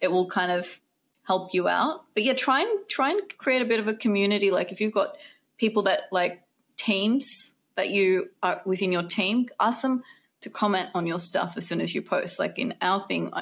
It 0.00 0.10
will 0.10 0.28
kind 0.28 0.52
of 0.52 0.80
help 1.22 1.54
you 1.54 1.68
out. 1.68 2.04
But 2.14 2.24
yeah, 2.24 2.34
try 2.34 2.60
and 2.60 2.88
try 2.88 3.10
and 3.10 3.22
create 3.38 3.62
a 3.62 3.64
bit 3.64 3.80
of 3.80 3.86
a 3.88 3.94
community. 3.94 4.50
Like 4.50 4.72
if 4.72 4.80
you've 4.80 4.92
got 4.92 5.16
people 5.56 5.84
that 5.84 6.02
like 6.10 6.42
teams 6.76 7.52
that 7.76 7.90
you 7.90 8.30
are 8.42 8.60
within 8.66 8.92
your 8.92 9.04
team, 9.04 9.48
ask 9.60 9.82
them 9.82 10.02
to 10.40 10.50
comment 10.50 10.88
on 10.94 11.06
your 11.06 11.18
stuff 11.18 11.54
as 11.56 11.66
soon 11.66 11.80
as 11.80 11.94
you 11.94 12.02
post. 12.02 12.38
Like 12.38 12.58
in 12.58 12.74
our 12.82 13.06
thing, 13.06 13.32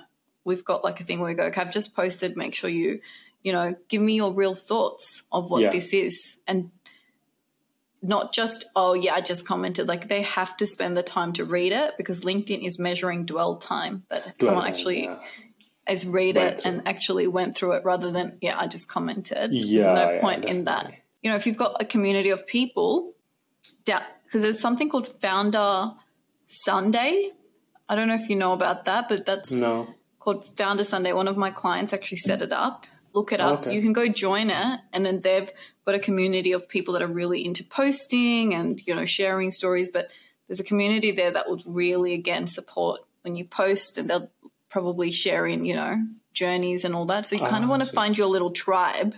we've 0.45 0.65
got 0.65 0.85
like 0.85 1.01
a 1.01 1.05
thing 1.05 1.21
where 1.21 1.29
we 1.29 1.35
go, 1.35 1.45
okay, 1.45 1.61
I've 1.61 1.73
just 1.73 1.95
posted, 1.97 2.37
make 2.37 2.55
sure 2.55 2.69
you, 2.69 3.01
you 3.43 3.53
know, 3.53 3.75
give 3.89 4.03
me 4.03 4.15
your 4.17 4.35
real 4.35 4.55
thoughts 4.55 5.23
of 5.33 5.51
what 5.51 5.63
Yeah. 5.63 5.71
this 5.71 5.93
is. 5.93 6.39
And 6.47 6.71
not 8.03 8.33
just, 8.33 8.67
oh, 8.77 8.95
yeah, 8.95 9.15
I 9.15 9.21
just 9.21 9.47
commented. 9.47 9.89
Like 9.89 10.09
they 10.09 10.23
have 10.23 10.57
to 10.59 10.67
spend 10.67 10.97
the 10.97 11.03
time 11.03 11.33
to 11.35 11.45
read 11.45 11.73
it 11.73 11.95
because 11.97 12.21
LinkedIn 12.21 12.65
is 12.65 12.79
measuring 12.79 13.27
dwell 13.27 13.57
time 13.57 14.05
that 14.11 14.35
someone 14.41 14.65
Right, 14.65 14.73
actually 14.73 15.05
yeah. 15.05 15.19
has 15.87 16.07
read 16.07 16.37
Went 16.37 16.53
it 16.55 16.61
through. 16.63 16.71
and 16.71 16.89
actually 16.89 17.27
went 17.27 17.57
through 17.57 17.73
it 17.73 17.85
rather 17.85 18.11
than, 18.13 18.39
yeah, 18.41 18.59
I 18.59 18.67
just 18.69 18.89
commented. 18.89 19.51
There's 19.53 19.85
no 19.87 20.11
yeah, 20.13 20.21
point 20.21 20.45
in 20.45 20.65
that. 20.65 20.93
You 21.23 21.31
know, 21.31 21.37
if 21.37 21.47
you've 21.47 21.57
got 21.57 21.83
a 21.83 21.85
community 21.85 22.31
of 22.31 22.47
people, 22.47 23.15
because 23.85 24.43
there's 24.43 24.61
something 24.61 24.89
called 24.89 25.09
Founder 25.21 25.93
Sunday. 26.47 27.31
I 27.89 27.97
don't 27.97 28.09
know 28.09 28.15
if 28.15 28.29
you 28.29 28.37
know 28.37 28.53
about 28.53 28.85
that, 28.85 29.09
but 29.09 29.25
that's 29.27 29.51
No. 29.53 29.89
called 30.21 30.47
Founder 30.57 30.85
Sunday. 30.85 31.13
One 31.13 31.27
of 31.29 31.37
my 31.37 31.51
clients 31.51 31.93
actually 31.93 32.19
set 32.19 32.43
it 32.43 32.53
up. 32.53 32.87
Look 33.19 33.33
it 33.33 33.41
up. 33.41 33.61
Okay. 33.61 33.75
You 33.75 33.83
can 33.83 33.93
go 33.93 34.07
join 34.09 34.49
it, 34.51 34.81
and 34.93 35.05
then 35.05 35.21
they've 35.23 35.51
got 35.85 35.95
a 35.95 35.99
community 35.99 36.53
of 36.53 36.69
people 36.69 36.93
that 36.95 37.03
are 37.03 37.15
really 37.23 37.45
into 37.45 37.65
posting 37.65 38.55
and 38.55 38.81
you 38.87 38.95
know 38.95 39.07
sharing 39.07 39.51
stories. 39.51 39.89
But 39.89 40.05
there's 40.47 40.61
a 40.61 40.65
community 40.73 41.11
there 41.11 41.33
that 41.33 41.49
would 41.51 41.63
really 41.67 42.15
again 42.15 42.47
support 42.47 43.01
when 43.23 43.35
you 43.37 43.45
post, 43.45 43.99
and 43.99 44.09
they'll 44.09 44.31
probably 44.69 45.11
share 45.11 45.47
in 45.47 45.65
you 45.65 45.75
know 45.75 45.97
journeys 46.33 46.85
and 46.85 46.95
all 46.95 47.07
that. 47.07 47.27
So 47.27 47.35
you 47.37 47.43
kind 47.43 47.65
of 47.65 47.69
Ah, 47.71 47.75
want 47.75 47.83
to 47.85 47.93
find 47.93 48.17
your 48.17 48.29
little 48.29 48.53
tribe 48.53 49.17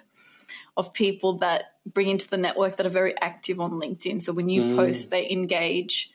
of 0.76 0.92
people 0.94 1.38
that 1.38 1.64
bring 1.84 2.08
into 2.08 2.28
the 2.28 2.38
network 2.38 2.76
that 2.78 2.86
are 2.86 2.96
very 3.02 3.14
active 3.20 3.60
on 3.60 3.72
LinkedIn. 3.72 4.22
So 4.22 4.32
when 4.32 4.48
you 4.48 4.62
Mm. 4.62 4.76
post, 4.76 5.10
they 5.10 5.28
engage 5.30 6.10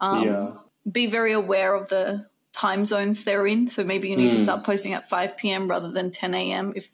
um, 0.00 0.26
yeah. 0.26 0.48
be 0.90 1.06
very 1.06 1.32
aware 1.32 1.74
of 1.74 1.88
the 1.88 2.26
time 2.52 2.84
zones 2.84 3.24
they're 3.24 3.46
in. 3.46 3.68
So 3.68 3.84
maybe 3.84 4.08
you 4.10 4.16
need 4.16 4.30
to 4.30 4.36
Mm. 4.36 4.42
start 4.42 4.64
posting 4.64 4.92
at 4.92 5.08
5 5.08 5.36
p.m. 5.38 5.68
rather 5.68 5.90
than 5.90 6.10
10 6.10 6.34
a.m. 6.34 6.72
if 6.76 6.90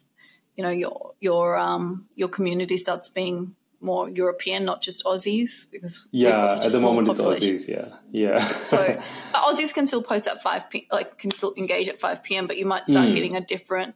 you 0.59 0.63
know 0.65 0.71
your 0.71 1.13
your 1.21 1.55
um 1.57 2.05
your 2.15 2.27
community 2.27 2.77
starts 2.77 3.07
being 3.07 3.55
more 3.79 4.09
European, 4.09 4.65
not 4.65 4.81
just 4.81 5.05
Aussies, 5.05 5.65
because 5.71 6.05
Yeah. 6.11 6.51
At 6.51 6.69
the 6.73 6.81
moment, 6.81 7.07
it's. 7.07 7.21
Aussies. 7.21 7.65
Yeah. 7.65 7.87
Yeah. 8.11 8.39
So 8.39 8.75
Aussies 9.33 9.73
can 9.73 9.87
still 9.87 10.03
post 10.03 10.27
at 10.27 10.43
5 10.43 10.69
p. 10.69 10.85
Like 10.91 11.17
can 11.17 11.31
still 11.31 11.53
engage 11.55 11.87
at 11.87 11.97
5 12.01 12.21
p.m. 12.23 12.45
But 12.45 12.57
you 12.57 12.65
might 12.65 12.87
start 12.87 13.07
Mm. 13.07 13.13
getting 13.13 13.35
a 13.37 13.41
different 13.53 13.95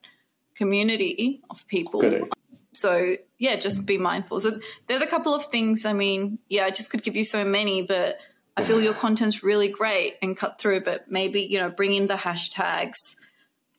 community 0.56 1.42
of 1.50 1.68
people. 1.68 2.00
Correct. 2.00 2.34
So 2.74 3.18
yeah, 3.40 3.58
just 3.58 3.86
be 3.86 3.98
mindful. 3.98 4.40
So 4.40 4.52
they're 4.88 5.00
the 5.00 5.08
couple 5.16 5.36
of 5.36 5.48
things. 5.48 5.84
I 5.84 5.92
mean, 5.92 6.40
yeah, 6.48 6.64
I 6.64 6.70
just 6.70 6.90
could 6.92 7.04
give 7.04 7.18
you 7.18 7.26
so 7.26 7.44
many, 7.44 7.82
but 7.82 8.20
I 8.56 8.64
feel 8.64 8.80
your 8.80 8.94
content's 8.94 9.44
really 9.44 9.68
great 9.68 10.16
and 10.22 10.38
cut 10.38 10.60
through. 10.62 10.86
But 10.86 11.12
maybe 11.12 11.42
you 11.42 11.60
know, 11.60 11.70
bring 11.70 11.92
in 11.94 12.08
the 12.08 12.16
hashtags, 12.16 13.00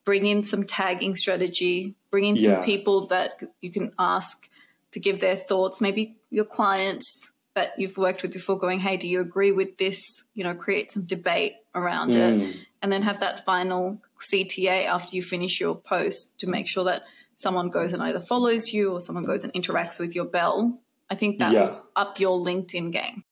bring 0.05 0.25
in 0.25 0.43
some 0.43 0.63
tagging 0.63 1.15
strategy, 1.15 1.95
bring 2.11 2.25
in 2.25 2.39
some 2.39 2.63
people 2.63 3.07
that 3.07 3.41
you 3.61 3.71
can 3.71 3.91
ask 3.99 4.47
to 4.91 4.99
give 4.99 5.19
their 5.19 5.35
thoughts. 5.35 5.81
Maybe 5.81 6.15
your 6.29 6.45
clients 6.45 7.31
that 7.55 7.73
you've 7.77 7.97
worked 7.97 8.21
with 8.21 8.31
before, 8.33 8.57
going, 8.57 8.79
"Hey, 8.79 8.97
do 8.97 9.07
you 9.09 9.19
agree 9.19 9.51
with 9.51 9.77
this?" 9.77 10.23
You 10.33 10.43
know, 10.43 10.53
create 10.55 10.91
some 10.91 11.03
debate 11.05 11.53
around 11.73 12.15
it 12.15 12.35
Mm. 12.39 12.53
and 12.81 12.91
then 12.91 13.01
have 13.01 13.19
that 13.19 13.43
final 13.45 14.01
CTA 14.21 14.85
after 14.85 15.15
you 15.15 15.23
finish 15.23 15.59
your 15.59 15.75
post 15.75 16.37
to 16.39 16.47
make 16.47 16.67
sure 16.67 16.83
that 16.85 17.03
someone 17.37 17.69
goes 17.69 17.91
and 17.91 18.01
either 18.03 18.21
follows 18.21 18.71
you 18.71 18.91
or 18.93 19.01
someone 19.01 19.25
goes 19.25 19.43
and 19.43 19.51
interacts 19.53 19.99
with 19.99 20.15
your 20.15 20.25
bell. 20.25 20.79
I 21.09 21.15
think 21.15 21.39
that 21.39 21.51
Yeah. 21.51 21.61
will 21.71 21.81
up 21.95 22.19
your 22.19 22.39
LinkedIn 22.39 22.91
game. 22.91 23.23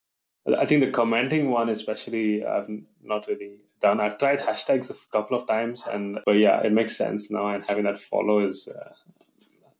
I 0.45 0.65
think 0.65 0.81
the 0.83 0.91
commenting 0.91 1.49
one, 1.51 1.69
especially, 1.69 2.43
I've 2.45 2.69
not 3.01 3.27
really 3.27 3.59
done. 3.83 3.99
I've 3.99 4.17
tried 4.17 4.39
hashtags 4.39 4.89
a 4.89 4.95
couple 5.11 5.37
of 5.37 5.45
times, 5.47 5.85
and 5.93 6.19
but 6.25 6.37
yeah, 6.45 6.57
it 6.67 6.71
makes 6.79 6.97
sense 6.97 7.29
now. 7.29 7.45
And 7.53 7.63
having 7.69 7.83
that 7.89 7.99
follow 7.99 8.39
is 8.49 8.67
uh, 8.67 8.89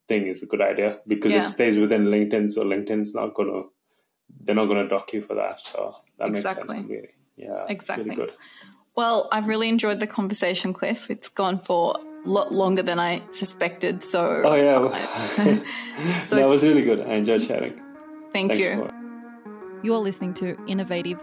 thing 0.08 0.28
is 0.28 0.44
a 0.44 0.46
good 0.46 0.62
idea 0.62 1.00
because 1.08 1.32
Yeah. 1.34 1.40
it 1.42 1.46
stays 1.46 1.80
within 1.80 2.06
LinkedIn, 2.16 2.52
so 2.52 2.64
LinkedIn's 2.64 3.16
not 3.16 3.34
gonna 3.34 3.64
they're 4.44 4.56
not 4.62 4.66
gonna 4.72 4.88
dock 4.88 5.14
you 5.14 5.22
for 5.22 5.36
that. 5.36 5.62
So 5.62 5.96
that 6.20 6.30
makes 6.30 6.44
sense 6.44 6.58
Exactly. 6.58 6.78
completely. 6.78 7.10
Yeah, 7.38 7.66
Exactly. 7.70 8.04
really 8.06 8.16
good. 8.22 8.32
Well, 8.96 9.28
I've 9.32 9.48
really 9.48 9.70
enjoyed 9.70 10.00
the 10.00 10.06
conversation, 10.08 10.72
Cliff. 10.74 11.10
It's 11.10 11.28
gone 11.28 11.58
for 11.60 11.96
a 12.26 12.30
lot 12.30 12.54
longer 12.54 12.84
than 12.84 13.00
I 13.00 13.22
suspected. 13.32 14.04
So 14.04 14.20
Oh 14.46 14.56
yeah, 14.56 14.80
So- 16.24 16.36
that 16.36 16.48
was 16.48 16.62
really 16.64 16.84
good. 16.90 17.00
I 17.02 17.14
enjoyed 17.22 17.44
sharing. 17.44 17.74
thank 18.34 18.52
Thanks 18.52 18.60
you. 18.66 18.72
for 18.76 18.90
You're 19.84 20.00
listening 20.10 20.34
to 20.36 20.46
Innovative 20.68 21.20